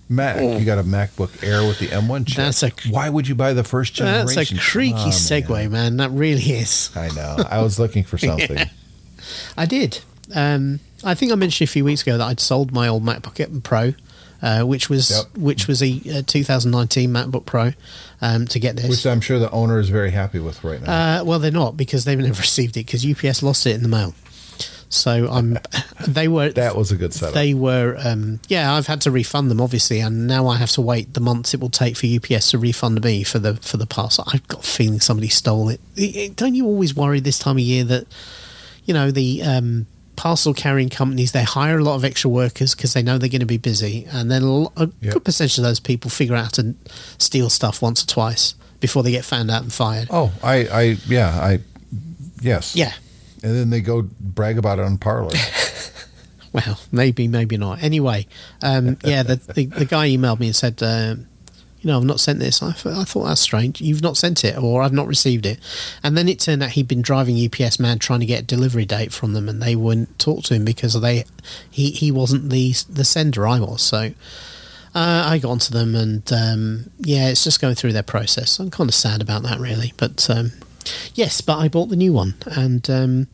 Mac. 0.08 0.42
You 0.42 0.66
got 0.66 0.78
a 0.78 0.82
MacBook 0.82 1.42
Air 1.42 1.66
with 1.66 1.78
the 1.78 1.86
M1 1.86 2.26
chip. 2.26 2.38
Oh. 2.38 2.42
That's 2.42 2.62
a- 2.62 2.72
Why 2.90 3.08
would 3.08 3.26
you 3.26 3.34
buy 3.34 3.54
the 3.54 3.64
first 3.64 3.94
generation? 3.94 4.34
that's 4.36 4.52
a 4.52 4.58
creaky 4.58 4.92
Come 4.92 5.04
on, 5.04 5.10
segue, 5.12 5.48
man. 5.48 5.70
man. 5.70 5.96
That 5.96 6.10
really 6.10 6.42
is. 6.42 6.90
I 6.94 7.08
know. 7.14 7.36
I 7.48 7.62
was 7.62 7.78
looking 7.78 8.04
for 8.04 8.18
something. 8.18 8.58
I 9.56 9.64
did. 9.64 10.00
Um, 10.34 10.80
I 11.02 11.14
think 11.14 11.32
I 11.32 11.34
mentioned 11.36 11.66
a 11.66 11.72
few 11.72 11.84
weeks 11.86 12.02
ago 12.02 12.18
that 12.18 12.24
I'd 12.24 12.40
sold 12.40 12.72
my 12.72 12.88
old 12.88 13.02
MacBook 13.04 13.40
Air 13.40 13.48
Pro, 13.62 13.94
uh, 14.42 14.62
which 14.64 14.90
was 14.90 15.10
Yep. 15.10 15.38
which 15.38 15.68
was 15.68 15.82
a, 15.82 16.00
uh 16.18 16.22
2019 16.26 17.10
MacBook 17.10 17.46
Pro, 17.46 17.72
um, 18.20 18.46
to 18.48 18.58
get 18.58 18.76
this. 18.76 18.88
Which 18.88 19.06
I'm 19.06 19.20
sure 19.20 19.38
the 19.38 19.50
owner 19.50 19.78
is 19.78 19.88
very 19.88 20.10
happy 20.10 20.38
with 20.40 20.62
right 20.64 20.82
now. 20.82 21.20
Uh, 21.20 21.24
well, 21.24 21.38
they're 21.38 21.50
not 21.52 21.76
because 21.76 22.04
they've 22.04 22.18
never 22.18 22.40
received 22.40 22.76
it 22.76 22.86
because 22.86 23.06
UPS 23.06 23.42
lost 23.42 23.66
it 23.66 23.74
in 23.76 23.82
the 23.82 23.88
mail. 23.88 24.14
So 24.88 25.26
I'm. 25.30 25.58
they 26.06 26.28
were. 26.28 26.50
that 26.50 26.76
was 26.76 26.92
a 26.92 26.96
good 26.96 27.14
setup. 27.14 27.32
They 27.32 27.54
were. 27.54 27.96
Um, 28.04 28.40
yeah, 28.48 28.74
I've 28.74 28.86
had 28.86 29.00
to 29.02 29.10
refund 29.10 29.50
them 29.50 29.58
obviously, 29.60 30.00
and 30.00 30.26
now 30.26 30.48
I 30.48 30.56
have 30.58 30.70
to 30.72 30.82
wait 30.82 31.14
the 31.14 31.20
months 31.20 31.54
it 31.54 31.60
will 31.60 31.70
take 31.70 31.96
for 31.96 32.06
UPS 32.06 32.50
to 32.50 32.58
refund 32.58 33.02
me 33.02 33.22
for 33.22 33.38
the 33.38 33.54
for 33.56 33.78
the 33.78 33.86
parcel. 33.86 34.24
I've 34.30 34.46
got 34.48 34.60
a 34.60 34.68
feeling 34.68 35.00
somebody 35.00 35.28
stole 35.28 35.70
it. 35.70 35.80
It- 35.96 36.16
it- 36.16 36.36
Don't 36.36 36.54
you 36.54 36.66
always 36.66 36.94
worry 36.94 37.20
this 37.20 37.38
time 37.38 37.56
of 37.56 37.62
year 37.62 37.84
that 37.84 38.06
you 38.84 38.92
know 38.92 39.10
the 39.10 39.42
um, 39.42 39.86
parcel 40.16 40.52
carrying 40.54 40.88
companies 40.88 41.32
they 41.32 41.42
hire 41.42 41.78
a 41.78 41.82
lot 41.84 41.94
of 41.96 42.04
extra 42.04 42.28
workers 42.30 42.74
because 42.74 42.92
they 42.92 43.02
know 43.02 43.18
they're 43.18 43.28
going 43.28 43.40
to 43.40 43.46
be 43.46 43.58
busy, 43.58 44.06
and 44.10 44.30
then 44.30 44.42
a, 44.76 44.88
Yep. 45.00 45.12
good 45.14 45.24
percentage 45.24 45.58
of 45.58 45.64
those 45.64 45.80
people 45.80 46.10
figure 46.10 46.34
out 46.36 46.52
to 46.54 46.74
steal 47.18 47.48
stuff 47.50 47.80
once 47.82 48.02
or 48.04 48.06
twice 48.06 48.54
before 48.80 49.02
they 49.02 49.10
get 49.12 49.24
found 49.24 49.50
out 49.50 49.62
and 49.62 49.72
fired. 49.72 50.08
oh, 50.10 50.32
I, 50.42 50.54
I, 50.66 50.82
yeah, 51.06 51.28
I, 51.40 51.58
yes. 52.40 52.74
Yeah. 52.76 52.92
And 53.44 53.54
then 53.56 53.70
they 53.70 53.80
go 53.80 54.02
brag 54.20 54.58
about 54.58 54.78
it 54.78 54.84
on 54.84 54.98
Parler. 54.98 55.34
Well, 56.52 56.78
maybe, 56.92 57.28
maybe 57.28 57.56
not. 57.56 57.82
Anyway, 57.82 58.26
um, 58.62 58.98
yeah, 59.02 59.22
the, 59.22 59.36
the 59.36 59.64
the 59.64 59.84
guy 59.86 60.10
emailed 60.10 60.38
me 60.38 60.48
and 60.48 60.54
said, 60.56 60.82
um, 60.82 61.26
you 61.82 61.88
know, 61.88 61.98
I've 61.98 62.04
not 62.04 62.20
sent 62.20 62.38
this. 62.38 62.62
I, 62.62 62.70
thought- 62.72 62.94
I 62.94 63.04
thought 63.04 63.24
that's 63.24 63.40
strange. 63.40 63.80
You've 63.80 64.02
not 64.02 64.16
sent 64.16 64.44
it, 64.44 64.56
or 64.56 64.82
I've 64.82 64.92
not 64.92 65.08
received 65.08 65.44
it. 65.46 65.58
And 66.02 66.16
then 66.16 66.28
it 66.28 66.38
turned 66.38 66.62
out 66.62 66.70
he'd 66.70 66.86
been 66.88 67.02
driving 67.02 67.36
UPS 67.44 67.80
mad 67.80 68.00
trying 68.00 68.20
to 68.20 68.26
get 68.26 68.42
a 68.42 68.46
delivery 68.46 68.84
date 68.84 69.12
from 69.12 69.32
them, 69.32 69.48
and 69.48 69.60
they 69.60 69.74
wouldn't 69.74 70.18
talk 70.18 70.44
to 70.44 70.54
him 70.54 70.64
because 70.64 70.98
they 71.00 71.24
he 71.70 71.90
he 71.90 72.10
wasn't 72.12 72.50
the 72.50 72.72
the 72.88 73.04
sender. 73.04 73.46
I 73.46 73.58
was 73.60 73.82
so. 73.82 74.12
Uh, 74.94 75.24
I 75.26 75.38
got 75.38 75.50
onto 75.50 75.72
them, 75.72 75.94
and 75.94 76.32
um, 76.32 76.90
yeah, 76.98 77.28
it's 77.28 77.42
just 77.44 77.60
going 77.60 77.74
through 77.74 77.94
their 77.94 78.02
process. 78.02 78.58
I'm 78.58 78.70
kind 78.70 78.88
of 78.90 78.94
sad 78.94 79.22
about 79.22 79.42
that, 79.42 79.58
really. 79.58 79.94
But 79.96 80.28
um, 80.30 80.52
yes, 81.14 81.40
but 81.40 81.58
I 81.58 81.68
bought 81.68 81.88
the 81.88 81.96
new 81.96 82.12
one, 82.12 82.34
and 82.46 82.88
um, 82.90 83.26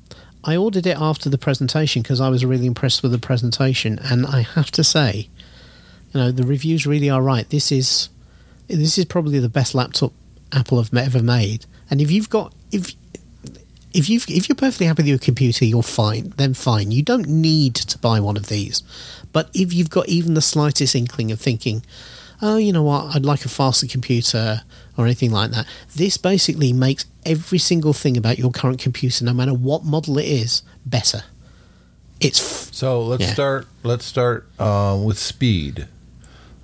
I 0.45 0.57
ordered 0.57 0.87
it 0.87 0.97
after 0.97 1.29
the 1.29 1.37
presentation 1.37 2.01
because 2.03 2.21
I 2.21 2.29
was 2.29 2.45
really 2.45 2.67
impressed 2.67 3.03
with 3.03 3.11
the 3.13 3.19
presentation. 3.19 3.99
And 3.99 4.25
I 4.25 4.43
have 4.43 4.71
to 4.71 4.85
say, 4.85 5.29
you 6.15 6.21
know, 6.21 6.31
the 6.31 6.45
reviews 6.47 6.87
really 6.87 7.11
are 7.11 7.21
right. 7.21 7.49
This 7.51 7.73
is 7.73 8.09
this 8.69 8.99
is 8.99 9.05
probably 9.07 9.39
the 9.39 9.49
best 9.49 9.75
laptop 9.75 10.13
Apple 10.53 10.79
have 10.83 10.95
ever 10.95 11.23
made. 11.23 11.67
And 11.91 12.01
if 12.01 12.11
you've 12.11 12.31
got 12.31 12.53
if 12.71 12.95
if 13.95 14.09
you 14.09 14.21
if 14.29 14.49
you're 14.49 14.57
perfectly 14.57 14.87
happy 14.87 15.03
with 15.03 15.09
your 15.09 15.19
computer, 15.19 15.65
you're 15.65 15.83
fine. 15.83 16.33
Then 16.37 16.55
fine. 16.55 16.91
You 16.91 17.03
don't 17.03 17.27
need 17.29 17.75
to 17.77 17.99
buy 17.99 18.21
one 18.21 18.37
of 18.37 18.47
these. 18.49 18.83
But 19.33 19.51
if 19.55 19.73
you've 19.73 19.91
got 19.91 20.09
even 20.09 20.35
the 20.35 20.41
slightest 20.43 20.95
inkling 20.95 21.31
of 21.33 21.41
thinking, 21.41 21.83
oh, 22.41 22.57
you 22.57 22.73
know 22.73 22.83
what, 22.83 23.15
I'd 23.15 23.25
like 23.25 23.45
a 23.45 23.49
faster 23.49 23.87
computer 23.87 24.63
or 24.97 25.05
anything 25.07 25.31
like 25.31 25.51
that, 25.53 25.67
this 25.97 26.17
basically 26.17 26.73
makes 26.73 27.05
every 27.27 27.59
single 27.59 27.93
thing 27.93 28.17
about 28.17 28.39
your 28.39 28.51
current 28.51 28.79
computer, 28.79 29.25
no 29.25 29.35
matter 29.35 29.53
what 29.55 29.85
model 29.85 30.19
it 30.19 30.27
is, 30.27 30.63
better. 30.87 31.25
It's 32.21 32.41
f- 32.41 32.73
So 32.75 33.03
let's 33.03 33.23
Yeah. 33.23 33.33
start. 33.35 33.69
Let's 33.83 34.05
start 34.05 34.49
uh, 34.59 34.99
with 35.03 35.19
speed. 35.19 35.87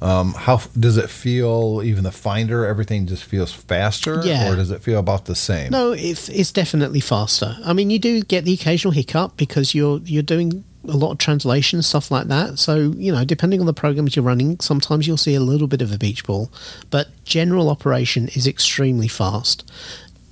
Um, 0.05 0.35
how 0.35 0.61
does 0.79 0.97
it 0.99 1.09
feel? 1.09 1.81
Even 1.83 2.05
the 2.05 2.13
Finder, 2.13 2.67
everything 2.67 3.07
just 3.07 3.25
feels 3.25 3.53
faster, 3.53 4.21
Yeah. 4.25 4.51
or 4.53 4.57
does 4.57 4.71
it 4.71 4.83
feel 4.83 4.99
about 4.99 5.25
the 5.25 5.35
same? 5.35 5.71
No, 5.71 5.93
it's, 5.93 6.29
it's 6.29 6.53
definitely 6.53 7.01
faster. 7.01 7.57
I 7.65 7.73
mean, 7.73 7.89
you 7.91 7.99
do 7.99 8.23
get 8.23 8.45
the 8.45 8.53
occasional 8.53 8.93
hiccup 8.93 9.37
because 9.39 9.75
you're 9.75 10.01
you're 10.05 10.23
doing 10.23 10.63
a 10.87 10.97
lot 10.99 11.13
of 11.13 11.17
translation 11.19 11.81
stuff 11.81 12.11
like 12.11 12.27
that. 12.29 12.59
So 12.59 12.93
you 12.97 13.11
know, 13.13 13.25
depending 13.25 13.61
on 13.61 13.67
the 13.67 13.73
programs 13.73 14.15
you're 14.15 14.25
running, 14.25 14.61
sometimes 14.61 15.07
you'll 15.07 15.17
see 15.17 15.35
a 15.35 15.41
little 15.41 15.69
bit 15.69 15.81
of 15.81 15.91
a 15.91 15.97
beach 15.97 16.25
ball, 16.27 16.51
but 16.91 17.09
general 17.25 17.71
operation 17.71 18.29
is 18.35 18.47
extremely 18.47 19.09
fast. 19.09 19.65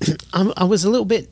I, 0.34 0.52
I 0.58 0.64
was 0.64 0.84
a 0.84 0.90
little 0.90 1.06
bit 1.06 1.30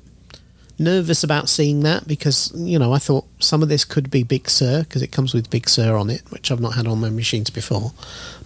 nervous 0.81 1.23
about 1.23 1.49
seeing 1.49 1.81
that 1.81 2.09
because 2.09 2.51
you 2.57 2.79
know 2.79 2.93
I 2.93 2.99
thought 2.99 3.27
some 3.38 3.62
of 3.62 3.69
this 3.69 3.85
could 3.85 4.11
be 4.11 4.23
Big 4.23 4.49
Sur 4.49 4.81
because 4.81 5.03
it 5.03 5.12
comes 5.12 5.35
with 5.35 5.51
Big 5.51 5.69
Sur 5.69 5.97
on 5.97 6.11
it, 6.11 6.23
which 6.31 6.51
I've 6.51 6.61
not 6.61 6.75
had 6.75 6.87
on 6.87 7.01
my 7.01 7.11
machines 7.11 7.51
before. 7.51 7.93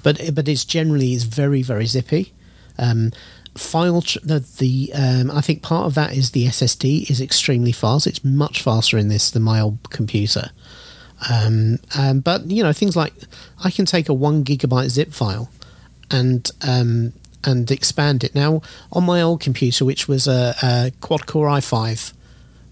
But 0.03 0.35
but 0.35 0.49
it's 0.49 0.65
generally 0.65 1.15
is 1.15 1.25
very 1.25 1.63
very 1.63 1.87
zippy. 1.87 2.33
Um, 2.77 3.13
file 3.57 4.03
tr- 4.03 4.19
the 4.23 4.41
the 4.59 4.93
um, 4.95 5.31
I 5.31 5.41
think 5.41 5.63
part 5.63 5.87
of 5.87 5.95
that 5.95 6.13
is 6.15 6.33
the 6.33 6.47
SSD 6.47 7.09
is 7.09 7.21
extremely 7.21 7.73
fast. 7.73 8.07
It's 8.07 8.25
much 8.25 8.63
faster 8.63 8.99
in 8.99 9.09
this 9.09 9.31
than 9.31 9.43
my 9.43 9.61
old 9.61 9.91
computer. 9.91 10.51
Um, 11.31 11.79
um, 11.97 12.21
but 12.21 12.51
you 12.51 12.63
know 12.63 12.73
things 12.73 12.97
like 12.97 13.15
I 13.63 13.71
can 13.71 13.87
take 13.87 14.09
a 14.09 14.15
one 14.15 14.45
gigabyte 14.45 14.89
zip 14.91 15.13
file 15.13 15.51
and 16.11 16.51
um, 16.67 17.13
and 17.45 17.71
expand 17.71 18.25
it. 18.25 18.35
Now 18.35 18.61
on 18.93 19.05
my 19.05 19.23
old 19.23 19.41
computer, 19.41 19.85
which 19.85 20.09
was 20.09 20.27
a, 20.27 20.55
a 20.63 20.93
quad 21.01 21.27
core 21.27 21.47
i5, 21.47 22.13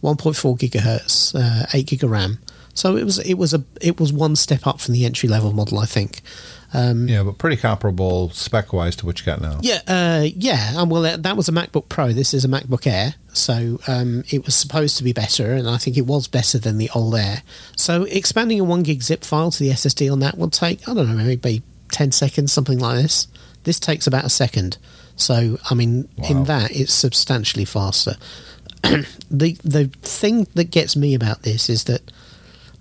1.4 0.03 0.59
gigahertz, 0.59 1.35
uh, 1.35 1.67
8 1.73 1.87
gig 1.87 2.05
of 2.05 2.11
RAM. 2.11 2.39
So 2.75 2.97
it 2.97 3.05
was 3.05 3.19
it 3.19 3.35
was 3.35 3.53
a 3.53 3.65
it 3.81 4.01
was 4.01 4.13
one 4.13 4.37
step 4.37 4.67
up 4.67 4.81
from 4.81 4.95
the 4.95 5.05
entry 5.05 5.29
level 5.29 5.53
model, 5.53 5.79
I 5.79 5.87
think. 5.87 6.23
Yeah, 7.07 7.23
but 7.23 7.37
pretty 7.37 7.59
comparable 7.59 8.31
spec 8.31 8.73
wise 8.73 8.97
to 8.97 9.07
what 9.07 9.21
you 9.21 9.27
got 9.27 9.43
now. 9.43 9.59
Yeah, 9.61 9.81
uh, 9.87 10.27
yeah. 10.35 10.73
Um, 10.77 10.89
well, 10.89 11.19
that 11.19 11.37
was 11.37 11.49
a 11.49 11.53
MacBook 11.53 11.91
Pro. 11.91 12.13
This 12.13 12.33
is 12.33 12.47
a 12.47 12.49
MacBook 12.49 12.87
Air, 12.87 13.15
so 13.35 13.79
um, 13.87 14.25
it 14.31 14.47
was 14.47 14.55
supposed 14.55 14.97
to 14.97 15.05
be 15.05 15.13
better, 15.13 15.53
and 15.53 15.69
I 15.69 15.77
think 15.77 15.99
it 15.99 16.07
was 16.07 16.29
better 16.29 16.59
than 16.59 16.79
the 16.79 16.89
old 16.95 17.15
Air. 17.15 17.43
So 17.77 18.05
expanding 18.05 18.59
a 18.59 18.65
one 18.65 18.83
gig 18.83 19.03
zip 19.03 19.23
file 19.23 19.51
to 19.51 19.63
the 19.63 19.69
SSD 19.69 20.11
on 20.11 20.21
that 20.21 20.39
will 20.39 20.49
take 20.49 20.89
I 20.89 20.95
don't 20.95 21.09
know 21.09 21.23
maybe 21.23 21.63
ten 21.91 22.11
seconds, 22.11 22.53
something 22.55 22.79
like 22.79 23.03
this. 23.03 23.29
This 23.65 23.79
takes 23.79 24.07
about 24.07 24.25
a 24.25 24.31
second. 24.31 24.79
So 25.15 25.59
I 25.69 25.75
mean, 25.75 26.09
in 26.29 26.45
that 26.45 26.71
it's 26.71 26.95
substantially 26.95 27.67
faster. 27.67 28.17
the 29.31 29.57
the 29.65 29.91
thing 30.03 30.47
that 30.55 30.71
gets 30.71 30.97
me 30.97 31.15
about 31.15 31.43
this 31.43 31.69
is 31.69 31.85
that 31.85 32.11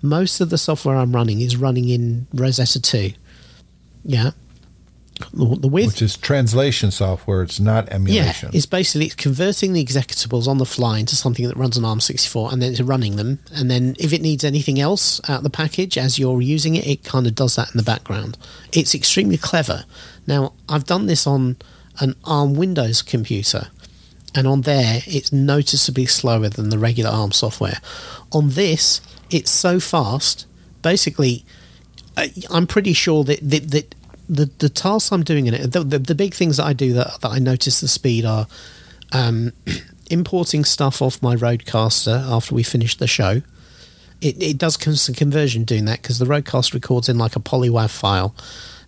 most 0.02 0.40
of 0.40 0.50
the 0.50 0.58
software 0.58 0.96
I'm 0.96 1.14
running 1.14 1.40
is 1.40 1.56
running 1.56 1.88
in 1.88 2.26
Rosetta 2.34 2.80
2. 2.80 3.12
Yeah. 4.04 4.32
The, 5.32 5.56
the 5.56 5.68
Which 5.68 6.02
is 6.02 6.16
translation 6.16 6.90
software. 6.90 7.42
It's 7.42 7.60
not 7.60 7.88
emulation. 7.90 8.48
yeah, 8.52 8.56
it's 8.56 8.66
basically 8.66 9.06
it's 9.06 9.14
converting 9.14 9.72
the 9.72 9.84
executables 9.84 10.48
on 10.48 10.58
the 10.58 10.66
fly 10.66 10.98
into 10.98 11.14
something 11.14 11.46
that 11.46 11.56
runs 11.56 11.78
on 11.78 11.84
ARM64 11.84 12.52
and 12.52 12.60
then 12.60 12.72
it's 12.72 12.80
running 12.80 13.14
them. 13.16 13.38
And 13.54 13.70
then 13.70 13.94
if 14.00 14.12
it 14.12 14.20
needs 14.20 14.42
anything 14.42 14.80
else 14.80 15.20
out 15.28 15.38
of 15.38 15.42
the 15.44 15.50
package 15.50 15.96
as 15.96 16.18
you're 16.18 16.42
using 16.42 16.74
it, 16.74 16.86
it 16.86 17.04
kind 17.04 17.28
of 17.28 17.36
does 17.36 17.54
that 17.54 17.70
in 17.72 17.76
the 17.76 17.84
background. 17.84 18.36
It's 18.72 18.94
extremely 18.94 19.36
clever. 19.36 19.84
Now, 20.26 20.54
I've 20.68 20.84
done 20.84 21.06
this 21.06 21.26
on 21.26 21.56
an 22.00 22.16
ARM 22.24 22.54
Windows 22.54 23.02
computer, 23.02 23.68
and 24.34 24.46
on 24.46 24.62
there, 24.62 25.02
it's 25.06 25.32
noticeably 25.32 26.06
slower 26.06 26.48
than 26.48 26.70
the 26.70 26.78
regular 26.78 27.10
ARM 27.10 27.32
software. 27.32 27.78
On 28.32 28.50
this, 28.50 29.00
it's 29.30 29.50
so 29.50 29.78
fast. 29.78 30.46
Basically, 30.80 31.44
I'm 32.50 32.66
pretty 32.66 32.92
sure 32.92 33.24
that, 33.24 33.40
that, 33.42 33.70
that 33.70 33.94
the 34.28 34.50
the 34.58 34.68
tasks 34.68 35.12
I'm 35.12 35.22
doing 35.22 35.46
in 35.46 35.54
it, 35.54 35.72
the, 35.72 35.80
the, 35.80 35.98
the 35.98 36.14
big 36.14 36.34
things 36.34 36.56
that 36.56 36.64
I 36.64 36.72
do 36.72 36.92
that, 36.94 37.20
that 37.20 37.30
I 37.30 37.38
notice 37.38 37.80
the 37.80 37.88
speed 37.88 38.24
are 38.24 38.46
um, 39.12 39.52
importing 40.10 40.64
stuff 40.64 41.02
off 41.02 41.22
my 41.22 41.36
RodeCaster 41.36 42.30
after 42.30 42.54
we 42.54 42.62
finish 42.62 42.96
the 42.96 43.06
show. 43.06 43.42
It, 44.20 44.40
it 44.40 44.58
does 44.58 44.78
some 45.00 45.14
conversion 45.14 45.64
doing 45.64 45.84
that 45.86 46.00
because 46.00 46.18
the 46.18 46.24
RodeCaster 46.24 46.74
records 46.74 47.08
in 47.08 47.18
like 47.18 47.36
a 47.36 47.40
polywav 47.40 47.90
file. 47.90 48.34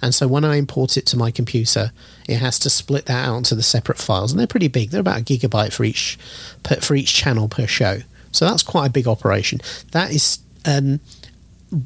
And 0.04 0.14
so 0.14 0.28
when 0.28 0.44
I 0.44 0.56
import 0.56 0.98
it 0.98 1.06
to 1.06 1.16
my 1.16 1.30
computer, 1.30 1.90
it 2.28 2.36
has 2.36 2.58
to 2.58 2.68
split 2.68 3.06
that 3.06 3.26
out 3.26 3.38
into 3.38 3.54
the 3.54 3.62
separate 3.62 3.96
files, 3.96 4.32
and 4.32 4.38
they're 4.38 4.46
pretty 4.46 4.68
big. 4.68 4.90
They're 4.90 5.00
about 5.00 5.22
a 5.22 5.24
gigabyte 5.24 5.72
for 5.72 5.82
each 5.82 6.18
per, 6.62 6.76
for 6.76 6.94
each 6.94 7.14
channel 7.14 7.48
per 7.48 7.66
show. 7.66 8.00
So 8.30 8.44
that's 8.44 8.62
quite 8.62 8.84
a 8.84 8.90
big 8.90 9.08
operation. 9.08 9.60
That 9.92 10.12
is 10.12 10.40
um, 10.66 11.00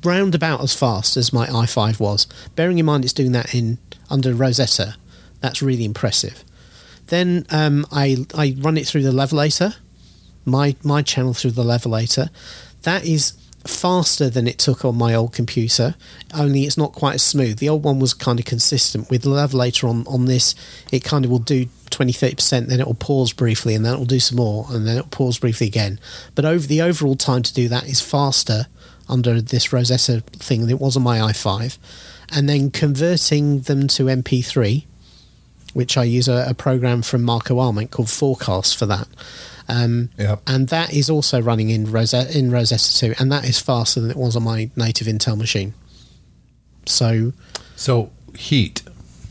round 0.02 0.34
about 0.34 0.62
as 0.62 0.74
fast 0.74 1.16
as 1.16 1.32
my 1.32 1.46
i5 1.46 2.00
was. 2.00 2.26
Bearing 2.56 2.80
in 2.80 2.86
mind 2.86 3.04
it's 3.04 3.12
doing 3.12 3.30
that 3.32 3.54
in 3.54 3.78
under 4.10 4.34
Rosetta, 4.34 4.96
that's 5.40 5.62
really 5.62 5.84
impressive. 5.84 6.42
Then 7.06 7.46
um, 7.50 7.86
I 7.92 8.26
I 8.34 8.56
run 8.58 8.76
it 8.76 8.88
through 8.88 9.04
the 9.04 9.12
levelator, 9.12 9.76
my 10.44 10.74
my 10.82 11.02
channel 11.02 11.34
through 11.34 11.52
the 11.52 11.62
levelator. 11.62 12.30
That 12.82 13.04
is 13.04 13.34
faster 13.68 14.30
than 14.30 14.46
it 14.46 14.58
took 14.58 14.84
on 14.84 14.96
my 14.96 15.14
old 15.14 15.32
computer. 15.32 15.94
Only 16.34 16.64
it's 16.64 16.76
not 16.76 16.92
quite 16.92 17.14
as 17.14 17.22
smooth. 17.22 17.58
The 17.58 17.68
old 17.68 17.84
one 17.84 17.98
was 17.98 18.14
kind 18.14 18.38
of 18.38 18.44
consistent 18.44 19.10
with 19.10 19.22
the 19.22 19.30
levelator 19.30 19.88
on 19.88 20.06
on 20.06 20.24
this. 20.24 20.54
It 20.92 21.04
kind 21.04 21.24
of 21.24 21.30
will 21.30 21.38
do 21.38 21.66
20 21.90 22.12
30% 22.12 22.66
then 22.66 22.80
it 22.80 22.86
will 22.86 22.94
pause 22.94 23.32
briefly 23.32 23.74
and 23.74 23.84
then 23.84 23.94
it 23.94 23.98
will 23.98 24.04
do 24.04 24.20
some 24.20 24.36
more 24.36 24.66
and 24.70 24.86
then 24.86 24.96
it 24.96 25.02
will 25.02 25.08
pause 25.08 25.38
briefly 25.38 25.66
again 25.66 25.98
but 26.34 26.44
over 26.44 26.66
the 26.66 26.82
overall 26.82 27.16
time 27.16 27.42
to 27.42 27.52
do 27.54 27.68
that 27.68 27.88
is 27.88 28.00
faster 28.00 28.66
under 29.08 29.40
this 29.40 29.72
rosetta 29.72 30.20
thing 30.32 30.60
than 30.60 30.70
it 30.70 30.80
was 30.80 30.96
on 30.96 31.02
my 31.02 31.18
i5 31.18 31.78
and 32.30 32.48
then 32.48 32.70
converting 32.70 33.60
them 33.60 33.88
to 33.88 34.04
mp3 34.04 34.84
which 35.72 35.96
i 35.96 36.04
use 36.04 36.28
a, 36.28 36.46
a 36.48 36.54
program 36.54 37.02
from 37.02 37.22
marco 37.22 37.58
arment 37.58 37.90
called 37.90 38.10
forecast 38.10 38.76
for 38.76 38.86
that 38.86 39.08
um, 39.68 40.10
Yep. 40.18 40.42
and 40.46 40.68
that 40.68 40.92
is 40.92 41.10
also 41.10 41.40
running 41.42 41.68
in 41.70 41.90
rosetta 41.90 42.36
in 42.38 42.50
rosetta 42.50 42.96
2 42.98 43.14
and 43.18 43.30
that 43.32 43.44
is 43.44 43.58
faster 43.58 44.00
than 44.00 44.10
it 44.10 44.16
was 44.16 44.34
on 44.36 44.42
my 44.42 44.70
native 44.76 45.06
intel 45.06 45.36
machine 45.36 45.74
so 46.86 47.32
So 47.76 48.10
heat. 48.36 48.82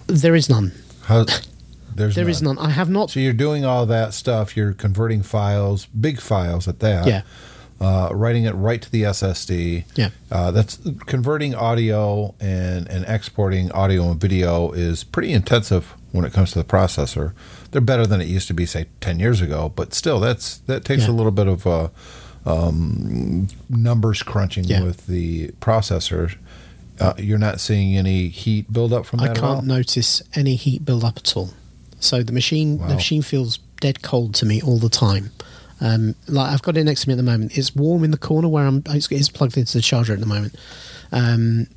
there 0.07 0.35
is 0.35 0.49
none 0.49 0.71
How, 1.03 1.25
there's 1.95 2.15
There 2.15 2.29
is 2.29 2.41
none 2.41 2.57
i 2.59 2.69
have 2.69 2.89
not 2.89 3.09
So 3.09 3.19
you're 3.19 3.33
doing 3.33 3.65
all 3.65 3.85
that 3.87 4.13
stuff. 4.13 4.55
You're 4.55 4.73
converting 4.73 5.23
files, 5.23 5.85
big 5.87 6.19
files 6.21 6.67
at 6.67 6.79
that. 6.79 7.07
yeah 7.07 7.21
Uh, 7.79 8.09
writing 8.11 8.45
it 8.45 8.55
right 8.55 8.81
to 8.81 8.89
the 8.91 9.03
SSD. 9.03 9.83
Yeah. 9.95 10.09
Uh, 10.31 10.49
that's 10.49 10.79
converting 11.05 11.53
audio 11.53 12.33
and 12.39 12.87
and 12.89 13.05
exporting 13.07 13.71
audio 13.71 14.09
and 14.11 14.19
video 14.19 14.71
is 14.71 15.03
pretty 15.03 15.31
intensive 15.31 15.93
when 16.11 16.25
it 16.25 16.33
comes 16.33 16.51
to 16.53 16.59
the 16.59 16.65
processor. 16.65 17.33
They're 17.71 17.81
better 17.81 18.05
than 18.07 18.21
it 18.21 18.27
used 18.27 18.47
to 18.47 18.53
be, 18.53 18.65
say, 18.65 18.85
ten 19.01 19.19
years 19.19 19.41
ago, 19.41 19.71
but 19.75 19.93
still, 19.93 20.19
that's 20.19 20.57
that 20.67 20.85
takes 20.85 21.03
Yeah. 21.03 21.11
a 21.11 21.13
little 21.13 21.31
bit 21.31 21.47
of 21.47 21.67
uh, 21.67 21.89
um, 22.45 23.47
numbers 23.69 24.23
crunching 24.23 24.63
Yeah. 24.65 24.83
with 24.83 25.07
the 25.07 25.49
processor. 25.61 26.35
Uh, 26.99 27.13
you're 27.17 27.37
not 27.37 27.59
seeing 27.59 27.95
any 27.97 28.27
heat 28.29 28.71
buildup 28.73 29.05
from 29.05 29.19
I 29.19 29.27
that 29.27 29.37
at 29.37 29.43
all? 29.43 29.55
can't 29.55 29.67
notice 29.67 30.21
any 30.33 30.55
heat 30.55 30.83
build 30.83 31.03
up 31.03 31.17
at 31.17 31.37
all. 31.37 31.51
So 31.99 32.23
the 32.23 32.31
machine, 32.31 32.79
Wow. 32.79 32.87
the 32.87 32.95
machine 32.95 33.21
feels 33.21 33.59
dead 33.81 34.01
cold 34.01 34.33
to 34.35 34.45
me 34.45 34.61
all 34.61 34.77
the 34.79 34.89
time. 34.89 35.31
Um, 35.79 36.15
like 36.27 36.51
I've 36.51 36.63
got 36.63 36.75
it 36.77 36.83
next 36.85 37.01
to 37.01 37.09
me 37.09 37.13
at 37.13 37.17
the 37.17 37.23
moment. 37.23 37.55
It's 37.57 37.75
warm 37.75 38.03
in 38.03 38.09
the 38.11 38.17
corner 38.17 38.47
where 38.47 38.65
I'm. 38.65 38.81
It's, 38.87 39.11
it's 39.11 39.29
plugged 39.29 39.57
into 39.57 39.73
the 39.77 39.81
charger 39.81 40.13
at 40.13 40.19
the 40.19 40.25
moment. 40.25 40.55
Um, 41.11 41.67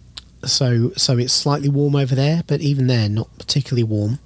so 0.44 0.92
so 0.96 1.18
it's 1.18 1.34
slightly 1.34 1.68
warm 1.68 1.94
over 1.96 2.14
there, 2.14 2.42
but 2.46 2.62
even 2.62 2.86
there, 2.86 3.08
not 3.10 3.28
particularly 3.38 3.82
warm. 3.84 4.18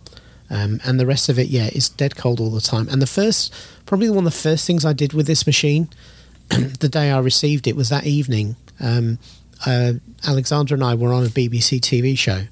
Um, 0.51 0.80
and 0.84 1.01
the 1.01 1.07
rest 1.07 1.28
of 1.28 1.38
it, 1.38 1.49
yeah, 1.49 1.68
is 1.72 1.88
dead 1.88 2.16
cold 2.16 2.38
all 2.40 2.51
the 2.51 2.61
time. 2.61 2.88
And 2.88 3.01
the 3.01 3.07
first, 3.07 3.53
probably 3.86 4.11
one 4.11 4.26
of 4.26 4.32
the 4.32 4.38
first 4.38 4.66
things 4.66 4.84
I 4.84 4.92
did 4.92 5.12
with 5.12 5.26
this 5.26 5.47
machine, 5.47 5.88
the 6.49 6.88
day 6.88 7.11
I 7.11 7.18
received 7.18 7.66
it 7.66 7.76
was 7.76 7.88
that 7.88 8.05
evening. 8.05 8.57
Um, 8.80 9.18
uh, 9.66 9.95
Alexandra 10.26 10.74
and 10.74 10.84
I 10.84 10.95
were 10.95 11.12
on 11.12 11.24
a 11.24 11.28
BBC 11.28 11.80
TV 11.80 12.18
show, 12.18 12.42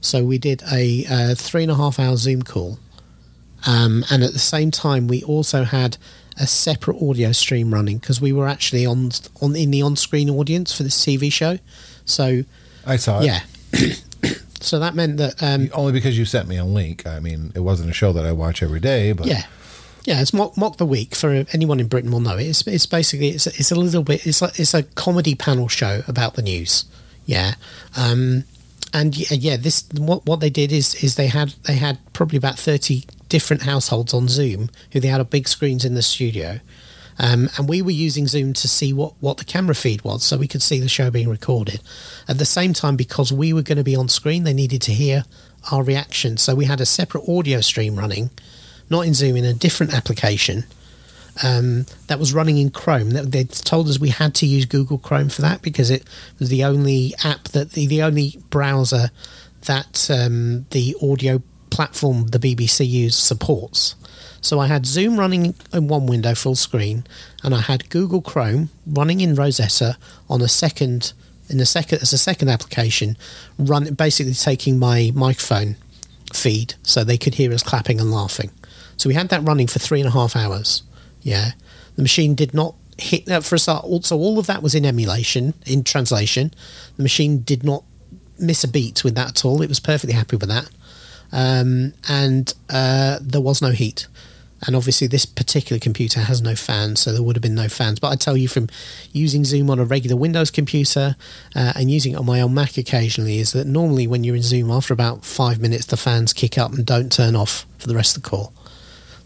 so 0.00 0.24
we 0.24 0.38
did 0.38 0.62
a 0.70 1.04
uh, 1.10 1.34
three 1.34 1.62
and 1.62 1.72
a 1.72 1.74
half 1.74 1.98
hour 1.98 2.16
Zoom 2.16 2.42
call, 2.42 2.78
um, 3.66 4.04
and 4.10 4.22
at 4.22 4.32
the 4.32 4.38
same 4.38 4.70
time 4.70 5.06
we 5.06 5.22
also 5.22 5.64
had 5.64 5.96
a 6.38 6.46
separate 6.46 7.00
audio 7.02 7.32
stream 7.32 7.72
running 7.72 7.98
because 7.98 8.20
we 8.20 8.32
were 8.32 8.48
actually 8.48 8.84
on 8.86 9.10
on 9.40 9.56
in 9.56 9.70
the 9.70 9.82
on 9.82 9.96
screen 9.96 10.28
audience 10.28 10.76
for 10.76 10.82
this 10.82 11.04
TV 11.04 11.32
show. 11.32 11.58
So 12.04 12.42
I 12.86 12.96
saw 12.96 13.20
it. 13.20 13.26
yeah, 13.26 13.40
so 14.60 14.78
that 14.78 14.94
meant 14.94 15.16
that 15.18 15.42
um, 15.42 15.68
Only 15.72 15.92
because 15.92 16.18
you 16.18 16.24
sent 16.24 16.48
me 16.48 16.56
a 16.56 16.64
link. 16.64 17.06
I 17.06 17.20
mean, 17.20 17.52
it 17.54 17.60
wasn't 17.60 17.90
a 17.90 17.92
show 17.94 18.12
that 18.12 18.24
I 18.24 18.32
watch 18.32 18.62
every 18.62 18.80
day, 18.80 19.12
but 19.12 19.26
Yeah, 19.26 19.44
yeah. 20.04 20.20
It's 20.20 20.32
mock, 20.32 20.56
mock 20.56 20.76
the 20.76 20.86
week 20.86 21.14
for 21.14 21.44
anyone 21.52 21.80
in 21.80 21.88
Britain 21.88 22.10
will 22.10 22.20
know 22.20 22.36
it. 22.36 22.44
It's 22.46 22.66
it's 22.66 22.86
basically 22.86 23.28
it's 23.28 23.46
it's 23.46 23.70
a 23.70 23.76
little 23.76 24.02
bit 24.02 24.26
it's 24.26 24.42
like 24.42 24.58
it's 24.58 24.74
a 24.74 24.82
comedy 24.82 25.34
panel 25.34 25.68
show 25.68 26.02
about 26.06 26.34
the 26.34 26.42
news. 26.42 26.84
Yeah, 27.26 27.54
um, 27.96 28.44
and 28.92 29.14
y- 29.16 29.24
yeah, 29.30 29.56
this 29.56 29.84
what 29.96 30.26
what 30.26 30.40
they 30.40 30.50
did 30.50 30.72
is 30.72 30.94
is 31.02 31.14
they 31.14 31.28
had 31.28 31.54
they 31.64 31.76
had 31.76 31.98
probably 32.12 32.38
about 32.38 32.58
thirty 32.58 33.04
different 33.28 33.62
households 33.62 34.12
on 34.12 34.26
Zoom 34.28 34.68
who 34.92 35.00
they 35.00 35.08
had 35.08 35.20
a 35.20 35.24
big 35.24 35.46
screens 35.46 35.84
in 35.84 35.94
the 35.94 36.02
studio. 36.02 36.58
Um, 37.22 37.50
and 37.58 37.68
we 37.68 37.82
were 37.82 37.90
using 37.90 38.26
Zoom 38.26 38.54
to 38.54 38.66
see 38.66 38.94
what, 38.94 39.12
what 39.20 39.36
the 39.36 39.44
camera 39.44 39.74
feed 39.74 40.02
was, 40.02 40.24
so 40.24 40.38
we 40.38 40.48
could 40.48 40.62
see 40.62 40.80
the 40.80 40.88
show 40.88 41.10
being 41.10 41.28
recorded. 41.28 41.82
At 42.26 42.38
the 42.38 42.46
same 42.46 42.72
time, 42.72 42.96
because 42.96 43.30
we 43.30 43.52
were 43.52 43.62
going 43.62 43.76
to 43.76 43.84
be 43.84 43.94
on 43.94 44.08
screen, 44.08 44.44
they 44.44 44.54
needed 44.54 44.80
to 44.82 44.92
hear 44.92 45.24
our 45.70 45.82
reaction. 45.82 46.38
So 46.38 46.54
we 46.54 46.64
had 46.64 46.80
a 46.80 46.86
separate 46.86 47.28
audio 47.28 47.60
stream 47.60 47.96
running, 47.96 48.30
not 48.88 49.06
in 49.06 49.12
Zoom, 49.12 49.36
in 49.36 49.44
a 49.44 49.52
different 49.52 49.92
application 49.92 50.64
um, 51.44 51.84
that 52.06 52.18
was 52.18 52.32
running 52.32 52.56
in 52.56 52.70
Chrome. 52.70 53.10
They- 53.10 53.44
told 53.44 53.88
us 53.88 54.00
we 54.00 54.08
had 54.08 54.34
to 54.36 54.46
use 54.46 54.64
Google 54.64 54.98
Chrome 54.98 55.28
for 55.28 55.42
that 55.42 55.60
because 55.60 55.90
it 55.90 56.04
was 56.38 56.48
the 56.48 56.64
only 56.64 57.14
app 57.22 57.48
that 57.48 57.72
the, 57.72 57.86
the 57.86 58.02
only 58.02 58.40
browser 58.48 59.10
that 59.66 60.10
um, 60.10 60.64
the 60.70 60.96
audio 61.02 61.42
platform 61.68 62.28
the 62.28 62.38
BBC 62.38 62.88
use 62.88 63.16
supports. 63.16 63.94
So 64.40 64.58
I 64.58 64.66
had 64.66 64.86
Zoom 64.86 65.18
running 65.18 65.54
in 65.72 65.88
one 65.88 66.06
window 66.06 66.34
full 66.34 66.54
screen, 66.54 67.04
and 67.42 67.54
I 67.54 67.60
had 67.60 67.90
Google 67.90 68.22
Chrome 68.22 68.70
running 68.86 69.20
in 69.20 69.34
Rosetta 69.34 69.96
on 70.28 70.40
a 70.40 70.48
second 70.48 71.12
in 71.50 71.58
the 71.58 71.66
second 71.66 72.00
as 72.00 72.12
a 72.12 72.18
second 72.18 72.48
application, 72.48 73.16
run 73.58 73.92
basically 73.94 74.34
taking 74.34 74.78
my 74.78 75.10
microphone 75.14 75.76
feed 76.32 76.74
so 76.82 77.02
they 77.02 77.18
could 77.18 77.34
hear 77.34 77.52
us 77.52 77.62
clapping 77.62 78.00
and 78.00 78.12
laughing. 78.12 78.50
So 78.96 79.08
we 79.08 79.14
had 79.14 79.28
that 79.30 79.42
running 79.42 79.66
for 79.66 79.80
three 79.80 80.00
and 80.00 80.08
a 80.08 80.12
half 80.12 80.36
hours. 80.36 80.84
Yeah, 81.22 81.52
the 81.96 82.02
machine 82.02 82.34
did 82.34 82.54
not 82.54 82.74
hit 82.98 83.26
that 83.26 83.44
for 83.44 83.56
a 83.56 83.58
start. 83.58 83.84
Also, 83.84 84.16
all 84.16 84.38
of 84.38 84.46
that 84.46 84.62
was 84.62 84.74
in 84.74 84.86
emulation, 84.86 85.54
in 85.66 85.82
translation. 85.82 86.54
The 86.96 87.02
machine 87.02 87.42
did 87.42 87.64
not 87.64 87.82
miss 88.38 88.62
a 88.62 88.68
beat 88.68 89.02
with 89.02 89.16
that 89.16 89.28
at 89.28 89.44
all. 89.44 89.60
It 89.60 89.68
was 89.68 89.80
perfectly 89.80 90.14
happy 90.14 90.36
with 90.36 90.48
that, 90.48 90.70
um, 91.32 91.94
and 92.08 92.54
uh, 92.68 93.18
there 93.20 93.40
was 93.40 93.60
no 93.60 93.70
heat. 93.70 94.06
And 94.66 94.76
obviously, 94.76 95.06
this 95.06 95.24
particular 95.24 95.80
computer 95.80 96.20
has 96.20 96.42
no 96.42 96.54
fans, 96.54 97.00
so 97.00 97.12
there 97.12 97.22
would 97.22 97.34
have 97.34 97.42
been 97.42 97.54
no 97.54 97.68
fans. 97.70 97.98
But 97.98 98.08
I 98.08 98.16
tell 98.16 98.36
you, 98.36 98.46
from 98.46 98.68
using 99.12 99.44
Zoom 99.44 99.70
on 99.70 99.78
a 99.78 99.84
regular 99.84 100.16
Windows 100.16 100.50
computer 100.50 101.16
uh, 101.56 101.72
and 101.74 101.90
using 101.90 102.12
it 102.12 102.16
on 102.16 102.26
my 102.26 102.42
own 102.42 102.52
Mac 102.52 102.76
occasionally, 102.76 103.38
is 103.38 103.52
that 103.52 103.66
normally 103.66 104.06
when 104.06 104.22
you're 104.22 104.36
in 104.36 104.42
Zoom, 104.42 104.70
after 104.70 104.92
about 104.92 105.24
five 105.24 105.60
minutes, 105.60 105.86
the 105.86 105.96
fans 105.96 106.34
kick 106.34 106.58
up 106.58 106.72
and 106.74 106.84
don't 106.84 107.10
turn 107.10 107.34
off 107.34 107.64
for 107.78 107.86
the 107.88 107.94
rest 107.94 108.16
of 108.16 108.22
the 108.22 108.28
call. 108.28 108.52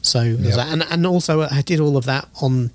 So, 0.02 0.22
Yep. 0.22 0.58
and 0.58 0.82
and 0.90 1.06
also 1.06 1.40
I 1.42 1.62
did 1.62 1.80
all 1.80 1.96
of 1.96 2.04
that 2.04 2.28
on. 2.40 2.70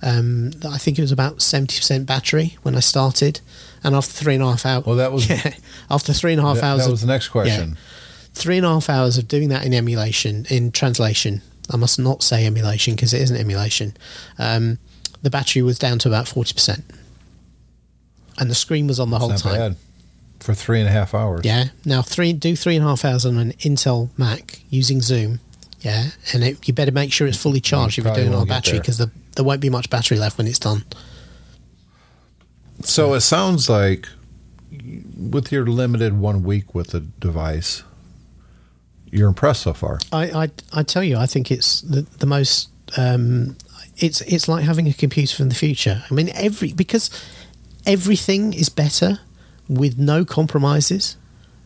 Um, 0.00 0.52
I 0.66 0.78
think 0.78 0.96
it 0.98 1.02
was 1.02 1.10
about 1.12 1.42
seventy 1.42 1.76
percent 1.76 2.06
battery 2.06 2.56
when 2.62 2.76
I 2.76 2.80
started, 2.80 3.40
and 3.84 3.94
after 3.96 4.12
three 4.12 4.34
and 4.34 4.42
a 4.44 4.46
half 4.46 4.64
hours, 4.64 4.86
Well, 4.86 4.96
that 4.96 5.12
was- 5.12 5.28
yeah, 5.30 5.54
after 5.90 6.12
three 6.12 6.32
and 6.32 6.40
a 6.40 6.44
half 6.44 6.56
that, 6.56 6.64
hours, 6.64 6.78
that 6.82 6.86
of- 6.86 6.92
was 6.92 7.00
the 7.00 7.06
next 7.08 7.28
question. 7.28 7.76
three 8.32 8.56
and 8.58 8.64
a 8.64 8.68
half 8.70 8.88
hours 8.88 9.18
of 9.18 9.26
doing 9.26 9.48
that 9.48 9.66
in 9.66 9.74
emulation, 9.74 10.46
in 10.48 10.70
translation. 10.70 11.42
I 11.70 11.76
must 11.76 11.98
not 11.98 12.22
say 12.22 12.46
emulation 12.46 12.94
because 12.94 13.12
it 13.12 13.22
isn't 13.22 13.36
emulation. 13.36 13.96
Um, 14.38 14.78
the 15.22 15.30
battery 15.30 15.62
was 15.62 15.78
down 15.78 15.98
to 16.00 16.08
about 16.08 16.28
forty 16.28 16.54
percent, 16.54 16.84
and 18.38 18.50
the 18.50 18.54
screen 18.54 18.86
was 18.86 19.00
on 19.00 19.10
the 19.10 19.18
whole 19.18 19.30
not 19.30 19.38
time. 19.38 19.56
bad 19.56 19.76
for 20.40 20.54
three 20.54 20.78
and 20.80 20.88
a 20.88 20.92
half 20.92 21.14
hours. 21.14 21.40
Yeah. 21.44 21.66
Now 21.84 22.02
three 22.02 22.32
do 22.32 22.54
three 22.56 22.76
and 22.76 22.84
a 22.84 22.88
half 22.88 23.04
hours 23.04 23.26
on 23.26 23.38
an 23.38 23.52
Intel 23.54 24.10
Mac 24.16 24.60
using 24.70 25.00
Zoom. 25.00 25.40
Yeah, 25.80 26.08
and 26.32 26.42
it, 26.42 26.66
you 26.66 26.74
better 26.74 26.90
make 26.90 27.12
sure 27.12 27.28
it's 27.28 27.40
fully 27.40 27.60
charged 27.60 27.98
if 27.98 28.04
you're 28.04 28.14
doing 28.14 28.32
it 28.32 28.34
on 28.34 28.48
battery 28.48 28.72
there. 28.72 28.80
because 28.80 28.98
the, 28.98 29.12
there 29.36 29.44
won't 29.44 29.60
be 29.60 29.70
much 29.70 29.88
battery 29.90 30.18
left 30.18 30.36
when 30.36 30.48
it's 30.48 30.58
done. 30.58 30.84
So 32.82 33.14
it 33.14 33.20
sounds 33.20 33.68
like 33.68 34.08
with 35.16 35.52
your 35.52 35.66
limited 35.66 36.18
one 36.18 36.42
week 36.42 36.74
with 36.74 36.88
the 36.88 37.00
device, 37.00 37.84
you're 39.10 39.28
impressed 39.28 39.62
so 39.62 39.72
far. 39.72 39.98
I, 40.12 40.44
I, 40.44 40.50
I 40.72 40.82
tell 40.82 41.02
you, 41.02 41.16
I 41.16 41.26
think 41.26 41.50
it's 41.50 41.80
the, 41.82 42.02
the 42.18 42.26
most. 42.26 42.68
Um, 42.96 43.56
it's 43.96 44.20
it's 44.22 44.48
like 44.48 44.64
having 44.64 44.86
a 44.86 44.92
computer 44.92 45.34
from 45.36 45.48
the 45.48 45.54
future. 45.54 46.04
I 46.08 46.14
mean, 46.14 46.30
every 46.34 46.72
because 46.72 47.10
everything 47.86 48.52
is 48.52 48.68
better 48.68 49.20
with 49.68 49.98
no 49.98 50.24
compromises. 50.24 51.16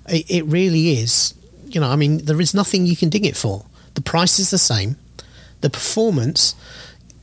It, 0.08 0.30
it 0.30 0.44
really 0.46 0.92
is. 0.92 1.34
You 1.66 1.80
know, 1.80 1.88
I 1.88 1.96
mean, 1.96 2.24
there 2.24 2.40
is 2.40 2.54
nothing 2.54 2.86
you 2.86 2.96
can 2.96 3.08
ding 3.08 3.24
it 3.24 3.36
for. 3.36 3.64
The 3.94 4.02
price 4.02 4.38
is 4.38 4.50
the 4.50 4.58
same. 4.58 4.96
The 5.60 5.70
performance. 5.70 6.54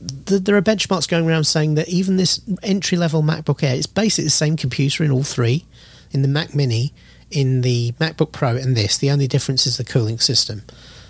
The, 0.00 0.38
there 0.38 0.56
are 0.56 0.62
benchmarks 0.62 1.08
going 1.08 1.28
around 1.28 1.44
saying 1.44 1.74
that 1.74 1.88
even 1.88 2.16
this 2.16 2.40
entry 2.62 2.96
level 2.96 3.22
MacBook 3.22 3.62
Air 3.62 3.74
is 3.74 3.86
basically 3.86 4.24
the 4.24 4.30
same 4.30 4.56
computer 4.56 5.04
in 5.04 5.10
all 5.10 5.22
three, 5.22 5.66
in 6.10 6.22
the 6.22 6.28
Mac 6.28 6.54
Mini, 6.54 6.94
in 7.30 7.60
the 7.62 7.92
MacBook 7.92 8.32
Pro, 8.32 8.56
and 8.56 8.76
this. 8.76 8.98
The 8.98 9.10
only 9.10 9.28
difference 9.28 9.66
is 9.66 9.76
the 9.76 9.84
cooling 9.84 10.18
system. 10.18 10.62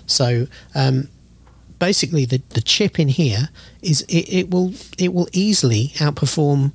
So 0.07 0.47
um, 0.75 1.09
basically, 1.79 2.25
the, 2.25 2.43
the 2.51 2.61
chip 2.61 2.99
in 2.99 3.09
here 3.09 3.49
is 3.83 4.03
it, 4.03 4.29
it 4.33 4.51
will 4.51 4.73
it 4.99 5.13
will 5.13 5.29
easily 5.33 5.93
outperform 5.97 6.73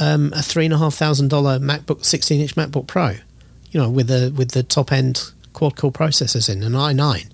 um, 0.00 0.32
a 0.34 0.42
three 0.42 0.64
and 0.64 0.74
a 0.74 0.78
half 0.78 0.94
thousand 0.94 1.28
dollar 1.28 1.58
MacBook 1.58 2.04
sixteen 2.04 2.40
inch 2.40 2.54
MacBook 2.56 2.86
Pro. 2.86 3.16
You 3.70 3.80
know, 3.80 3.90
with 3.90 4.08
the 4.08 4.32
with 4.36 4.52
the 4.52 4.62
top 4.62 4.92
end 4.92 5.32
quad 5.52 5.76
core 5.76 5.92
processors 5.92 6.48
in 6.48 6.62
an 6.62 6.72
i9. 6.72 7.26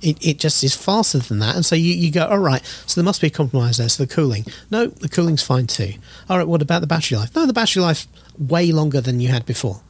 It, 0.00 0.24
it 0.24 0.38
just 0.38 0.62
is 0.62 0.76
faster 0.76 1.18
than 1.18 1.40
that. 1.40 1.56
And 1.56 1.66
so 1.66 1.74
you, 1.74 1.92
you 1.92 2.12
go, 2.12 2.24
all 2.24 2.38
right, 2.38 2.64
so 2.86 3.00
there 3.00 3.04
must 3.04 3.20
be 3.20 3.26
a 3.26 3.30
compromise 3.30 3.78
there. 3.78 3.88
So 3.88 4.04
the 4.04 4.14
cooling. 4.14 4.46
No, 4.70 4.86
the 4.86 5.08
cooling's 5.08 5.42
fine 5.42 5.66
too. 5.66 5.94
All 6.30 6.38
right, 6.38 6.46
what 6.46 6.62
about 6.62 6.82
the 6.82 6.86
battery 6.86 7.18
life? 7.18 7.34
No, 7.34 7.46
the 7.46 7.52
battery 7.52 7.82
life 7.82 8.06
way 8.38 8.70
longer 8.70 9.00
than 9.00 9.18
you 9.18 9.28
had 9.28 9.44
before. 9.44 9.80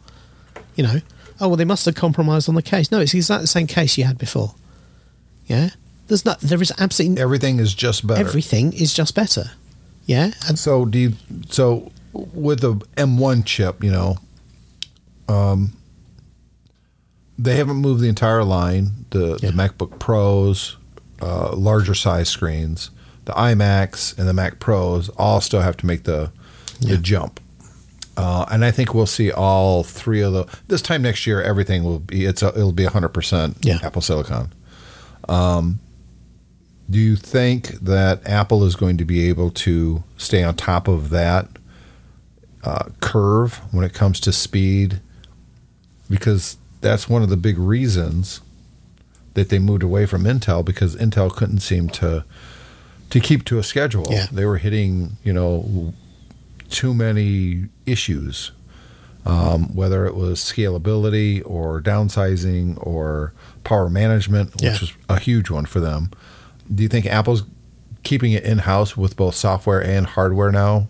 You 0.78 0.84
know, 0.84 1.00
oh, 1.40 1.48
well, 1.48 1.56
they 1.56 1.64
must 1.66 1.84
have 1.86 1.94
compromised 1.96 2.48
on 2.48 2.54
the 2.54 2.62
case. 2.62 2.90
No, 2.90 3.00
it's 3.00 3.12
exactly 3.12 3.42
the 3.42 3.48
same 3.48 3.66
case 3.66 3.98
you 3.98 4.04
had 4.04 4.16
before. 4.16 4.54
Yeah? 5.46 5.70
There's 6.06 6.24
not, 6.24 6.40
there 6.40 6.62
is 6.62 6.72
absolutely 6.78 7.20
Everything 7.20 7.58
is 7.58 7.74
just 7.74 8.06
better. 8.06 8.20
everything 8.20 8.72
is 8.72 8.94
just 8.94 9.14
better. 9.14 9.50
Yeah? 10.06 10.30
And 10.46 10.56
So 10.58 10.84
do 10.86 10.98
you, 10.98 11.12
so 11.50 11.90
with 12.12 12.60
the 12.60 12.74
M1 12.96 13.44
chip, 13.44 13.82
you 13.84 13.90
know, 13.90 14.18
um, 15.28 15.72
they 17.38 17.56
haven't 17.56 17.76
moved 17.76 18.00
the 18.00 18.08
entire 18.08 18.44
line. 18.44 19.04
The, 19.10 19.38
Yeah. 19.42 19.50
the 19.50 19.56
MacBook 19.56 19.98
Pros, 19.98 20.76
uh, 21.20 21.54
larger 21.56 21.94
size 21.94 22.28
screens, 22.28 22.90
the 23.24 23.32
iMacs 23.32 24.16
and 24.18 24.28
the 24.28 24.32
Mac 24.32 24.60
Pros 24.60 25.08
all 25.18 25.40
still 25.40 25.60
have 25.60 25.76
to 25.78 25.86
make 25.86 26.04
the 26.04 26.30
Yeah. 26.80 26.92
the 26.92 26.98
jump. 26.98 27.40
Uh, 28.18 28.44
and 28.50 28.64
I 28.64 28.72
think 28.72 28.94
we'll 28.94 29.06
see 29.06 29.30
all 29.30 29.84
three 29.84 30.20
of 30.22 30.32
the 30.32 30.44
this 30.66 30.82
time 30.82 31.02
next 31.02 31.24
year. 31.24 31.40
Everything 31.40 31.84
will 31.84 32.00
be 32.00 32.24
it's 32.24 32.42
a, 32.42 32.48
it'll 32.48 32.72
be 32.72 32.84
hundred 32.84 33.10
percent 33.10 33.58
Yeah. 33.62 33.78
Apple 33.82 34.02
Silicon. 34.02 34.52
Um, 35.28 35.78
do 36.90 36.98
you 36.98 37.14
think 37.14 37.68
that 37.80 38.26
Apple 38.26 38.64
is 38.64 38.74
going 38.74 38.96
to 38.96 39.04
be 39.04 39.28
able 39.28 39.50
to 39.52 40.02
stay 40.16 40.42
on 40.42 40.56
top 40.56 40.88
of 40.88 41.10
that 41.10 41.46
uh, 42.64 42.86
curve 43.00 43.60
when 43.72 43.84
it 43.84 43.94
comes 43.94 44.18
to 44.20 44.32
speed? 44.32 45.00
Because 46.10 46.56
that's 46.80 47.08
one 47.08 47.22
of 47.22 47.28
the 47.28 47.36
big 47.36 47.56
reasons 47.56 48.40
that 49.34 49.48
they 49.48 49.60
moved 49.60 49.84
away 49.84 50.06
from 50.06 50.24
Intel 50.24 50.64
because 50.64 50.96
Intel 50.96 51.30
couldn't 51.30 51.60
seem 51.60 51.88
to 51.90 52.24
to 53.10 53.20
keep 53.20 53.44
to 53.44 53.58
a 53.58 53.62
schedule. 53.62 54.06
Yeah. 54.10 54.26
They 54.32 54.44
were 54.44 54.58
hitting, 54.58 55.18
you 55.22 55.32
know, 55.32 55.94
too 56.70 56.92
many 56.94 57.66
issues, 57.86 58.52
um, 59.26 59.74
whether 59.74 60.06
it 60.06 60.14
was 60.14 60.40
scalability 60.40 61.42
or 61.44 61.80
downsizing 61.80 62.76
or 62.86 63.32
power 63.64 63.88
management, 63.90 64.52
which 64.54 64.62
Yeah. 64.62 64.74
is 64.82 64.92
a 65.08 65.18
huge 65.18 65.50
one 65.50 65.66
for 65.66 65.80
them. 65.80 66.10
Do 66.72 66.82
you 66.82 66.88
think 66.88 67.06
Apple's 67.06 67.42
keeping 68.02 68.32
it 68.32 68.44
in 68.44 68.58
house 68.58 68.96
with 68.96 69.16
both 69.16 69.34
software 69.34 69.82
and 69.82 70.06
hardware 70.06 70.52
now? 70.52 70.88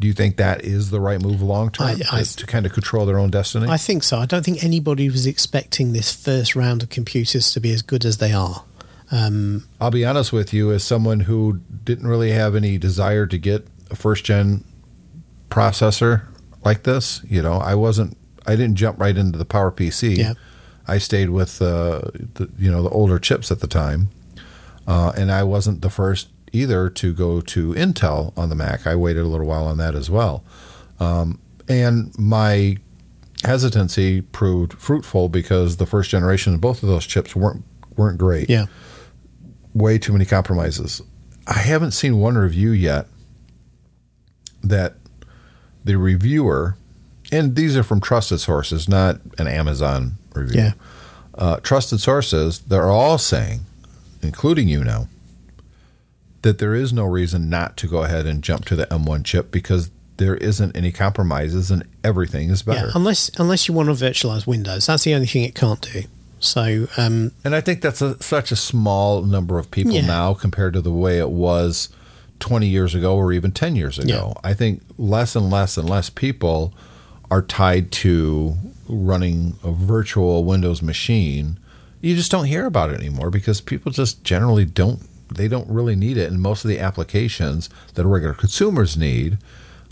Do 0.00 0.08
you 0.08 0.12
think 0.12 0.36
that 0.36 0.64
is 0.64 0.90
the 0.90 0.98
right 1.00 1.20
move 1.22 1.40
long 1.42 1.70
term 1.70 1.96
to, 1.96 2.36
to 2.36 2.46
kind 2.46 2.66
of 2.66 2.72
control 2.72 3.06
their 3.06 3.18
own 3.20 3.30
destiny? 3.30 3.68
I 3.68 3.76
think 3.76 4.02
so. 4.02 4.18
I 4.18 4.26
don't 4.26 4.44
think 4.44 4.64
anybody 4.64 5.08
was 5.08 5.26
expecting 5.26 5.92
this 5.92 6.12
first 6.12 6.56
round 6.56 6.82
of 6.82 6.88
computers 6.88 7.52
to 7.52 7.60
be 7.60 7.72
as 7.72 7.82
good 7.82 8.04
as 8.04 8.16
they 8.18 8.32
are. 8.32 8.64
Um, 9.12 9.68
I'll 9.80 9.90
be 9.92 10.04
honest 10.04 10.32
with 10.32 10.52
you, 10.52 10.72
as 10.72 10.82
someone 10.82 11.20
who 11.20 11.60
didn't 11.84 12.08
really 12.08 12.32
have 12.32 12.56
any 12.56 12.78
desire 12.78 13.26
to 13.26 13.38
get 13.38 13.66
a 13.92 13.94
first 13.96 14.24
gen 14.24 14.64
processor 15.52 16.22
like 16.64 16.84
this, 16.84 17.20
you 17.28 17.42
know, 17.42 17.54
I 17.54 17.74
wasn't, 17.74 18.16
I 18.46 18.56
didn't 18.56 18.76
jump 18.76 18.98
right 18.98 19.16
into 19.16 19.38
the 19.38 19.44
Power 19.44 19.70
PC. 19.70 20.16
Yeah. 20.16 20.34
I 20.88 20.98
stayed 20.98 21.30
with 21.30 21.60
uh, 21.62 22.02
the, 22.34 22.50
you 22.58 22.70
know, 22.70 22.82
the 22.82 22.90
older 22.90 23.18
chips 23.18 23.50
at 23.52 23.60
the 23.60 23.66
time, 23.66 24.10
uh, 24.86 25.12
and 25.16 25.30
I 25.30 25.44
wasn't 25.44 25.80
the 25.80 25.90
first 25.90 26.28
either 26.52 26.90
to 26.90 27.12
go 27.12 27.40
to 27.40 27.72
Intel 27.74 28.36
on 28.36 28.48
the 28.48 28.56
Mac. 28.56 28.86
I 28.86 28.96
waited 28.96 29.22
a 29.22 29.28
little 29.28 29.46
while 29.46 29.64
on 29.64 29.78
that 29.78 29.94
as 29.94 30.10
well, 30.10 30.42
um, 30.98 31.38
and 31.68 32.12
my 32.18 32.78
hesitancy 33.44 34.22
proved 34.22 34.72
fruitful 34.74 35.28
because 35.28 35.76
the 35.76 35.86
first 35.86 36.10
generation 36.10 36.54
of 36.54 36.60
both 36.60 36.82
of 36.82 36.88
those 36.88 37.06
chips 37.06 37.36
weren't 37.36 37.64
weren't 37.96 38.18
great 38.18 38.48
yeah. 38.48 38.66
way 39.74 39.98
too 39.98 40.12
many 40.12 40.24
compromises. 40.24 41.00
I 41.46 41.58
haven't 41.58 41.92
seen 41.92 42.18
one 42.18 42.36
review 42.36 42.70
yet 42.70 43.06
that 44.62 44.96
the 45.84 45.96
reviewer, 45.96 46.76
and 47.30 47.56
these 47.56 47.76
are 47.76 47.82
from 47.82 48.00
trusted 48.00 48.40
sources, 48.40 48.88
not 48.88 49.20
an 49.38 49.46
Amazon 49.46 50.12
review. 50.34 50.60
Yeah. 50.62 50.72
Uh, 51.34 51.56
trusted 51.60 52.00
sources, 52.00 52.60
they're 52.60 52.90
all 52.90 53.18
saying, 53.18 53.60
including 54.22 54.68
you 54.68 54.84
now, 54.84 55.08
that 56.42 56.58
there 56.58 56.74
is 56.74 56.92
no 56.92 57.04
reason 57.04 57.48
not 57.48 57.76
to 57.78 57.86
go 57.86 58.02
ahead 58.02 58.26
and 58.26 58.42
jump 58.42 58.64
to 58.66 58.76
the 58.76 58.86
M1 58.86 59.24
chip 59.24 59.50
because 59.50 59.90
there 60.18 60.34
isn't 60.36 60.76
any 60.76 60.92
compromises 60.92 61.70
and 61.70 61.84
everything 62.04 62.50
is 62.50 62.62
better. 62.62 62.86
Yeah, 62.86 62.92
unless 62.94 63.30
unless 63.38 63.66
you 63.66 63.74
want 63.74 63.88
to 63.88 63.92
virtualize 63.94 64.46
Windows, 64.46 64.86
that's 64.86 65.04
the 65.04 65.14
only 65.14 65.26
thing 65.26 65.44
it 65.44 65.54
can't 65.54 65.80
do. 65.80 66.02
So 66.38 66.86
um, 66.96 67.30
And 67.44 67.54
I 67.54 67.60
think 67.60 67.80
that's 67.82 68.02
a, 68.02 68.20
such 68.22 68.50
a 68.52 68.56
small 68.56 69.22
number 69.22 69.58
of 69.58 69.70
people 69.70 69.92
Yeah. 69.92 70.06
now 70.06 70.34
compared 70.34 70.74
to 70.74 70.80
the 70.80 70.90
way 70.92 71.18
it 71.18 71.30
was 71.30 71.88
20 72.42 72.66
years 72.66 72.94
ago 72.94 73.16
or 73.16 73.32
even 73.32 73.52
10 73.52 73.76
years 73.76 73.98
ago. 73.98 74.34
I 74.44 74.52
think 74.52 74.82
less 74.98 75.34
and 75.36 75.48
less 75.48 75.78
and 75.78 75.88
less 75.88 76.10
people 76.10 76.74
are 77.30 77.40
tied 77.40 77.90
to 77.92 78.56
running 78.88 79.56
a 79.62 79.70
virtual 79.70 80.44
Windows 80.44 80.82
machine. 80.82 81.58
You 82.00 82.14
just 82.16 82.30
don't 82.30 82.46
hear 82.46 82.66
about 82.66 82.90
it 82.90 82.98
anymore 82.98 83.30
because 83.30 83.60
people 83.62 83.92
just 83.92 84.24
generally 84.24 84.64
don't 84.66 85.00
they 85.32 85.48
don't 85.48 85.68
really 85.70 85.96
need 85.96 86.18
it 86.18 86.30
and 86.30 86.42
most 86.42 86.62
of 86.62 86.68
the 86.68 86.78
applications 86.78 87.70
that 87.94 88.04
regular 88.04 88.34
consumers 88.34 88.98
need 88.98 89.38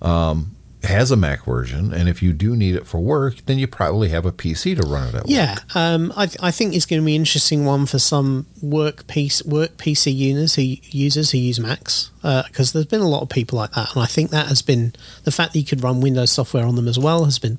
um, 0.03 0.55
has 0.85 1.11
a 1.11 1.17
Mac 1.17 1.45
version 1.45 1.93
and 1.93 2.09
if 2.09 2.23
you 2.23 2.33
do 2.33 2.57
need 2.57 2.75
it 2.75 2.87
for 2.87 3.01
work 3.01 3.37
then 3.47 3.59
you 3.59 3.67
probably 3.67 4.09
have 4.09 4.25
a 4.25 4.33
PC 4.33 4.75
to 4.81 4.87
run 4.89 5.09
it 5.09 5.15
at 5.15 5.23
work. 5.23 5.31
yeah, 5.31 5.57
um, 5.75 6.13
I, 6.17 6.29
I 6.41 6.51
think 6.51 6.75
it's 6.75 6.87
going 6.87 7.03
to 7.03 7.05
be 7.07 7.15
an 7.15 7.21
interesting 7.23 7.65
one 7.67 7.85
for 7.87 7.99
some 7.99 8.47
work 8.63 9.07
piece 9.07 9.45
work 9.45 9.77
PC 9.77 10.15
users 10.15 10.55
who 10.55 10.63
users 10.63 11.33
who 11.33 11.39
use 11.39 11.61
Macs 11.61 12.11
because 12.23 12.73
there's 12.73 12.87
been 12.87 13.01
a 13.03 13.09
lot 13.09 13.23
of 13.23 13.29
people 13.29 13.59
like 13.59 13.73
that, 13.73 13.95
and 13.95 14.03
I 14.03 14.07
think 14.07 14.31
that 14.31 14.47
has 14.49 14.63
been 14.63 14.93
the 15.25 15.31
fact 15.33 15.53
that 15.53 15.59
you 15.59 15.65
could 15.67 15.83
run 15.83 16.01
Windows 16.01 16.31
software 16.31 16.65
on 16.65 16.77
them 16.77 16.89
as 16.89 16.99
well 16.99 17.25
has 17.25 17.39
been 17.39 17.59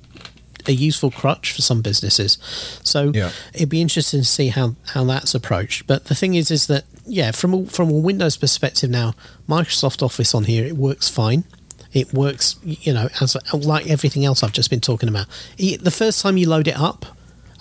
a 0.68 0.72
useful 0.74 1.10
crutch 1.10 1.52
for 1.54 1.62
some 1.64 1.82
businesses. 1.82 2.38
So 2.84 3.12
Yeah. 3.16 3.32
it'd 3.54 3.70
be 3.70 3.82
interesting 3.82 4.20
to 4.22 4.26
see 4.28 4.50
how, 4.50 4.76
how 4.94 5.04
that's 5.06 5.34
approached. 5.34 5.88
But 5.88 6.06
the 6.06 6.14
thing 6.14 6.36
is, 6.36 6.52
is 6.52 6.68
that 6.68 6.86
yeah, 7.08 7.32
from 7.32 7.54
a, 7.56 7.66
from 7.66 7.90
a 7.90 7.94
Windows 7.98 8.38
perspective 8.38 8.92
now, 8.92 9.16
Microsoft 9.50 10.04
Office 10.04 10.36
on 10.36 10.44
here 10.44 10.64
it 10.66 10.78
works 10.78 11.10
fine. 11.10 11.46
It 11.94 12.14
works, 12.14 12.58
you 12.64 12.94
know, 12.94 13.10
as 13.20 13.36
like 13.54 13.88
everything 13.88 14.26
else 14.26 14.44
I've 14.44 14.54
just 14.54 14.70
been 14.70 14.82
talking 14.82 15.10
about. 15.10 15.28
The 15.58 15.92
first 15.92 16.22
time 16.22 16.38
you 16.38 16.48
load 16.48 16.68
it 16.68 16.78
up, 16.78 17.06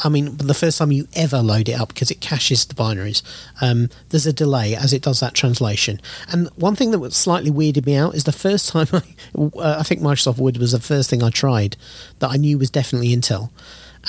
I 0.03 0.09
mean, 0.09 0.37
the 0.37 0.55
first 0.55 0.78
time 0.78 0.93
you 0.93 1.09
ever 1.14 1.41
load 1.41 1.68
it 1.68 1.78
up 1.78 1.89
because 1.89 2.11
it 2.11 2.20
caches 2.20 2.64
the 2.64 2.74
binaries, 2.74 3.22
um, 3.61 3.91
there's 4.09 4.26
a 4.26 4.33
delay 4.33 4.74
as 4.74 4.93
it 4.93 5.03
does 5.03 5.20
that 5.20 5.35
translation. 5.35 6.01
And 6.31 6.49
one 6.57 6.74
thing 6.74 6.91
that 6.93 7.12
slightly 7.12 7.51
weirded 7.51 7.87
me 7.87 7.97
out 7.97 8.14
is 8.14 8.24
the 8.24 8.33
first 8.33 8.68
time 8.72 8.89
I, 8.93 9.03
uh, 9.37 9.76
I 9.78 9.83
think 9.83 10.01
Microsoft 10.01 10.39
Word 10.39 10.57
was 10.57 10.72
the 10.72 10.81
first 10.81 11.11
thing 11.11 11.22
I 11.22 11.31
tried 11.31 11.76
that 12.20 12.31
I 12.31 12.37
knew 12.37 12.59
was 12.59 12.70
definitely 12.70 13.14
Intel. 13.14 13.51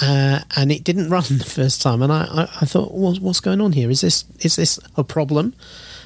Uh, 0.01 0.39
and 0.55 0.71
it 0.71 0.83
didn't 0.83 1.09
run 1.09 1.23
the 1.29 1.43
first 1.43 1.81
time, 1.81 2.01
and 2.01 2.13
I, 2.13 2.23
I, 2.23 2.41
I 2.61 2.65
thought, 2.65 2.93
what's, 2.93 3.19
what's 3.19 3.39
going 3.41 3.59
on 3.59 3.73
here? 3.73 3.89
Is 3.89 4.01
this 4.01 4.23
is 4.39 4.55
this 4.55 4.79
a 4.95 5.03
problem? 5.03 5.53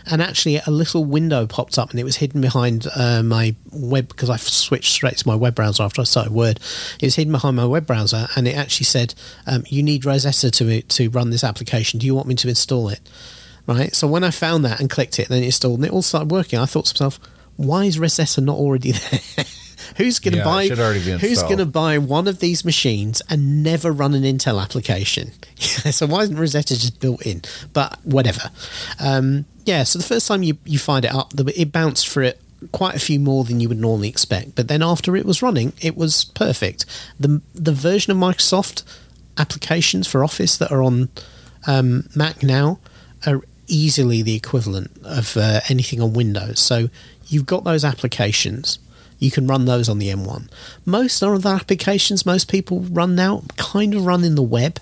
And 0.08 0.22
actually, 0.22 0.58
a 0.58 0.70
little 0.70 1.04
window 1.04 1.48
popped 1.48 1.80
up, 1.80 1.92
and 1.92 2.00
it 2.00 2.04
was 2.04 2.18
hidden 2.18 2.42
behind 2.42 2.88
uh, 2.96 3.24
my 3.24 3.56
web 3.72 4.08
because 4.08 4.30
I 4.30 4.38
switched 4.38 4.92
straight 4.92 5.18
to 5.18 5.28
my 5.28 5.36
web 5.36 5.56
browser 5.56 5.84
after 5.84 6.02
I 6.02 6.04
started 6.04 6.32
Word. 6.32 6.60
It 7.00 7.06
was 7.06 7.16
hidden 7.16 7.32
behind 7.32 7.56
my 7.56 7.66
web 7.66 7.88
browser, 7.88 8.28
and 8.36 8.48
it 8.48 8.56
actually 8.56 8.86
said, 8.86 9.16
um, 9.48 9.64
"You 9.68 9.82
need 9.82 10.06
Rosetta 10.06 10.52
to 10.52 10.82
to 10.82 11.10
run 11.10 11.32
this 11.32 11.44
application. 11.44 12.00
Do 12.00 12.06
you 12.06 12.14
want 12.14 12.28
me 12.28 12.36
to 12.36 12.48
install 12.48 12.90
it?" 12.90 13.00
Right. 13.68 13.96
So 13.96 14.08
when 14.08 14.24
I 14.24 14.30
found 14.30 14.64
that 14.66 14.80
and 14.80 14.90
clicked 14.90 15.18
it, 15.18 15.28
then 15.28 15.42
it 15.42 15.48
installed, 15.48 15.80
and 15.80 15.86
it 15.86 15.92
all 15.92 16.04
started 16.04 16.30
working. 16.32 16.60
I 16.60 16.66
thought 16.66 16.86
to 16.86 16.94
myself, 16.94 17.20
"Why 17.56 17.86
is 17.86 17.98
Rosetta 17.98 18.42
not 18.42 18.58
already 18.58 18.92
there?" 19.36 19.46
Who's 19.98 20.20
going 20.20 20.34
to 20.34 20.38
Yeah, 20.40 20.44
buy? 20.44 20.68
should 20.68 20.80
already 20.80 21.04
be 21.04 21.18
Who's 21.18 21.42
going 21.44 21.58
to 21.60 21.66
buy 21.66 21.98
one 21.98 22.28
of 22.28 22.40
these 22.40 22.64
machines 22.66 23.22
and 23.30 23.64
never 23.64 23.92
run 23.92 24.14
an 24.14 24.24
Intel 24.24 24.62
application? 24.62 25.32
so 25.60 26.06
why 26.08 26.24
isn't 26.24 26.38
Rosetta 26.38 26.76
just 26.80 27.00
built 27.00 27.26
in? 27.26 27.42
But 27.74 28.00
whatever. 28.06 28.50
Um, 29.00 29.46
yeah. 29.66 29.84
So 29.84 30.00
the 30.00 30.06
first 30.06 30.28
time 30.28 30.44
you 30.44 30.58
you 30.66 30.80
find 30.80 31.06
it 31.06 31.14
up, 31.14 31.32
the, 31.34 31.52
it 31.60 31.72
bounced 31.72 32.08
for 32.08 32.22
it 32.22 32.40
quite 32.72 32.96
a 32.96 33.00
few 33.00 33.20
more 33.20 33.44
than 33.44 33.60
you 33.60 33.70
would 33.70 33.80
normally 33.80 34.08
expect. 34.10 34.56
But 34.56 34.68
then 34.68 34.82
after 34.82 35.16
it 35.16 35.26
was 35.26 35.42
running, 35.42 35.74
it 35.82 35.96
was 35.96 36.26
perfect. 36.26 36.86
the 37.20 37.42
The 37.54 37.74
version 37.74 38.12
of 38.12 38.18
Microsoft 38.18 38.84
applications 39.38 40.08
for 40.08 40.24
Office 40.24 40.58
that 40.58 40.72
are 40.72 40.82
on 40.82 41.10
um, 41.68 42.08
Mac 42.16 42.42
now 42.44 42.80
are 43.26 43.42
easily 43.68 44.22
the 44.22 44.36
equivalent 44.36 44.92
of 45.04 45.36
uh, 45.38 45.60
anything 45.70 46.00
on 46.02 46.14
Windows. 46.14 46.60
So 46.60 46.90
you've 47.28 47.46
got 47.48 47.64
those 47.64 47.84
applications. 47.84 48.80
You 49.20 49.32
can 49.32 49.48
run 49.48 49.66
those 49.66 49.88
on 49.90 50.00
the 50.00 50.10
M1. 50.10 50.50
Most 50.86 51.22
of 51.24 51.42
the 51.44 51.50
applications 51.50 52.26
most 52.26 52.50
people 52.50 52.82
run 52.82 53.16
now 53.16 53.44
kind 53.58 53.94
of 53.94 54.06
run 54.06 54.24
in 54.24 54.36
the 54.36 54.44
web, 54.44 54.80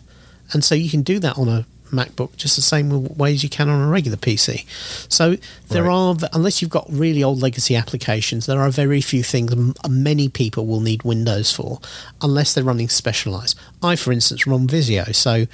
and 0.51 0.63
so 0.63 0.75
you 0.75 0.89
can 0.89 1.01
do 1.01 1.19
that 1.19 1.37
on 1.37 1.47
a 1.47 1.65
MacBook 1.91 2.35
just 2.37 2.55
the 2.55 2.61
same 2.63 3.07
way 3.17 3.33
as 3.33 3.43
you 3.43 3.49
can 3.49 3.69
on 3.69 3.79
a 3.79 3.87
regular 3.87 4.17
PC. 4.17 4.65
So 5.09 5.37
there 5.69 5.83
Right. 5.83 5.93
are, 5.93 6.29
unless 6.33 6.59
you've 6.59 6.71
got 6.71 6.87
really 6.91 7.23
old 7.23 7.39
legacy 7.41 7.75
applications, 7.75 8.47
there 8.47 8.59
are 8.59 8.71
very 8.71 8.99
few 8.99 9.21
things 9.21 9.53
many 9.87 10.27
people 10.27 10.65
will 10.65 10.79
need 10.79 11.03
Windows 11.03 11.51
for, 11.51 11.79
unless 12.19 12.53
they're 12.53 12.63
running 12.63 12.89
specialized. 12.89 13.55
I, 13.83 13.95
for 13.95 14.11
instance, 14.11 14.47
run 14.47 14.67
Visio, 14.67 15.11
so 15.11 15.45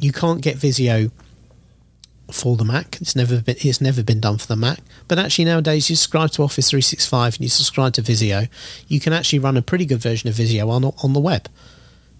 you 0.00 0.12
can't 0.12 0.40
get 0.40 0.56
Visio 0.56 1.12
for 2.34 2.56
the 2.56 2.64
Mac. 2.64 2.98
It's 3.00 3.16
never 3.16 3.40
been 3.40 3.56
it's 3.58 3.80
never 3.80 4.02
been 4.02 4.20
done 4.20 4.38
for 4.38 4.46
the 4.46 4.56
Mac. 4.56 4.80
But 5.08 5.18
actually 5.18 5.46
nowadays 5.46 5.90
you 5.90 5.96
subscribe 5.96 6.30
to 6.32 6.42
Office 6.42 6.70
365 6.70 7.36
and 7.36 7.42
you 7.42 7.48
subscribe 7.48 7.94
to 7.94 8.02
Visio, 8.02 8.46
you 8.88 9.00
can 9.00 9.12
actually 9.12 9.38
run 9.38 9.56
a 9.56 9.62
pretty 9.62 9.86
good 9.86 10.00
version 10.00 10.28
of 10.28 10.34
Visio 10.34 10.68
on 10.68 10.84
on 10.84 11.12
the 11.12 11.20
web. 11.20 11.48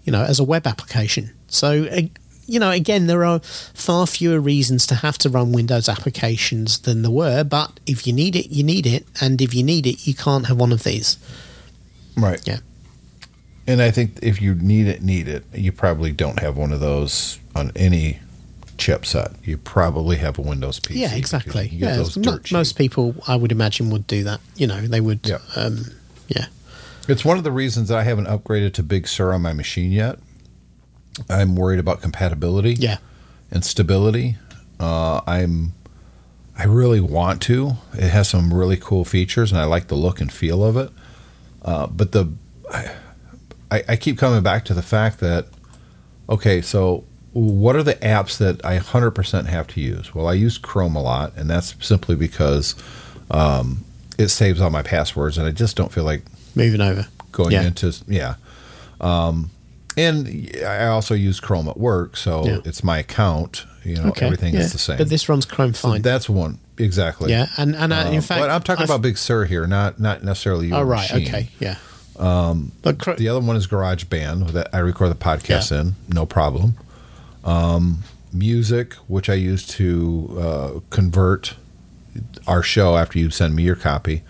You 0.03 0.11
know, 0.11 0.23
as 0.23 0.39
a 0.39 0.43
web 0.43 0.65
application. 0.65 1.31
So 1.47 1.87
you 2.47 2.59
know, 2.59 2.71
again, 2.71 3.07
there 3.07 3.23
are 3.23 3.39
far 3.39 4.05
fewer 4.05 4.39
reasons 4.39 4.85
to 4.87 4.95
have 4.95 5.17
to 5.19 5.29
run 5.29 5.53
Windows 5.53 5.87
applications 5.87 6.79
than 6.79 7.01
there 7.01 7.11
were. 7.11 7.43
But 7.43 7.79
if 7.85 8.05
you 8.05 8.11
need 8.11 8.35
it, 8.35 8.49
you 8.49 8.63
need 8.63 8.85
it, 8.85 9.05
and 9.21 9.41
if 9.41 9.53
you 9.53 9.63
need 9.63 9.87
it, 9.87 10.05
you 10.05 10.13
can't 10.13 10.47
have 10.47 10.57
one 10.57 10.73
of 10.73 10.83
these. 10.83 11.17
Right. 12.17 12.45
Yeah. 12.45 12.59
And 13.67 13.81
I 13.81 13.91
think 13.91 14.19
if 14.21 14.41
you 14.41 14.55
need 14.55 14.87
it, 14.87 15.01
need 15.01 15.27
it, 15.27 15.45
you 15.53 15.71
probably 15.71 16.11
don't 16.11 16.39
have 16.39 16.57
one 16.57 16.73
of 16.73 16.79
those 16.79 17.39
on 17.55 17.71
any 17.75 18.19
chipset. 18.81 19.35
You 19.45 19.57
probably 19.57 20.17
have 20.17 20.37
a 20.37 20.41
Windows 20.41 20.79
PC. 20.79 20.95
Yeah, 20.97 21.13
exactly. 21.15 21.69
Yeah, 21.71 21.95
those 21.97 22.17
mo- 22.17 22.39
cheap. 22.39 22.53
most 22.53 22.77
people, 22.77 23.15
I 23.27 23.35
would 23.35 23.51
imagine, 23.51 23.89
would 23.91 24.07
do 24.07 24.23
that. 24.23 24.41
You 24.55 24.67
know, 24.67 24.81
they 24.81 24.99
would. 25.01 25.19
Yeah. 25.23 25.37
Um, 25.55 25.85
yeah. 26.27 26.47
It's 27.07 27.23
one 27.23 27.37
of 27.37 27.43
the 27.43 27.51
reasons 27.51 27.91
I 27.91 28.03
haven't 28.03 28.25
upgraded 28.27 28.73
to 28.73 28.83
Big 28.83 29.07
Sur 29.07 29.33
on 29.33 29.41
my 29.41 29.53
machine 29.53 29.91
yet. 29.91 30.19
I'm 31.29 31.55
worried 31.55 31.79
about 31.79 32.01
compatibility 32.01 32.73
Yeah. 32.73 32.97
and 33.51 33.63
stability. 33.65 34.37
Uh, 34.79 35.21
I'm 35.27 35.73
I 36.57 36.65
really 36.65 36.99
want 37.01 37.41
to. 37.43 37.73
It 37.93 38.09
has 38.09 38.29
some 38.29 38.53
really 38.53 38.77
cool 38.77 39.03
features, 39.05 39.51
and 39.51 39.59
I 39.59 39.65
like 39.65 39.87
the 39.87 39.95
look 39.95 40.21
and 40.21 40.31
feel 40.31 40.63
of 40.63 40.77
it. 40.77 40.89
Uh, 41.63 41.87
but 41.87 42.11
the 42.13 42.31
I, 43.71 43.83
I 43.89 43.95
keep 43.95 44.17
coming 44.17 44.41
back 44.43 44.65
to 44.65 44.73
the 44.73 44.81
fact 44.81 45.19
that 45.19 45.47
okay, 46.29 46.61
so 46.61 47.03
what 47.33 47.75
are 47.75 47.83
the 47.83 47.95
apps 47.95 48.37
that 48.39 48.63
I 48.65 48.77
100% 48.79 49.45
have 49.47 49.67
to 49.67 49.81
use? 49.81 50.13
Well, 50.13 50.27
I 50.27 50.33
use 50.33 50.57
Chrome 50.57 50.95
a 50.95 51.01
lot, 51.01 51.33
and 51.37 51.49
that's 51.49 51.75
simply 51.85 52.15
because 52.15 52.75
um, 53.29 53.83
it 54.17 54.27
saves 54.29 54.59
all 54.61 54.69
my 54.69 54.81
passwords, 54.83 55.37
and 55.37 55.47
I 55.47 55.51
just 55.51 55.75
don't 55.77 55.91
feel 55.91 56.03
like 56.03 56.23
Moving 56.55 56.81
over. 56.81 57.07
going 57.31 57.51
Yeah. 57.53 57.63
into 57.63 57.93
yeah 58.07 58.35
um 58.99 59.49
and 59.97 60.51
i 60.67 60.85
also 60.85 61.13
use 61.15 61.39
chrome 61.39 61.67
at 61.67 61.77
work 61.77 62.15
so 62.17 62.45
Yeah. 62.45 62.57
it's 62.65 62.83
my 62.83 62.99
account 62.99 63.65
you 63.83 63.95
know 63.95 64.11
everything 64.21 64.53
yeah. 64.53 64.59
is 64.59 64.73
the 64.73 64.77
same 64.77 64.97
But 64.97 65.09
this 65.09 65.27
runs 65.29 65.45
Chrome 65.45 65.73
So 65.73 65.89
fine. 65.89 66.01
that's 66.03 66.29
one 66.29 66.59
exactly 66.77 67.31
yeah, 67.31 67.47
and 67.57 67.75
and 67.75 67.91
uh, 67.93 68.05
Um, 68.07 68.13
in 68.13 68.21
fact, 68.21 68.41
but 68.41 68.49
i'm 68.51 68.61
talking 68.61 68.83
I've- 68.83 68.91
about 68.91 69.01
big 69.01 69.17
sur 69.17 69.45
here 69.45 69.65
not 69.65 69.99
not 69.99 70.23
necessarily 70.23 70.67
your 70.67 70.77
Oh 70.79 70.83
right, 70.83 71.09
machine. 71.11 71.27
okay, 71.27 71.49
yeah. 71.59 71.75
Um, 72.19 72.73
but 72.83 72.99
Chr- 72.99 73.13
the 73.13 73.29
other 73.29 73.39
one 73.39 73.55
is 73.55 73.65
GarageBand 73.65 74.51
that 74.51 74.67
I 74.73 74.79
record 74.79 75.09
the 75.09 75.15
podcast 75.15 75.71
in, 75.71 75.95
no 76.09 76.25
problem. 76.27 76.75
Um, 77.43 78.03
music, 78.33 78.93
which 79.07 79.29
I 79.29 79.33
use 79.33 79.65
to 79.67 80.37
uh, 80.39 80.79
convert 80.89 81.55
our 82.47 82.61
show 82.63 82.97
after 82.97 83.17
you 83.19 83.29
send 83.29 83.55
me 83.55 83.63
your 83.63 83.75
copy, 83.75 84.23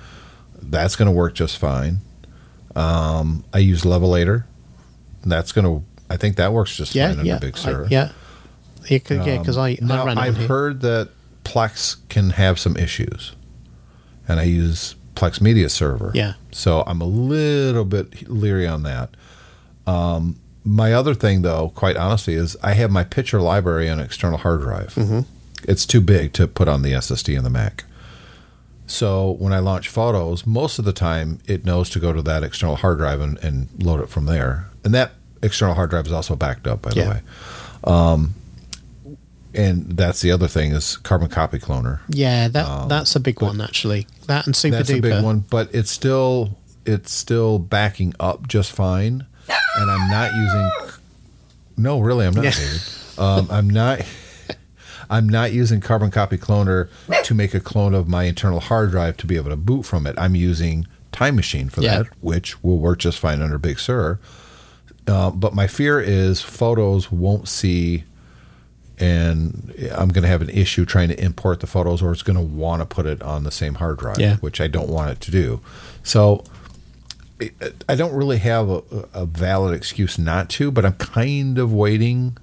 that's 0.62 0.96
going 0.96 1.08
to 1.08 1.12
work 1.12 1.34
just 1.36 1.58
fine. 1.58 2.00
Um, 2.76 3.44
I 3.54 3.58
use 3.60 3.82
Levelator. 3.84 4.46
That's 5.26 5.52
going 5.52 5.66
to, 5.66 5.86
I 6.10 6.18
think 6.18 6.38
that 6.38 6.54
works 6.54 6.76
just 6.76 6.96
yeah, 6.96 7.14
fine 7.14 7.26
yeah, 7.26 7.38
Big 7.40 7.56
I- 7.56 7.60
Sur. 7.60 7.88
yeah, 7.90 8.12
yeah, 8.90 8.98
because 8.98 9.26
yeah, 9.28 9.44
'cause 9.44 9.58
I, 9.58 9.70
I 9.70 9.78
Um, 9.82 9.88
Now, 9.88 10.06
ran 10.06 10.18
it 10.18 10.22
on 10.22 10.28
I've 10.28 10.38
heard 10.48 10.82
that 10.82 11.10
Plex 11.44 11.98
can 12.10 12.32
have 12.32 12.60
some 12.60 12.78
issues, 12.78 13.34
and 14.28 14.40
I 14.40 14.44
use 14.44 14.96
Plex 15.16 15.42
Media 15.42 15.70
Server. 15.70 16.12
Yeah. 16.16 16.34
So 16.52 16.84
I'm 16.88 17.02
a 17.02 17.06
little 17.06 17.86
bit 17.86 18.30
leery 18.30 18.66
on 18.68 18.84
that. 18.84 19.10
Um, 19.86 20.40
my 20.64 20.94
other 20.94 21.14
thing, 21.14 21.42
though, 21.42 21.70
quite 21.76 21.98
honestly, 21.98 22.34
is 22.36 22.56
I 22.62 22.74
have 22.74 22.92
my 22.92 23.04
picture 23.04 23.42
library 23.42 23.90
on 23.90 24.00
an 24.00 24.06
external 24.06 24.38
hard 24.38 24.62
drive. 24.62 24.94
Mm-hmm. 24.96 25.22
It's 25.68 25.86
too 25.86 26.02
big 26.02 26.34
to 26.34 26.48
put 26.48 26.68
on 26.68 26.82
the 26.82 26.92
SSD 26.94 27.38
in 27.38 27.44
the 27.44 27.50
Mac. 27.50 27.84
So 28.88 29.32
when 29.40 29.54
I 29.54 29.60
launch 29.60 29.88
photos, 29.88 30.46
most 30.46 30.78
of 30.80 30.86
the 30.86 30.92
time 30.94 31.40
it 31.48 31.64
knows 31.66 31.90
to 31.92 32.00
go 32.00 32.12
to 32.14 32.22
that 32.24 32.44
external 32.44 32.76
hard 32.76 32.98
drive 32.98 33.22
and, 33.22 33.38
and 33.40 33.70
load 33.82 34.02
it 34.02 34.10
from 34.10 34.26
there. 34.26 34.68
And 34.84 34.94
that 34.94 35.14
external 35.42 35.76
hard 35.76 35.90
drive 35.92 36.08
is 36.08 36.12
also 36.12 36.36
backed 36.36 36.68
up, 36.68 36.82
by 36.82 36.92
Yeah. 36.94 37.04
the 37.04 37.10
way. 37.10 37.22
Um, 37.86 38.36
and 39.54 39.98
that's 39.98 40.22
the 40.22 40.32
other 40.32 40.48
thing 40.48 40.72
is 40.72 40.98
Carbon 40.98 41.30
Copy 41.30 41.58
Cloner. 41.60 42.00
Yeah, 42.10 42.48
that 42.50 42.88
that's 42.90 43.16
a 43.16 43.20
big 43.20 43.42
one 43.42 43.60
actually. 43.60 44.08
That 44.28 44.46
and 44.46 44.56
Super 44.56 44.78
That's 44.78 44.90
Duper. 44.90 44.98
a 44.98 45.02
big 45.02 45.24
one, 45.24 45.40
but 45.50 45.70
it's 45.74 45.92
still 45.92 46.58
it's 46.86 47.12
still 47.12 47.60
backing 47.60 48.14
up 48.20 48.48
just 48.48 48.72
fine. 48.72 49.26
And 49.48 49.90
I'm 49.92 50.10
not 50.10 50.34
using. 50.36 50.72
No, 51.78 52.00
really, 52.00 52.26
I'm 52.26 52.34
not. 52.34 52.44
David. 52.44 52.82
Um, 53.18 53.48
I'm 53.52 53.70
not. 53.70 54.02
I'm 55.10 55.28
not 55.28 55.52
using 55.52 55.82
Carbon 55.82 56.10
Copy 56.12 56.38
Cloner 56.38 56.88
to 57.26 57.34
make 57.34 57.54
a 57.54 57.60
clone 57.60 57.94
of 57.94 58.08
my 58.08 58.24
internal 58.24 58.60
hard 58.62 58.92
drive 58.92 59.18
to 59.18 59.28
be 59.28 59.36
able 59.36 59.50
to 59.50 59.58
boot 59.58 59.84
from 59.84 60.08
it. 60.08 60.16
I'm 60.18 60.36
using 60.36 60.88
Time 61.12 61.36
Machine 61.36 61.70
for 61.70 61.82
Yeah. 61.82 62.04
that, 62.04 62.08
which 62.22 62.64
will 62.64 62.78
work 62.80 63.00
just 63.00 63.20
fine 63.20 63.42
under 63.42 63.58
Big 63.58 63.78
Sur. 63.80 64.20
Uh, 65.08 65.30
but 65.32 65.54
my 65.54 65.68
fear 65.68 66.00
is 66.00 66.40
photos 66.42 67.12
won't 67.12 67.50
see, 67.50 68.06
and 69.00 69.74
I'm 69.94 70.10
going 70.10 70.22
to 70.24 70.30
have 70.30 70.42
an 70.42 70.50
issue 70.50 70.86
trying 70.86 71.10
to 71.10 71.22
import 71.22 71.60
the 71.60 71.68
photos, 71.68 72.02
or 72.02 72.14
it's 72.14 72.22
going 72.24 72.38
to 72.38 72.42
want 72.46 72.82
to 72.82 72.86
put 72.86 73.06
it 73.06 73.22
on 73.22 73.44
the 73.44 73.52
same 73.52 73.76
hard 73.76 73.98
drive, 73.98 74.20
Yeah. 74.20 74.38
which 74.38 74.62
I 74.62 74.68
don't 74.68 74.88
want 74.90 75.12
it 75.12 75.20
to 75.22 75.32
do. 75.32 75.60
So 76.04 76.44
I 77.90 77.96
don't 77.96 78.14
really 78.14 78.38
have 78.38 78.70
a, 78.70 78.84
a 79.14 79.26
valid 79.26 79.74
excuse 79.76 80.18
not 80.20 80.50
to, 80.52 80.72
but 80.72 80.86
I'm 80.86 80.94
kind 80.94 81.58
of 81.58 81.74
waiting 81.74 82.38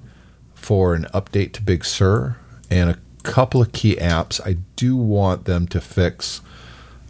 for 0.55 0.95
an 0.95 1.07
update 1.15 1.53
to 1.55 1.63
Big 1.63 1.85
Sur 1.85 2.37
and 2.71 2.91
a 2.91 2.99
couple 3.23 3.63
of 3.63 3.73
key 3.73 3.97
apps. 3.97 4.41
I 4.45 4.57
do 4.77 4.97
want 4.97 5.45
them 5.45 5.67
to 5.69 5.81
fix 5.81 6.41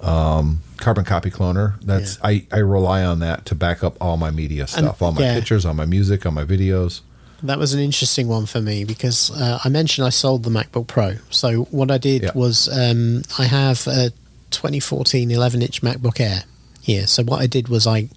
um, 0.00 0.60
Carbon 0.76 1.04
Copy 1.04 1.30
Cloner. 1.30 1.80
That's 1.82 2.18
I, 2.22 2.46
I 2.52 2.58
rely 2.58 3.04
on 3.04 3.20
that 3.20 3.46
to 3.46 3.54
back 3.54 3.82
up 3.82 3.96
all 4.00 4.16
my 4.16 4.30
media 4.30 4.66
stuff, 4.66 5.02
all 5.02 5.12
my 5.12 5.22
yeah. 5.22 5.34
pictures, 5.34 5.64
all 5.64 5.74
my 5.74 5.86
music, 5.86 6.24
all 6.26 6.32
my 6.32 6.44
videos. 6.44 7.00
That 7.42 7.58
was 7.58 7.72
an 7.72 7.80
interesting 7.80 8.26
one 8.26 8.46
for 8.46 8.60
me 8.60 8.84
because 8.84 9.30
uh, 9.30 9.60
I 9.64 9.68
mentioned 9.68 10.06
I 10.06 10.10
sold 10.10 10.42
the 10.42 10.50
MacBook 10.50 10.88
Pro. 10.88 11.14
So 11.30 11.64
what 11.64 11.90
I 11.90 11.98
did 11.98 12.22
Yeah. 12.22 12.32
was 12.34 12.68
um, 12.68 13.22
I 13.38 13.44
have 13.44 13.86
a 13.86 14.10
2014 14.50 15.30
11 15.30 15.62
inch 15.62 15.82
MacBook 15.82 16.20
Air 16.20 16.42
here. 16.88 17.06
So 17.06 17.22
what 17.22 17.40
I 17.40 17.46
did 17.46 17.68
was 17.68 17.86
I 17.86 18.08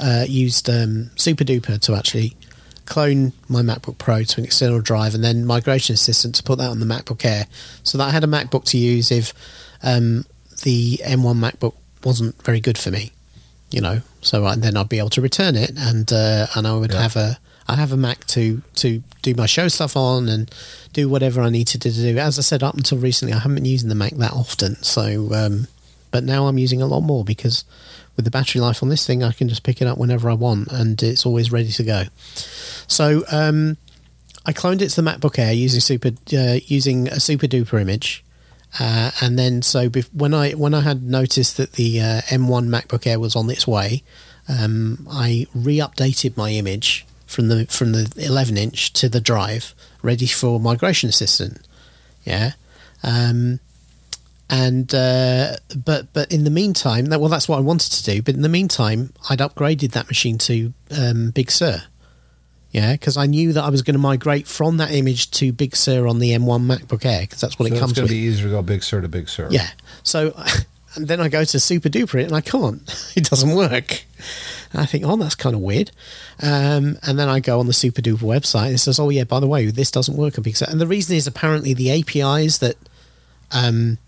uh, 0.00 0.24
used 0.28 0.68
um, 0.68 1.10
Super 1.16 1.44
Duper 1.44 1.80
to 1.82 1.94
actually 1.94 2.36
clone 2.86 3.32
my 3.48 3.62
MacBook 3.62 3.96
Pro 3.98 4.22
to 4.24 4.40
an 4.40 4.44
external 4.44 4.80
drive 4.80 5.14
and 5.14 5.22
then 5.24 5.46
Migration 5.46 5.94
Assistant 5.94 6.34
to 6.36 6.42
put 6.42 6.58
that 6.58 6.70
on 6.70 6.80
the 6.80 6.86
MacBook 6.86 7.24
Air 7.24 7.46
so 7.82 7.96
that 7.98 8.08
I 8.08 8.10
had 8.10 8.24
a 8.24 8.26
MacBook 8.26 8.64
to 8.70 8.78
use 8.78 9.10
if 9.10 9.32
um, 9.82 10.24
the 10.64 11.00
M1 11.04 11.36
MacBook 11.38 11.74
wasn't 12.02 12.42
very 12.42 12.60
good 12.60 12.76
for 12.78 12.90
me 12.90 13.12
you 13.70 13.80
know. 13.80 14.00
So 14.20 14.44
I, 14.46 14.54
then 14.56 14.76
I'd 14.76 14.88
be 14.88 14.98
able 14.98 15.10
to 15.10 15.20
return 15.20 15.56
it, 15.56 15.72
and 15.76 16.12
uh, 16.12 16.46
and 16.54 16.64
I 16.66 16.74
would 16.76 16.92
Yeah. 16.92 17.02
have 17.02 17.16
a 17.16 17.38
I 17.66 17.74
have 17.74 17.90
a 17.92 17.96
Mac 17.96 18.24
to 18.28 18.62
to 18.76 19.02
do 19.22 19.34
my 19.34 19.46
show 19.46 19.66
stuff 19.68 19.96
on 19.96 20.28
and 20.28 20.48
do 20.92 21.08
whatever 21.08 21.40
I 21.42 21.48
needed 21.50 21.82
to 21.82 21.90
do. 21.90 22.16
As 22.18 22.38
I 22.38 22.42
said, 22.42 22.62
up 22.62 22.76
until 22.76 22.98
recently, 22.98 23.32
I 23.34 23.38
haven't 23.38 23.56
been 23.56 23.64
using 23.64 23.88
the 23.88 23.96
Mac 23.96 24.12
that 24.16 24.32
often. 24.32 24.76
So, 24.84 25.34
um, 25.34 25.66
but 26.14 26.22
now 26.22 26.46
I'm 26.46 26.58
using 26.58 26.80
a 26.80 26.86
lot 26.86 27.00
more 27.00 27.24
because 27.24 27.64
with 28.14 28.24
the 28.24 28.30
battery 28.30 28.60
life 28.60 28.84
on 28.84 28.88
this 28.88 29.04
thing, 29.04 29.24
I 29.24 29.32
can 29.32 29.48
just 29.48 29.64
pick 29.64 29.82
it 29.82 29.88
up 29.88 29.98
whenever 29.98 30.30
I 30.30 30.34
want, 30.34 30.70
and 30.70 31.02
it's 31.02 31.26
always 31.26 31.50
ready 31.50 31.72
to 31.72 31.82
go. 31.82 32.04
So 32.86 33.24
um, 33.32 33.78
I 34.46 34.52
cloned 34.52 34.80
it 34.80 34.90
to 34.90 35.02
the 35.02 35.10
MacBook 35.10 35.40
Air 35.40 35.52
using 35.52 35.80
super 35.80 36.10
uh, 36.32 36.60
using 36.66 37.08
a 37.08 37.18
super 37.18 37.48
duper 37.48 37.80
image. 37.80 38.24
Uh, 38.78 39.10
and 39.20 39.36
then, 39.36 39.60
so 39.62 39.90
bef- 39.90 40.14
when 40.14 40.32
I 40.34 40.52
when 40.52 40.72
I 40.72 40.82
had 40.82 41.02
noticed 41.02 41.56
that 41.56 41.72
the 41.72 42.00
uh, 42.00 42.20
M1 42.28 42.68
MacBook 42.68 43.08
Air 43.08 43.18
was 43.18 43.34
on 43.34 43.50
its 43.50 43.66
way, 43.66 44.04
um, 44.48 45.08
I 45.10 45.48
re-updated 45.52 46.36
my 46.36 46.52
image 46.52 47.04
from 47.26 47.48
the 47.48 47.66
from 47.66 47.90
the 47.90 48.12
11 48.16 48.56
inch 48.56 48.92
to 48.92 49.08
the 49.08 49.20
drive, 49.20 49.74
ready 50.00 50.28
for 50.28 50.60
Migration 50.60 51.08
Assistant. 51.08 51.58
Yeah, 52.24 52.52
um, 53.02 53.58
and 54.50 54.94
uh, 54.94 55.56
but 55.84 56.12
but 56.12 56.30
in 56.32 56.44
the 56.44 56.50
meantime, 56.50 57.06
that, 57.06 57.20
well, 57.20 57.30
that's 57.30 57.48
what 57.48 57.56
I 57.58 57.60
wanted 57.60 57.92
to 57.92 58.04
do. 58.04 58.22
But 58.22 58.34
in 58.34 58.42
the 58.42 58.48
meantime, 58.48 59.12
I'd 59.30 59.38
upgraded 59.38 59.92
that 59.92 60.08
machine 60.08 60.38
to 60.38 60.72
um, 60.96 61.30
Big 61.30 61.50
Sur. 61.50 61.82
Yeah, 62.70 62.92
because 62.92 63.16
I 63.16 63.26
knew 63.26 63.52
that 63.52 63.62
I 63.62 63.70
was 63.70 63.82
going 63.82 63.94
to 63.94 64.00
migrate 64.00 64.48
from 64.48 64.78
that 64.78 64.90
image 64.90 65.30
to 65.32 65.52
Big 65.52 65.76
Sur 65.76 66.08
on 66.08 66.18
the 66.18 66.30
M1 66.30 66.66
MacBook 66.66 67.04
Air 67.04 67.20
because 67.20 67.40
that's 67.40 67.56
what 67.56 67.68
So 67.68 67.72
it 67.74 67.76
it's 67.76 67.80
comes 67.80 67.92
going 67.92 68.02
with. 68.04 68.10
to 68.10 68.14
be 68.16 68.20
easier 68.22 68.46
to 68.46 68.50
go 68.50 68.62
Big 68.62 68.82
Sur 68.82 69.00
to 69.00 69.06
Big 69.08 69.28
Sur. 69.28 69.46
Yeah. 69.48 69.68
So, 70.02 70.34
and 70.96 71.06
then 71.06 71.20
I 71.20 71.28
go 71.28 71.44
to 71.44 71.60
Super 71.60 71.88
Duper 71.88 72.20
it 72.20 72.24
and 72.26 72.34
I 72.34 72.40
can't. 72.40 72.82
It 73.16 73.30
doesn't 73.30 73.54
work. 73.54 74.04
And 74.72 74.80
I 74.82 74.86
think, 74.86 75.04
oh, 75.06 75.14
that's 75.16 75.36
kind 75.36 75.54
of 75.54 75.62
weird. 75.62 75.92
Um, 76.42 76.98
and 77.04 77.16
then 77.16 77.28
I 77.28 77.38
go 77.38 77.60
on 77.60 77.68
the 77.68 77.72
Super 77.72 78.02
Duper 78.02 78.18
website 78.22 78.66
and 78.66 78.74
it 78.74 78.78
says, 78.78 78.98
oh, 78.98 79.08
yeah, 79.08 79.22
by 79.22 79.38
the 79.38 79.46
way, 79.46 79.66
this 79.66 79.92
doesn't 79.92 80.16
work 80.16 80.36
on 80.36 80.42
Big 80.42 80.56
Sur. 80.56 80.66
And 80.68 80.80
the 80.80 80.86
reason 80.88 81.14
is 81.16 81.28
apparently 81.28 81.74
the 81.74 81.92
APIs 81.92 82.58
that. 82.58 82.74
Um, 83.52 83.98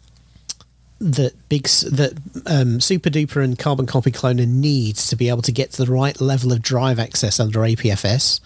that 1.00 1.34
big 1.48 1.64
that 1.64 2.18
um, 2.46 2.80
Super 2.80 3.10
Duper 3.10 3.44
and 3.44 3.58
Carbon 3.58 3.86
Copy 3.86 4.10
Cloner 4.10 4.46
needs 4.48 5.08
to 5.08 5.16
be 5.16 5.28
able 5.28 5.42
to 5.42 5.52
get 5.52 5.72
to 5.72 5.84
the 5.84 5.92
right 5.92 6.18
level 6.20 6.52
of 6.52 6.62
drive 6.62 6.98
access 6.98 7.38
under 7.38 7.60
APFS 7.60 8.40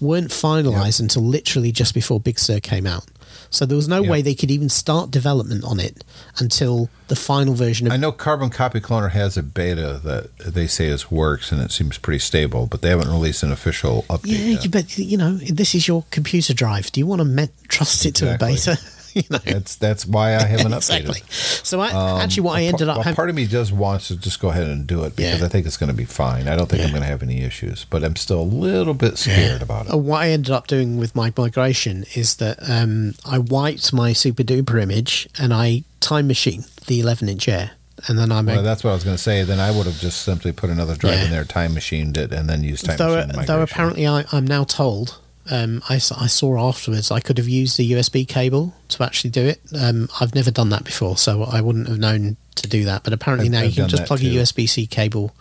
weren't 0.00 0.30
finalized 0.30 0.98
until 1.00 1.22
literally 1.22 1.72
just 1.72 1.92
before 1.92 2.18
Big 2.18 2.38
Sur 2.38 2.58
came 2.60 2.86
out. 2.86 3.04
So 3.50 3.66
there 3.66 3.76
was 3.76 3.86
no 3.88 4.02
Yeah. 4.02 4.10
way 4.10 4.22
they 4.22 4.34
could 4.34 4.50
even 4.50 4.68
start 4.70 5.10
development 5.10 5.62
on 5.64 5.78
it 5.78 6.02
until 6.38 6.88
the 7.08 7.16
final 7.16 7.52
version 7.52 7.86
of 7.86 7.92
I 7.92 7.96
know 7.98 8.12
Carbon 8.12 8.48
Copy 8.48 8.80
Cloner 8.80 9.10
has 9.10 9.36
a 9.36 9.42
beta 9.42 10.00
that 10.04 10.38
they 10.38 10.66
say 10.68 10.86
is 10.86 11.10
works 11.10 11.52
and 11.52 11.60
it 11.60 11.70
seems 11.70 11.98
pretty 11.98 12.20
stable, 12.20 12.66
but 12.66 12.80
they 12.80 12.88
haven't 12.88 13.10
released 13.10 13.42
an 13.42 13.52
official 13.52 14.04
update. 14.08 14.26
Yeah, 14.38 14.60
yet. 14.60 14.70
but 14.70 14.96
you 14.98 15.18
know, 15.18 15.34
this 15.34 15.74
is 15.74 15.86
your 15.86 16.04
computer 16.10 16.54
drive. 16.54 16.90
Do 16.92 17.00
you 17.00 17.06
want 17.06 17.20
to 17.20 17.24
met- 17.26 17.52
trust 17.68 18.06
it 18.06 18.14
to 18.16 18.34
a 18.34 18.38
beta? 18.38 18.78
you 19.14 19.22
know, 19.30 19.38
That's 19.38 19.76
that's 19.76 20.06
why 20.06 20.36
I 20.36 20.42
haven't 20.44 20.72
updated. 20.78 21.08
exactly. 21.10 21.22
So 21.64 21.80
I, 21.80 21.88
Um, 21.90 22.20
actually, 22.20 22.42
what 22.44 22.58
I 22.58 22.62
ended 22.64 22.88
up 22.88 22.98
having, 22.98 23.14
part 23.14 23.28
of 23.30 23.36
me 23.36 23.46
just 23.46 23.72
wants 23.72 24.08
to 24.08 24.16
just 24.16 24.40
go 24.40 24.50
ahead 24.50 24.68
and 24.68 24.86
do 24.86 25.04
it 25.04 25.16
because 25.16 25.40
Yeah. 25.40 25.46
I 25.46 25.48
think 25.48 25.66
it's 25.66 25.76
going 25.76 25.90
to 25.90 25.96
be 25.96 26.04
fine. 26.04 26.48
I 26.48 26.56
don't 26.56 26.68
think 26.68 26.82
I'm 26.82 26.90
going 26.90 27.02
to 27.02 27.08
have 27.08 27.22
any 27.22 27.42
issues, 27.42 27.84
but 27.90 28.04
I'm 28.04 28.16
still 28.16 28.40
a 28.40 28.42
little 28.42 28.94
bit 28.94 29.18
scared 29.18 29.62
about 29.62 29.86
it. 29.86 29.92
uh, 29.94 29.96
what 29.98 30.22
I 30.22 30.30
ended 30.30 30.50
up 30.52 30.66
doing 30.66 30.96
with 30.98 31.14
my 31.14 31.32
migration 31.36 32.04
is 32.14 32.36
that 32.36 32.58
um, 32.68 33.14
I 33.24 33.38
wiped 33.38 33.92
my 33.92 34.12
super 34.12 34.42
duper 34.42 34.80
image 34.82 35.28
and 35.38 35.52
I 35.52 35.84
time 36.00 36.26
machine 36.26 36.64
the 36.86 37.00
11 37.00 37.28
inch 37.28 37.48
air, 37.48 37.72
and 38.08 38.18
then 38.18 38.32
I 38.32 38.36
Well, 38.36 38.56
made. 38.56 38.62
that's 38.64 38.82
what 38.82 38.90
I 38.90 38.94
was 38.94 39.04
going 39.04 39.16
to 39.16 39.22
say. 39.22 39.42
Then 39.44 39.60
I 39.60 39.70
would 39.70 39.86
have 39.86 39.98
just 40.00 40.22
simply 40.22 40.52
put 40.52 40.70
another 40.70 40.96
drive 40.96 41.18
Yeah. 41.18 41.24
in 41.26 41.30
there, 41.30 41.44
time 41.44 41.74
machined 41.74 42.16
it, 42.16 42.32
and 42.32 42.48
then 42.48 42.62
used 42.64 42.84
time 42.86 42.96
though, 42.96 43.26
machine 43.26 43.44
though 43.46 43.60
apparently 43.62 44.06
I, 44.06 44.24
I'm 44.32 44.46
now 44.46 44.64
told. 44.64 45.18
Um, 45.50 45.82
I, 45.88 45.94
I 45.94 46.26
saw 46.28 46.68
afterwards 46.68 47.10
I 47.10 47.20
could 47.20 47.36
have 47.38 47.48
used 47.48 47.76
the 47.76 47.92
USB 47.92 48.26
cable 48.26 48.74
to 48.88 49.02
actually 49.02 49.30
do 49.30 49.44
it. 49.46 49.60
Um, 49.78 50.08
I've 50.20 50.34
never 50.34 50.50
done 50.50 50.68
that 50.70 50.84
before, 50.84 51.16
so 51.16 51.42
I 51.42 51.60
wouldn't 51.60 51.88
have 51.88 51.98
known 51.98 52.36
to 52.56 52.68
do 52.68 52.84
that. 52.84 53.02
But 53.04 53.12
apparently 53.12 53.46
I've- 53.48 53.52
now 53.56 53.60
you 53.62 53.68
I've 53.68 53.74
can 53.74 53.88
just 53.88 54.04
plug 54.04 54.20
too. 54.20 54.28
a 54.28 54.30
USB 54.42 54.68
C 54.68 54.86
cable 54.86 55.34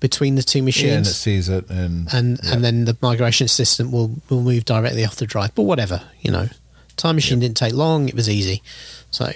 between 0.00 0.34
the 0.34 0.42
two 0.42 0.62
machines. 0.62 0.90
yeah, 0.90 0.96
and 0.98 1.06
it 1.06 1.10
sees 1.10 1.48
it, 1.48 1.68
and 1.70 2.12
and 2.12 2.38
yeah. 2.42 2.52
and 2.52 2.64
then 2.64 2.84
the 2.84 2.96
migration 3.00 3.46
assistant 3.46 3.90
will 3.90 4.20
will 4.28 4.42
move 4.42 4.64
directly 4.66 5.04
off 5.04 5.16
the 5.16 5.26
drive. 5.26 5.54
But 5.54 5.62
whatever, 5.62 6.02
you 6.20 6.30
know, 6.30 6.48
time 6.96 7.14
machine 7.14 7.40
didn't 7.40 7.56
take 7.56 7.72
long; 7.72 8.08
it 8.08 8.14
was 8.14 8.28
easy. 8.28 8.62
So 9.10 9.32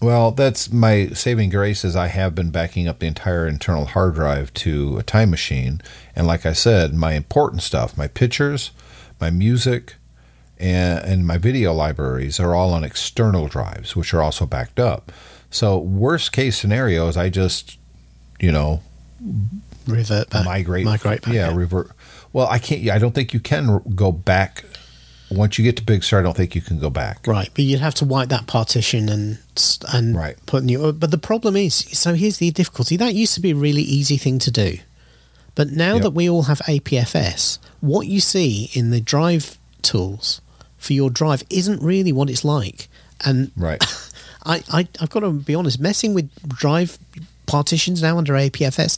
Well, 0.00 0.30
that's 0.30 0.72
my 0.72 1.08
saving 1.08 1.50
grace 1.50 1.84
is 1.84 1.94
I 1.94 2.06
have 2.06 2.34
been 2.34 2.50
backing 2.50 2.88
up 2.88 3.00
the 3.00 3.06
entire 3.06 3.46
internal 3.46 3.84
hard 3.84 4.14
drive 4.14 4.52
to 4.54 4.96
a 4.96 5.02
time 5.02 5.30
machine. 5.30 5.82
And 6.16 6.26
like 6.26 6.46
I 6.46 6.54
said, 6.54 6.94
my 6.94 7.12
important 7.12 7.62
stuff, 7.62 7.98
my 7.98 8.08
pictures, 8.08 8.70
my 9.20 9.28
music, 9.28 9.96
and, 10.58 11.04
and 11.04 11.26
my 11.26 11.36
video 11.36 11.74
libraries 11.74 12.40
are 12.40 12.54
all 12.54 12.72
on 12.72 12.82
external 12.82 13.46
drives, 13.46 13.94
which 13.94 14.14
are 14.14 14.22
also 14.22 14.46
backed 14.46 14.80
up. 14.80 15.12
So 15.50 15.78
worst 15.78 16.32
case 16.32 16.56
scenario 16.56 17.08
is 17.08 17.16
I 17.16 17.28
just, 17.28 17.78
you 18.38 18.52
know, 18.52 18.80
revert 19.86 20.30
back, 20.30 20.46
migrate. 20.46 20.84
migrate 20.86 21.22
back. 21.22 21.34
yeah, 21.34 21.54
revert. 21.54 21.90
Well, 22.32 22.46
I 22.46 22.58
can't. 22.58 22.88
I 22.88 22.98
don't 22.98 23.14
think 23.14 23.34
you 23.34 23.40
can 23.40 23.82
go 23.94 24.12
back. 24.12 24.64
Once 25.30 25.58
you 25.58 25.64
get 25.64 25.76
to 25.76 25.82
Big 25.84 26.02
Sur, 26.02 26.18
I 26.18 26.22
don't 26.22 26.36
think 26.36 26.54
you 26.54 26.60
can 26.60 26.78
go 26.78 26.90
back. 26.90 27.26
Right, 27.26 27.48
but 27.54 27.64
you'd 27.64 27.80
have 27.80 27.94
to 27.96 28.04
wipe 28.04 28.28
that 28.30 28.46
partition 28.46 29.08
and 29.08 29.38
and 29.92 30.16
Right. 30.16 30.36
put 30.46 30.64
new. 30.64 30.84
Uh, 30.86 30.92
but 30.92 31.10
the 31.10 31.18
problem 31.18 31.56
is, 31.56 31.74
so 31.74 32.14
here's 32.14 32.38
the 32.38 32.50
difficulty. 32.50 32.96
That 32.96 33.14
used 33.14 33.34
to 33.34 33.40
be 33.40 33.50
a 33.52 33.54
really 33.56 33.82
easy 33.82 34.16
thing 34.16 34.38
to 34.40 34.50
do, 34.50 34.78
but 35.54 35.70
now 35.70 35.94
Yep. 35.94 36.02
that 36.02 36.10
we 36.10 36.28
all 36.28 36.42
have 36.44 36.60
APFS, 36.66 37.58
what 37.80 38.06
you 38.08 38.20
see 38.20 38.70
in 38.72 38.90
the 38.90 39.00
drive 39.00 39.56
tools 39.82 40.40
for 40.78 40.94
your 40.94 41.10
drive 41.10 41.44
isn't 41.50 41.80
really 41.82 42.12
what 42.12 42.28
it's 42.30 42.44
like. 42.44 42.88
And 43.24 43.50
Right. 43.56 43.82
I, 44.44 44.62
I 44.72 44.88
I've 45.00 45.10
got 45.10 45.20
to 45.20 45.30
be 45.30 45.54
honest, 45.54 45.78
messing 45.78 46.14
with 46.14 46.28
drive 46.48 46.98
partitions 47.46 48.00
now 48.02 48.16
under 48.18 48.32
APFS 48.34 48.96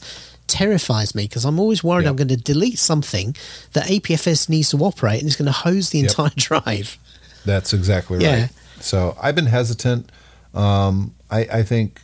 terrifies 0.53 1.13
me 1.15 1.23
because 1.23 1.43
I'm 1.45 1.59
always 1.59 1.83
worried 1.83 2.03
Yep. 2.03 2.09
I'm 2.11 2.15
going 2.15 2.27
to 2.29 2.37
delete 2.37 2.79
something 2.79 3.35
that 3.73 3.85
APFS 3.87 4.47
needs 4.49 4.69
to 4.69 4.77
operate 4.77 5.19
and 5.19 5.27
it's 5.27 5.35
going 5.35 5.47
to 5.47 5.51
hose 5.51 5.89
the 5.89 5.99
Yep. 5.99 6.09
entire 6.09 6.31
drive. 6.37 6.97
That's 7.45 7.73
exactly 7.73 8.19
Yeah. 8.23 8.41
right. 8.43 8.49
So 8.79 9.17
I've 9.21 9.35
been 9.35 9.47
hesitant. 9.47 10.11
Um, 10.53 11.15
I, 11.31 11.39
I 11.59 11.63
think 11.63 12.01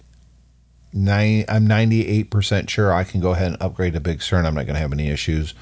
nine, 0.93 1.45
I'm 1.47 1.68
98% 1.68 2.70
sure 2.70 2.91
I 2.93 3.04
can 3.04 3.22
go 3.22 3.32
ahead 3.32 3.47
and 3.52 3.58
upgrade 3.62 3.93
to 3.93 4.00
Big 4.00 4.22
Sur 4.22 4.38
and 4.38 4.47
I'm 4.47 4.56
not 4.56 4.66
going 4.66 4.76
to 4.76 4.82
have 4.82 4.91
any 4.93 5.10
issues. 5.10 5.54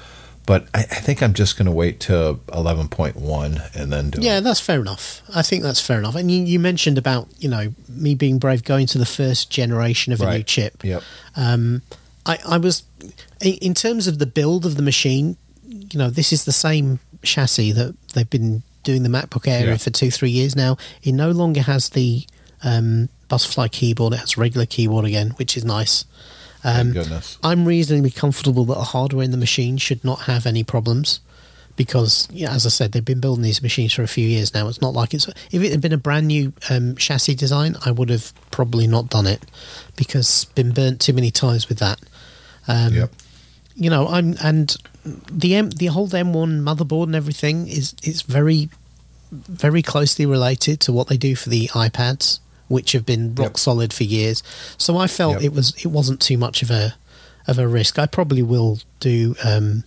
But 0.46 0.66
I, 0.74 0.80
I 0.80 0.84
think 1.04 1.22
I'm 1.22 1.34
just 1.34 1.58
going 1.58 1.66
to 1.66 1.72
wait 1.72 2.00
to 2.00 2.38
11.1 2.48 3.76
and 3.76 3.92
then 3.92 4.08
do 4.10 4.22
Yeah, 4.22 4.38
it. 4.38 4.40
that's 4.40 4.60
fair 4.60 4.80
enough. 4.80 5.20
I 5.34 5.42
think 5.42 5.62
that's 5.62 5.80
fair 5.80 5.98
enough. 5.98 6.14
And 6.14 6.30
you, 6.30 6.42
you 6.42 6.58
mentioned 6.58 6.96
about 6.96 7.28
you 7.38 7.50
know 7.50 7.74
me 7.88 8.14
being 8.14 8.38
brave 8.38 8.64
going 8.64 8.86
to 8.88 8.98
the 8.98 9.04
first 9.04 9.50
generation 9.50 10.12
of 10.14 10.22
a 10.22 10.30
new 10.38 10.42
chip. 10.42 10.82
Yep. 10.82 11.02
Um, 11.36 11.82
I, 12.28 12.38
I 12.46 12.58
was 12.58 12.84
in 13.40 13.74
terms 13.74 14.06
of 14.06 14.18
the 14.18 14.26
build 14.26 14.66
of 14.66 14.76
the 14.76 14.82
machine. 14.82 15.36
You 15.66 15.98
know, 15.98 16.10
this 16.10 16.32
is 16.32 16.44
the 16.44 16.52
same 16.52 17.00
chassis 17.22 17.72
that 17.72 17.96
they've 18.14 18.28
been 18.28 18.62
doing 18.84 19.02
the 19.02 19.08
MacBook 19.08 19.48
Air 19.48 19.66
Yeah. 19.66 19.76
for 19.76 19.90
two 19.90 20.10
three 20.10 20.30
years 20.30 20.54
now. 20.54 20.76
It 21.02 21.12
no 21.12 21.30
longer 21.30 21.62
has 21.62 21.88
the 21.90 22.24
um, 22.62 23.08
Butterfly 23.28 23.68
keyboard; 23.68 24.12
it 24.14 24.20
has 24.20 24.36
regular 24.38 24.66
keyboard 24.66 25.04
again, 25.04 25.30
which 25.36 25.56
is 25.56 25.64
nice. 25.64 26.04
Thank 26.62 26.94
goodness. 26.94 27.38
I'm 27.42 27.64
reasonably 27.64 28.10
comfortable 28.10 28.64
that 28.66 28.74
the 28.74 28.84
hardware 28.84 29.24
in 29.24 29.30
the 29.30 29.36
machine 29.36 29.76
should 29.78 30.04
not 30.04 30.22
have 30.22 30.44
any 30.44 30.64
problems 30.64 31.20
because, 31.76 32.26
yeah, 32.32 32.52
as 32.52 32.66
I 32.66 32.70
said, 32.70 32.90
they've 32.90 33.04
been 33.04 33.20
building 33.20 33.44
these 33.44 33.62
machines 33.62 33.92
for 33.92 34.02
a 34.02 34.08
few 34.08 34.26
years 34.26 34.52
now. 34.52 34.66
It's 34.66 34.80
not 34.80 34.92
like 34.92 35.14
it's 35.14 35.28
if 35.28 35.62
it 35.62 35.70
had 35.70 35.80
been 35.80 35.92
a 35.92 35.98
brand 35.98 36.26
new 36.26 36.52
um, 36.68 36.96
chassis 36.96 37.36
design, 37.36 37.76
I 37.86 37.92
would 37.92 38.10
have 38.10 38.32
probably 38.50 38.88
not 38.88 39.08
done 39.08 39.26
it 39.28 39.44
because 39.96 40.46
been 40.56 40.72
burnt 40.72 41.00
too 41.00 41.12
many 41.12 41.30
times 41.30 41.68
with 41.68 41.78
that. 41.78 42.00
Um, 42.68 42.94
yep. 42.94 43.10
You 43.74 43.90
know, 43.90 44.06
I'm 44.08 44.36
and 44.42 44.76
the 45.04 45.54
M, 45.54 45.70
the 45.70 45.86
whole 45.86 46.08
M1 46.08 46.60
motherboard 46.60 47.04
and 47.04 47.14
everything 47.16 47.66
is 47.68 47.94
is 48.02 48.22
very 48.22 48.68
very 49.30 49.82
closely 49.82 50.24
related 50.26 50.80
to 50.80 50.92
what 50.92 51.08
they 51.08 51.16
do 51.16 51.36
for 51.36 51.48
the 51.50 51.68
iPads, 51.68 52.40
which 52.68 52.92
have 52.92 53.04
been 53.06 53.34
rock 53.34 53.50
Yep. 53.52 53.56
solid 53.58 53.92
for 53.92 54.04
years. 54.04 54.42
So 54.78 54.96
I 54.96 55.06
felt 55.06 55.34
Yep. 55.34 55.42
it 55.42 55.52
was 55.52 55.74
it 55.84 55.88
wasn't 55.88 56.20
too 56.20 56.38
much 56.38 56.62
of 56.62 56.70
a 56.70 56.94
of 57.46 57.58
a 57.58 57.66
risk. 57.68 57.98
I 57.98 58.06
probably 58.06 58.42
will 58.42 58.80
do 59.00 59.34
um, 59.44 59.84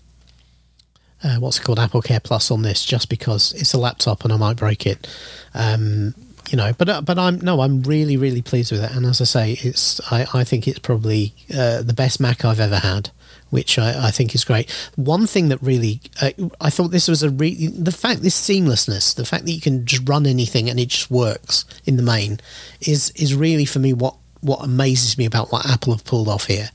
uh, 1.23 1.35
what's 1.37 1.59
it 1.59 1.63
called 1.63 1.79
Apple 1.79 2.01
Care 2.01 2.19
Plus 2.19 2.49
on 2.49 2.61
this 2.63 2.83
just 2.85 3.09
because 3.09 3.53
it's 3.53 3.73
a 3.73 3.77
laptop 3.77 4.23
and 4.23 4.33
I 4.33 4.37
might 4.37 4.57
break 4.57 4.85
it. 4.87 5.07
Um, 5.53 6.15
you 6.51 6.57
know, 6.57 6.73
but 6.77 6.89
uh, 6.89 7.01
but 7.01 7.17
I'm 7.17 7.39
no, 7.39 7.61
I'm 7.61 7.81
really 7.83 8.17
really 8.17 8.41
pleased 8.41 8.71
with 8.71 8.83
it. 8.83 8.91
And 8.91 9.05
as 9.05 9.21
I 9.21 9.23
say, 9.23 9.57
it's 9.61 9.99
I, 10.11 10.27
I 10.33 10.43
think 10.43 10.67
it's 10.67 10.79
probably 10.79 11.33
uh, 11.53 11.81
the 11.81 11.93
best 11.93 12.19
Mac 12.19 12.43
I've 12.45 12.59
ever 12.59 12.77
had, 12.79 13.09
which 13.49 13.79
I, 13.79 14.07
I 14.07 14.11
think 14.11 14.35
is 14.35 14.43
great. 14.43 14.69
One 14.95 15.25
thing 15.27 15.49
that 15.49 15.61
really 15.61 16.01
uh, 16.21 16.31
I 16.59 16.69
thought 16.69 16.89
this 16.91 17.07
was 17.07 17.23
a 17.23 17.29
re- 17.29 17.67
the 17.67 17.91
fact 17.91 18.21
this 18.21 18.35
seamlessness, 18.39 19.15
the 19.15 19.25
fact 19.25 19.45
that 19.45 19.51
you 19.51 19.61
can 19.61 19.85
just 19.85 20.07
run 20.07 20.25
anything 20.25 20.69
and 20.69 20.79
it 20.79 20.89
just 20.89 21.09
works 21.09 21.65
in 21.85 21.95
the 21.95 22.03
main, 22.03 22.39
is 22.81 23.11
is 23.15 23.33
really 23.33 23.65
for 23.65 23.79
me 23.79 23.93
what 23.93 24.15
what 24.41 24.63
amazes 24.63 25.17
me 25.17 25.25
about 25.25 25.51
what 25.51 25.65
Apple 25.69 25.93
have 25.93 26.03
pulled 26.03 26.27
off 26.27 26.47
here, 26.47 26.69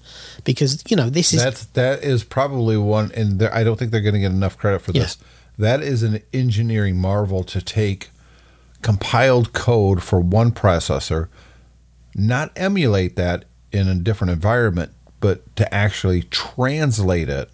because 0.45 0.83
you 0.89 0.97
know 0.97 1.11
this 1.11 1.35
is 1.35 1.43
That's 1.43 1.67
that 1.67 2.03
is 2.03 2.25
probably 2.25 2.77
one, 2.79 3.11
and 3.15 3.43
I 3.43 3.63
don't 3.65 3.77
think 3.79 3.91
they're 3.91 4.01
going 4.01 4.15
to 4.15 4.21
get 4.21 4.31
enough 4.33 4.57
credit 4.57 4.81
for 4.83 4.93
Yeah. 4.93 5.03
this. 5.03 5.19
That 5.59 5.83
is 5.83 6.03
an 6.03 6.21
engineering 6.33 6.97
marvel 6.99 7.43
to 7.45 7.61
take 7.63 8.11
compiled 8.87 9.53
code 9.53 10.01
for 10.01 10.21
one 10.21 10.53
processor, 10.53 11.27
not 12.15 12.53
emulate 12.55 13.17
that 13.17 13.45
in 13.73 13.89
a 13.89 13.95
different 13.97 14.31
environment, 14.33 14.93
but 15.19 15.57
to 15.57 15.75
actually 15.75 16.23
translate 16.23 17.29
it 17.29 17.51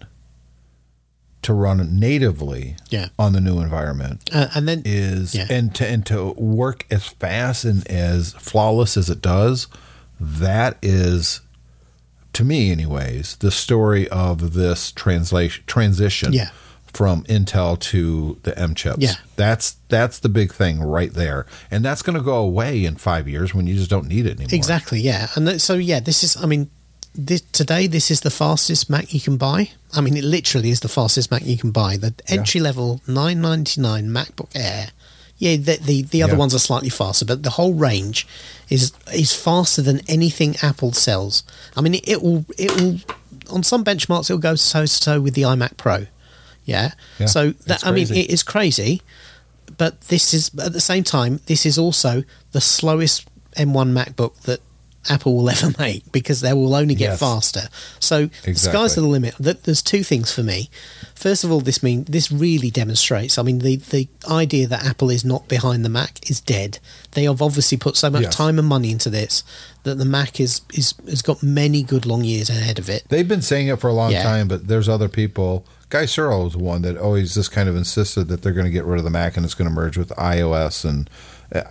to 1.41 1.53
run 1.55 1.99
natively 1.99 2.75
Yeah. 2.91 3.07
on 3.17 3.33
the 3.33 3.41
new 3.41 3.59
environment 3.61 4.29
uh, 4.31 4.47
and 4.53 4.67
then 4.67 4.83
is 4.85 5.33
Yeah. 5.33 5.47
and 5.49 5.73
to 5.75 5.87
and 5.87 6.05
to 6.05 6.33
work 6.33 6.85
as 6.91 7.03
fast 7.07 7.65
and 7.65 7.85
as 7.89 8.33
flawless 8.33 8.95
as 8.95 9.09
it 9.09 9.19
does 9.21 9.65
that 10.19 10.77
is 10.83 11.41
to 12.33 12.45
me 12.45 12.71
anyways 12.71 13.37
the 13.37 13.51
story 13.51 14.07
of 14.09 14.53
this 14.53 14.91
translation 14.91 15.63
transition 15.67 16.31
Yeah. 16.31 16.49
From 16.93 17.23
Intel 17.23 17.79
to 17.79 18.39
the 18.43 18.57
M 18.57 18.75
chips 18.75 18.97
Yeah. 18.99 19.15
that's 19.35 19.77
that's 19.89 20.19
the 20.19 20.29
big 20.29 20.53
thing 20.53 20.79
right 20.81 21.11
there 21.13 21.45
and 21.71 21.83
that's 21.83 22.01
going 22.01 22.17
to 22.17 22.23
go 22.23 22.35
away 22.37 22.85
in 22.85 22.95
5 22.95 23.27
years 23.27 23.53
when 23.55 23.65
you 23.67 23.75
just 23.75 23.89
don't 23.89 24.07
need 24.07 24.25
it 24.25 24.37
anymore 24.37 24.49
Exactly, 24.53 24.99
yeah. 25.01 25.27
And 25.35 25.47
that, 25.47 25.59
so, 25.59 25.73
yeah, 25.75 25.99
this 25.99 26.23
is, 26.23 26.37
I 26.37 26.45
mean, 26.45 26.69
this, 27.15 27.41
today 27.41 27.87
this 27.87 28.09
is 28.11 28.21
the 28.21 28.29
fastest 28.31 28.89
Mac 28.89 29.13
you 29.13 29.19
can 29.21 29.37
buy. 29.37 29.69
I 29.93 30.01
mean, 30.01 30.17
it 30.17 30.23
literally 30.23 30.69
is 30.71 30.79
the 30.81 30.87
fastest 30.87 31.29
Mac 31.31 31.45
you 31.45 31.57
can 31.57 31.71
buy. 31.71 31.97
The 31.97 32.13
entry 32.27 32.59
level 32.59 33.01
999 33.07 34.07
MacBook 34.09 34.49
Air. 34.55 34.87
Yeah, 35.37 35.57
the 35.57 35.77
the, 35.77 36.01
the 36.03 36.23
other 36.23 36.33
Yeah. 36.33 36.39
ones 36.39 36.55
are 36.55 36.59
slightly 36.59 36.89
faster, 36.89 37.25
but 37.25 37.43
the 37.43 37.49
whole 37.51 37.73
range 37.73 38.25
is 38.69 38.93
is 39.13 39.33
faster 39.33 39.81
than 39.81 40.01
anything 40.07 40.55
Apple 40.61 40.93
sells. 40.93 41.43
I 41.75 41.81
mean, 41.81 41.95
it, 41.95 42.07
it 42.07 42.21
will 42.21 42.45
it 42.57 42.71
will 42.79 42.99
on 43.49 43.61
some 43.63 43.83
benchmarks 43.83 44.29
it 44.29 44.33
will 44.33 44.39
go 44.39 44.55
so 44.55 44.85
so 44.85 45.19
with 45.21 45.33
the 45.33 45.41
iMac 45.41 45.75
Pro. 45.77 46.05
Yeah. 46.65 46.91
Yeah, 47.19 47.25
so 47.27 47.51
that 47.67 47.85
I 47.85 47.91
mean, 47.91 48.07
it 48.13 48.29
is 48.29 48.43
crazy 48.43 49.01
but 49.77 49.99
this 50.01 50.33
is 50.33 50.51
at 50.59 50.73
the 50.73 50.81
same 50.81 51.03
time 51.03 51.39
this 51.47 51.65
is 51.65 51.77
also 51.77 52.23
the 52.51 52.61
slowest 52.61 53.25
M1 53.57 53.91
MacBook 53.93 54.39
that 54.41 54.59
Apple 55.09 55.35
will 55.35 55.49
ever 55.55 55.71
make 55.79 56.09
because 56.11 56.41
they 56.41 56.53
will 56.53 56.75
only 56.75 56.95
get 56.95 57.11
Yes. 57.11 57.19
faster. 57.19 57.63
So 57.99 58.27
the 58.45 58.53
sky's 58.55 58.95
the 58.95 59.01
limit. 59.01 59.35
Th- 59.41 59.57
There's 59.63 59.81
two 59.81 60.01
things 60.03 60.31
for 60.31 60.43
me. 60.43 60.69
First 61.15 61.43
of 61.43 61.51
all, 61.51 61.59
this 61.59 61.83
mean 61.83 62.05
this 62.05 62.31
really 62.31 62.69
demonstrates. 62.71 63.37
I 63.37 63.41
mean, 63.43 63.59
the 63.59 63.75
the 63.77 64.07
idea 64.29 64.65
that 64.67 64.85
Apple 64.85 65.09
is 65.09 65.25
not 65.25 65.47
behind 65.49 65.83
the 65.83 65.89
Mac 65.89 66.29
is 66.29 66.39
dead. 66.39 66.79
They 67.11 67.23
have 67.25 67.41
obviously 67.41 67.77
put 67.77 67.97
so 67.97 68.09
much 68.09 68.23
Yes. 68.23 68.35
time 68.35 68.57
and 68.59 68.67
money 68.67 68.91
into 68.91 69.09
this 69.09 69.43
that 69.83 69.95
the 69.97 70.05
Mac 70.05 70.39
is 70.39 70.61
is 70.73 70.93
has 71.09 71.21
got 71.21 71.43
many 71.43 71.83
good 71.83 72.05
long 72.05 72.23
years 72.23 72.49
ahead 72.49 72.79
of 72.79 72.89
it. 72.89 73.03
They've 73.09 73.27
been 73.27 73.41
saying 73.41 73.67
it 73.67 73.81
for 73.81 73.89
a 73.89 73.93
long 73.93 74.11
Yeah. 74.11 74.23
time, 74.23 74.47
but 74.47 74.67
there's 74.67 74.87
other 74.87 75.09
people. 75.09 75.65
Guy 75.93 76.05
Serle 76.05 76.47
is 76.47 76.57
one 76.57 76.81
that 76.81 76.97
always 76.97 77.35
just 77.35 77.51
kind 77.51 77.69
of 77.69 77.75
insisted 77.75 78.27
that 78.29 78.41
they're 78.41 78.51
going 78.51 78.65
to 78.65 78.71
get 78.71 78.83
rid 78.83 78.97
of 78.97 79.03
the 79.03 79.11
Mac 79.11 79.37
and 79.37 79.45
it's 79.45 79.53
going 79.53 79.69
to 79.69 79.73
merge 79.73 79.95
with 79.95 80.09
iOS, 80.09 80.83
and 80.89 81.07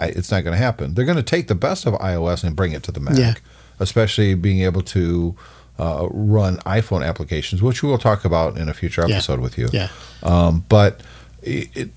it's 0.01 0.31
not 0.31 0.45
going 0.45 0.53
to 0.57 0.63
happen. 0.63 0.95
They're 0.95 1.05
going 1.05 1.17
to 1.17 1.25
take 1.25 1.49
the 1.49 1.57
best 1.57 1.87
of 1.87 1.95
iOS 1.95 2.45
and 2.45 2.55
bring 2.55 2.71
it 2.71 2.85
to 2.85 2.93
the 2.93 3.01
Mac, 3.01 3.17
Yeah. 3.19 3.35
especially 3.81 4.35
being 4.37 4.61
able 4.61 4.83
to 4.83 5.35
uh, 5.77 6.07
run 6.13 6.59
iPhone 6.59 7.05
applications, 7.05 7.63
which 7.63 7.83
we 7.83 7.89
will 7.89 7.99
talk 7.99 8.25
about 8.25 8.57
in 8.57 8.69
a 8.69 8.75
future 8.75 9.05
Yeah. 9.09 9.17
episode 9.17 9.41
with 9.41 9.59
you. 9.59 9.69
Yeah. 9.73 9.89
Um, 10.23 10.65
but 10.69 11.01
it, 11.43 11.69
it, 11.75 11.91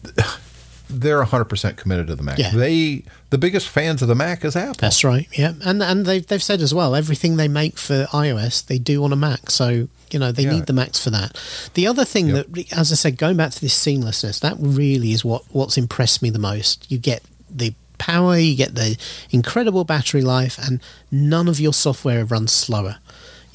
they're 0.89 1.23
100% 1.23 1.77
committed 1.77 2.07
to 2.07 2.15
the 2.15 2.23
Mac. 2.23 2.37
Yeah. 2.37 2.51
They 2.51 3.03
the 3.29 3.37
biggest 3.37 3.67
fans 3.67 4.01
of 4.01 4.07
the 4.07 4.15
Mac 4.15 4.45
is 4.45 4.55
Apple. 4.55 4.75
That's 4.79 5.03
right. 5.03 5.27
Yeah, 5.37 5.53
and 5.63 5.81
and 5.83 6.05
they've 6.05 6.25
they've 6.25 6.41
said 6.43 6.61
as 6.61 6.73
well 6.73 6.95
everything 6.95 7.37
they 7.37 7.47
make 7.47 7.77
for 7.77 8.05
iOS 8.11 8.65
they 8.65 8.77
do 8.77 9.03
on 9.03 9.11
a 9.11 9.15
Mac. 9.15 9.49
So 9.51 9.87
you 10.11 10.19
know 10.19 10.31
they 10.31 10.43
Yeah. 10.43 10.53
need 10.53 10.65
the 10.67 10.73
Macs 10.73 10.99
for 11.03 11.09
that. 11.09 11.37
The 11.73 11.87
other 11.87 12.05
thing 12.05 12.27
Yep. 12.29 12.47
that, 12.53 12.73
as 12.77 12.91
I 12.91 12.95
said, 12.95 13.17
going 13.17 13.37
back 13.37 13.51
to 13.51 13.61
this 13.61 13.73
seamlessness, 13.75 14.39
that 14.41 14.55
really 14.59 15.11
is 15.11 15.25
what 15.25 15.43
what's 15.51 15.77
impressed 15.77 16.21
me 16.21 16.29
the 16.29 16.39
most. 16.39 16.85
You 16.89 16.97
get 16.97 17.23
the 17.49 17.73
power, 17.97 18.37
you 18.37 18.55
get 18.55 18.75
the 18.75 18.97
incredible 19.31 19.83
battery 19.85 20.21
life, 20.21 20.57
and 20.61 20.79
none 21.11 21.47
of 21.47 21.59
your 21.59 21.73
software 21.73 22.25
runs 22.25 22.51
slower. 22.51 22.97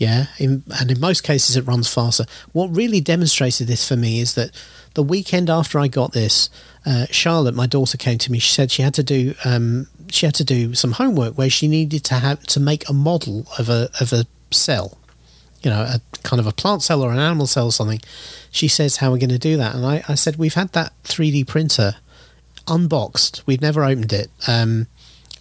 Yeah, 0.00 0.28
in, 0.38 0.62
and 0.80 0.90
in 0.90 0.98
most 0.98 1.24
cases 1.24 1.58
it 1.58 1.66
runs 1.66 1.92
faster. 1.92 2.24
What 2.52 2.74
really 2.74 3.02
demonstrated 3.02 3.66
this 3.66 3.86
for 3.86 3.96
me 3.96 4.20
is 4.20 4.32
that 4.32 4.50
the 4.94 5.02
weekend 5.02 5.50
after 5.50 5.78
I 5.78 5.88
got 5.88 6.12
this, 6.12 6.48
uh, 6.86 7.04
Charlotte, 7.10 7.54
my 7.54 7.66
daughter, 7.66 7.98
came 7.98 8.16
to 8.16 8.32
me. 8.32 8.38
She 8.38 8.50
said 8.50 8.70
she 8.70 8.80
had 8.80 8.94
to 8.94 9.02
do 9.02 9.34
um, 9.44 9.88
she 10.08 10.24
had 10.24 10.34
to 10.36 10.44
do 10.44 10.72
some 10.72 10.92
homework 10.92 11.36
where 11.36 11.50
she 11.50 11.68
needed 11.68 12.02
to 12.04 12.14
have 12.14 12.42
to 12.44 12.60
make 12.60 12.88
a 12.88 12.94
model 12.94 13.46
of 13.58 13.68
a 13.68 13.90
of 14.00 14.14
a 14.14 14.24
cell, 14.50 14.96
you 15.62 15.70
know, 15.70 15.82
a 15.82 16.00
kind 16.22 16.40
of 16.40 16.46
a 16.46 16.52
plant 16.52 16.82
cell 16.82 17.02
or 17.02 17.12
an 17.12 17.18
animal 17.18 17.46
cell 17.46 17.66
or 17.66 17.72
something. 17.72 18.00
She 18.50 18.68
says, 18.68 18.96
"How 18.96 19.10
are 19.10 19.12
we 19.12 19.18
going 19.18 19.28
to 19.28 19.38
do 19.38 19.58
that?" 19.58 19.74
And 19.74 19.84
I, 19.84 20.02
I 20.08 20.14
said, 20.14 20.36
"We've 20.36 20.54
had 20.54 20.72
that 20.72 20.94
3D 21.04 21.46
printer 21.46 21.96
unboxed. 22.66 23.42
We've 23.44 23.60
never 23.60 23.84
opened 23.84 24.14
it. 24.14 24.30
Um, 24.48 24.86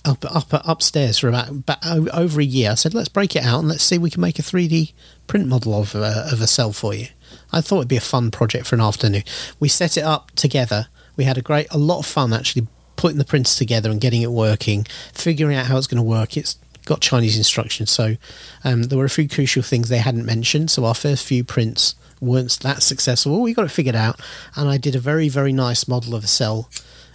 up, 0.10 0.26
up 0.36 0.48
upstairs 0.66 1.20
for 1.20 1.30
about, 1.30 1.50
about 1.50 1.86
over 1.86 2.42
a 2.42 2.46
year. 2.46 2.72
I 2.72 2.76
said, 2.76 2.94
let's 2.94 3.10
break 3.10 3.36
it 3.36 3.44
out 3.44 3.60
and 3.60 3.68
let's 3.68 3.84
see 3.84 3.96
if 3.96 4.02
we 4.02 4.10
can 4.10 4.22
make 4.22 4.40
a 4.40 4.44
3D 4.44 4.94
print 5.28 5.48
model 5.48 5.80
of 5.80 5.96
a, 5.96 6.28
of 6.32 6.42
a 6.42 6.48
cell 6.48 6.74
for 6.74 6.94
you. 6.94 7.08
I 7.52 7.62
thought 7.62 7.78
it'd 7.78 7.88
be 7.88 7.98
a 7.98 8.02
fun 8.02 8.32
project 8.32 8.68
for 8.68 8.76
an 8.76 8.82
afternoon. 8.82 9.24
We 9.60 9.70
set 9.70 9.98
it 9.98 10.04
up 10.04 10.32
together. 10.32 10.88
We 11.16 11.24
had 11.24 11.38
a 11.38 11.42
great, 11.42 11.68
a 11.72 11.78
lot 11.78 12.00
of 12.00 12.06
fun 12.06 12.34
actually 12.34 12.68
putting 12.96 13.18
the 13.18 13.26
printer 13.26 13.54
together 13.54 13.90
and 13.90 14.02
getting 14.02 14.22
it 14.22 14.32
working, 14.32 14.86
figuring 15.14 15.56
out 15.56 15.68
how 15.68 15.78
it's 15.78 15.88
going 15.88 16.04
to 16.04 16.04
work. 16.04 16.36
It's 16.36 16.58
got 16.86 17.02
Chinese 17.02 17.38
instructions, 17.38 17.92
so 17.92 18.18
um, 18.64 18.84
there 18.84 18.98
were 18.98 19.06
a 19.06 19.10
few 19.10 19.30
crucial 19.30 19.62
things 19.62 19.90
they 19.90 20.00
hadn't 20.00 20.26
mentioned. 20.26 20.72
So 20.72 20.86
our 20.86 20.96
first 20.96 21.26
few 21.26 21.44
prints 21.44 21.96
weren't 22.20 22.60
that 22.60 22.84
successful. 22.84 23.42
We 23.42 23.54
got 23.54 23.66
it 23.66 23.72
figured 23.72 23.96
out, 23.96 24.20
and 24.56 24.70
I 24.70 24.78
did 24.78 24.96
a 24.96 25.00
very, 25.00 25.30
very 25.30 25.54
nice 25.54 25.88
model 25.88 26.16
of 26.16 26.24
a 26.24 26.28
cell 26.28 26.70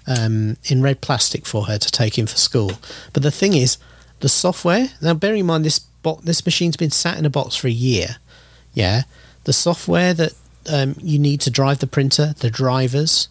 um, 0.07 0.57
in 0.65 0.83
red 0.83 1.01
plastic 1.01 1.47
for 1.47 1.67
her 1.67 1.79
to 1.79 1.91
take 1.91 2.19
in 2.19 2.27
for 2.27 2.37
school. 2.37 2.73
But 3.13 3.23
the 3.23 3.31
thing 3.31 3.55
is, 3.55 3.79
the 4.21 4.29
software. 4.29 4.89
Now, 5.03 5.15
bear 5.15 5.35
in 5.35 5.47
mind 5.47 5.65
this 5.65 5.79
bo- 5.79 6.21
this 6.23 6.45
machine's 6.45 6.77
been 6.77 6.91
sat 6.91 7.19
in 7.19 7.27
a 7.27 7.31
box 7.31 7.57
for 7.57 7.69
a 7.69 7.73
year. 7.73 8.17
Yeah, 8.73 9.03
the 9.45 9.53
software 9.53 10.15
that 10.15 10.33
um, 10.71 10.97
you 11.01 11.19
need 11.19 11.41
to 11.43 11.51
drive 11.51 11.79
the 11.79 11.87
printer, 11.87 12.35
the 12.39 12.51
drivers, 12.51 13.29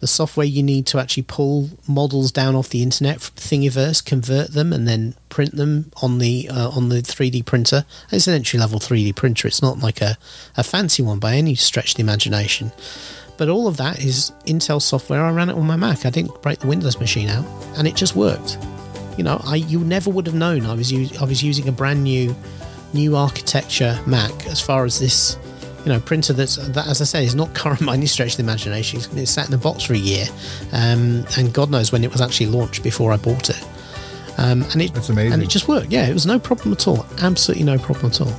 the 0.00 0.08
software 0.08 0.46
you 0.46 0.62
need 0.62 0.86
to 0.88 0.98
actually 0.98 1.22
pull 1.22 1.70
models 1.88 2.30
down 2.30 2.54
off 2.54 2.68
the 2.68 2.82
internet 2.82 3.20
from 3.20 3.36
Thingiverse, 3.36 4.04
convert 4.04 4.52
them, 4.52 4.72
and 4.72 4.86
then 4.86 5.14
print 5.28 5.56
them 5.56 5.92
on 6.02 6.18
the 6.18 6.48
uh, 6.50 6.68
on 6.70 6.88
the 6.88 6.96
3D 6.96 7.44
printer. 7.46 7.84
It's 8.10 8.26
an 8.26 8.34
entry 8.34 8.58
level 8.58 8.78
3D 8.78 9.14
printer. 9.14 9.48
It's 9.48 9.62
not 9.62 9.78
like 9.78 10.00
a, 10.00 10.18
a 10.56 10.64
fancy 10.64 11.02
one 11.02 11.20
by 11.20 11.36
any 11.36 11.54
stretch 11.54 11.92
of 11.92 11.96
the 11.96 12.02
imagination. 12.02 12.72
But 13.36 13.48
all 13.48 13.66
of 13.66 13.76
that 13.78 13.98
is 14.02 14.32
Intel 14.46 14.80
software. 14.80 15.22
I 15.24 15.30
ran 15.30 15.50
it 15.50 15.54
on 15.54 15.66
my 15.66 15.76
Mac. 15.76 16.06
I 16.06 16.10
didn't 16.10 16.40
break 16.42 16.60
the 16.60 16.66
Windows 16.68 16.98
machine 17.00 17.28
out, 17.28 17.44
and 17.76 17.86
it 17.88 17.94
just 17.96 18.14
worked. 18.14 18.58
You 19.16 19.24
know, 19.24 19.40
I 19.44 19.56
you 19.56 19.80
never 19.80 20.10
would 20.10 20.26
have 20.26 20.34
known 20.34 20.66
I 20.66 20.74
was 20.74 20.92
us- 20.92 21.20
I 21.20 21.24
was 21.24 21.42
using 21.42 21.68
a 21.68 21.72
brand 21.72 22.02
new 22.04 22.34
new 22.92 23.16
architecture 23.16 23.98
Mac 24.06 24.46
as 24.46 24.60
far 24.60 24.84
as 24.84 25.00
this 25.00 25.36
you 25.84 25.92
know 25.92 25.98
printer 26.00 26.32
that's 26.32 26.56
that 26.56 26.86
as 26.86 27.00
I 27.00 27.04
say 27.04 27.24
is 27.24 27.34
not 27.34 27.52
current 27.54 27.84
by 27.84 27.94
any 27.94 28.06
stretch 28.06 28.32
of 28.32 28.36
the 28.38 28.42
imagination. 28.44 29.00
It's, 29.16 29.30
sat 29.30 29.48
in 29.48 29.54
a 29.54 29.58
box 29.58 29.84
for 29.84 29.94
a 29.94 29.98
year, 29.98 30.26
um, 30.72 31.24
and 31.36 31.52
God 31.52 31.70
knows 31.70 31.92
when 31.92 32.04
it 32.04 32.12
was 32.12 32.20
actually 32.20 32.46
launched 32.46 32.82
before 32.82 33.12
I 33.12 33.16
bought 33.16 33.50
it. 33.50 33.62
Um, 34.36 34.62
and 34.72 34.82
it 34.82 34.92
and 35.32 35.42
it 35.42 35.48
just 35.48 35.68
worked. 35.68 35.92
Yeah, 35.92 36.06
it 36.08 36.12
was 36.12 36.26
no 36.26 36.38
problem 36.40 36.72
at 36.72 36.88
all. 36.88 37.06
Absolutely 37.20 37.64
no 37.64 37.78
problem 37.78 38.06
at 38.06 38.20
all. 38.20 38.34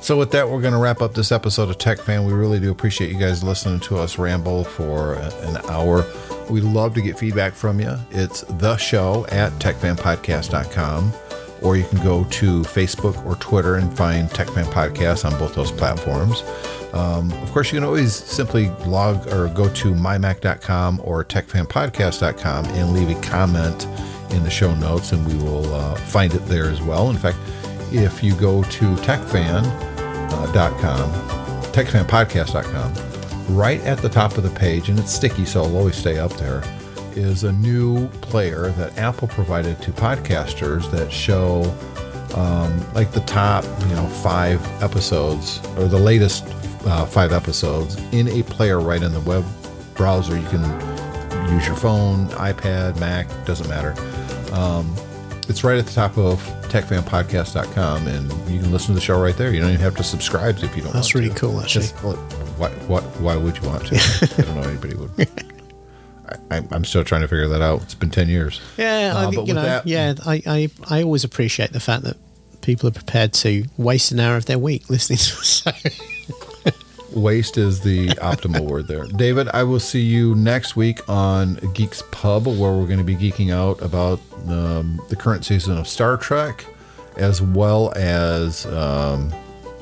So 0.00 0.16
with 0.16 0.30
that, 0.32 0.48
we're 0.48 0.60
going 0.60 0.72
to 0.72 0.78
wrap 0.78 1.02
up 1.02 1.14
this 1.14 1.32
episode 1.32 1.68
of 1.68 1.78
Tech 1.78 1.98
Fan. 1.98 2.24
We 2.24 2.32
really 2.32 2.60
do 2.60 2.70
appreciate 2.70 3.10
you 3.10 3.18
guys 3.18 3.42
listening 3.42 3.80
to 3.80 3.96
us 3.98 4.18
ramble 4.18 4.62
for 4.62 5.14
an 5.14 5.56
hour. 5.68 6.06
We 6.48 6.60
love 6.60 6.94
to 6.94 7.02
get 7.02 7.18
feedback 7.18 7.54
from 7.54 7.80
you. 7.80 7.96
It's 8.12 8.42
the 8.42 8.76
show 8.76 9.26
at 9.30 9.50
techfanpodcast.com, 9.54 11.12
or 11.60 11.76
you 11.76 11.84
can 11.88 12.00
go 12.04 12.22
to 12.22 12.62
Facebook 12.62 13.24
or 13.26 13.34
Twitter 13.36 13.76
and 13.76 13.94
find 13.96 14.30
Tech 14.30 14.48
Fan 14.50 14.66
Podcast 14.66 15.24
on 15.24 15.36
both 15.40 15.56
those 15.56 15.72
platforms. 15.72 16.44
Um, 16.92 17.32
of 17.42 17.50
course, 17.50 17.72
you 17.72 17.78
can 17.78 17.84
always 17.84 18.14
simply 18.14 18.68
log 18.86 19.26
or 19.32 19.48
go 19.48 19.68
to 19.70 19.92
mymac.com 19.92 21.00
or 21.02 21.24
techfanpodcast.com 21.24 22.64
and 22.66 22.92
leave 22.92 23.10
a 23.16 23.20
comment 23.22 23.86
in 24.30 24.44
the 24.44 24.50
show 24.50 24.72
notes, 24.76 25.10
and 25.10 25.26
we 25.26 25.34
will 25.42 25.74
uh, 25.74 25.96
find 25.96 26.32
it 26.32 26.46
there 26.46 26.66
as 26.70 26.80
well. 26.80 27.10
In 27.10 27.16
fact, 27.16 27.38
if 27.96 28.22
you 28.22 28.34
go 28.36 28.62
to 28.62 28.94
techfan.com, 28.96 29.62
techfanpodcast.com, 31.72 33.56
right 33.56 33.80
at 33.82 33.98
the 33.98 34.08
top 34.08 34.36
of 34.36 34.42
the 34.42 34.50
page, 34.50 34.88
and 34.88 34.98
it's 34.98 35.12
sticky, 35.12 35.44
so 35.44 35.64
it'll 35.64 35.76
always 35.76 35.96
stay 35.96 36.18
up 36.18 36.32
there, 36.34 36.62
is 37.14 37.44
a 37.44 37.52
new 37.52 38.08
player 38.20 38.70
that 38.72 38.96
Apple 38.98 39.28
provided 39.28 39.80
to 39.82 39.90
podcasters 39.92 40.90
that 40.90 41.10
show 41.10 41.62
um, 42.34 42.92
like 42.92 43.12
the 43.12 43.20
top, 43.20 43.64
you 43.88 43.94
know, 43.94 44.06
five 44.06 44.60
episodes 44.82 45.60
or 45.78 45.86
the 45.86 45.98
latest 45.98 46.44
uh, 46.86 47.06
five 47.06 47.32
episodes 47.32 47.96
in 48.12 48.28
a 48.28 48.42
player 48.42 48.80
right 48.80 49.02
in 49.02 49.12
the 49.12 49.20
web 49.20 49.44
browser. 49.94 50.38
You 50.38 50.46
can 50.48 50.62
use 51.52 51.66
your 51.66 51.76
phone, 51.76 52.28
iPad, 52.28 52.98
Mac, 53.00 53.28
doesn't 53.46 53.68
matter. 53.68 53.94
Um, 54.52 54.94
it's 55.48 55.64
right 55.64 55.78
at 55.78 55.86
the 55.86 55.92
top 55.92 56.18
of 56.18 56.42
techfanpodcast.com 56.68 58.06
and 58.08 58.30
you 58.50 58.60
can 58.60 58.70
listen 58.72 58.88
to 58.88 58.94
the 58.94 59.00
show 59.00 59.20
right 59.20 59.36
there. 59.36 59.52
You 59.52 59.60
don't 59.60 59.70
even 59.70 59.80
have 59.80 59.96
to 59.96 60.04
subscribe 60.04 60.58
if 60.62 60.76
you 60.76 60.82
don't 60.82 60.92
That's 60.92 61.14
really 61.14 61.28
to. 61.30 61.34
cool, 61.34 61.60
actually. 61.60 61.82
Just, 61.86 61.94
what, 62.04 62.16
what, 62.88 63.02
why 63.20 63.36
would 63.36 63.56
you 63.58 63.68
want 63.68 63.86
to? 63.86 63.94
I 64.38 64.42
don't 64.42 64.56
know 64.56 64.68
anybody 64.68 64.94
would. 64.94 65.10
I, 66.50 66.62
I'm 66.72 66.84
still 66.84 67.04
trying 67.04 67.20
to 67.22 67.28
figure 67.28 67.48
that 67.48 67.62
out. 67.62 67.82
It's 67.82 67.94
been 67.94 68.10
10 68.10 68.28
years. 68.28 68.60
Yeah, 68.76 69.12
Uh, 69.14 69.28
I 69.28 69.30
think, 69.30 69.48
you 69.48 69.54
know, 69.54 69.62
that- 69.62 69.86
yeah, 69.86 70.14
I, 70.26 70.42
I, 70.46 70.68
I 70.90 71.02
always 71.02 71.24
appreciate 71.24 71.72
the 71.72 71.80
fact 71.80 72.02
that 72.04 72.16
people 72.62 72.88
are 72.88 72.92
prepared 72.92 73.32
to 73.34 73.64
waste 73.76 74.10
an 74.12 74.18
hour 74.20 74.36
of 74.36 74.46
their 74.46 74.58
week 74.58 74.90
listening 74.90 75.18
to 75.18 75.38
us. 75.38 75.64
Waste 77.12 77.56
is 77.56 77.80
the 77.80 78.08
optimal 78.08 78.60
word 78.60 78.88
there. 78.88 79.04
David, 79.04 79.48
I 79.48 79.62
will 79.62 79.80
see 79.80 80.00
you 80.02 80.34
next 80.34 80.76
week 80.76 81.06
on 81.08 81.54
Geeks 81.74 82.02
Pub, 82.10 82.46
where 82.46 82.72
we're 82.72 82.86
going 82.86 82.98
to 82.98 83.04
be 83.04 83.16
geeking 83.16 83.52
out 83.52 83.80
about 83.80 84.20
um, 84.48 85.00
the 85.08 85.16
current 85.16 85.44
season 85.44 85.76
of 85.78 85.86
Star 85.88 86.16
Trek, 86.16 86.66
as 87.16 87.40
well 87.40 87.92
as 87.96 88.66
um, 88.66 89.32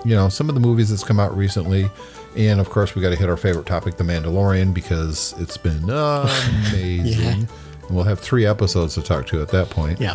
you 0.05 0.14
know 0.14 0.29
some 0.29 0.49
of 0.49 0.55
the 0.55 0.61
movies 0.61 0.91
that's 0.91 1.05
come 1.05 1.18
out 1.18 1.37
recently. 1.37 1.91
And 2.37 2.61
of 2.61 2.68
course, 2.68 2.95
we 2.95 3.03
got 3.03 3.11
to 3.11 3.16
hit 3.16 3.29
our 3.29 3.37
favorite 3.37 3.66
topic, 3.66 3.97
The 3.97 4.05
Mandalorian, 4.05 4.75
because 4.75 5.35
it's 5.39 5.57
been 5.57 5.83
amazing. 5.91 7.05
Yeah. 7.07 7.31
And 7.31 7.49
we'll 7.91 8.05
have 8.05 8.18
three 8.20 8.45
episodes 8.45 8.95
to 8.95 9.03
talk 9.03 9.27
to 9.29 9.41
at 9.41 9.49
that 9.49 9.70
point. 9.70 10.01
yeah. 10.01 10.14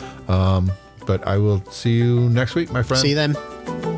But 1.06 1.26
I 1.26 1.38
will 1.38 1.64
see 1.72 1.94
you 1.94 2.30
next 2.30 2.54
week, 2.56 2.72
my 2.72 2.84
friend. 2.84 3.02
See 3.02 3.10
you 3.10 3.16
then. 3.16 3.89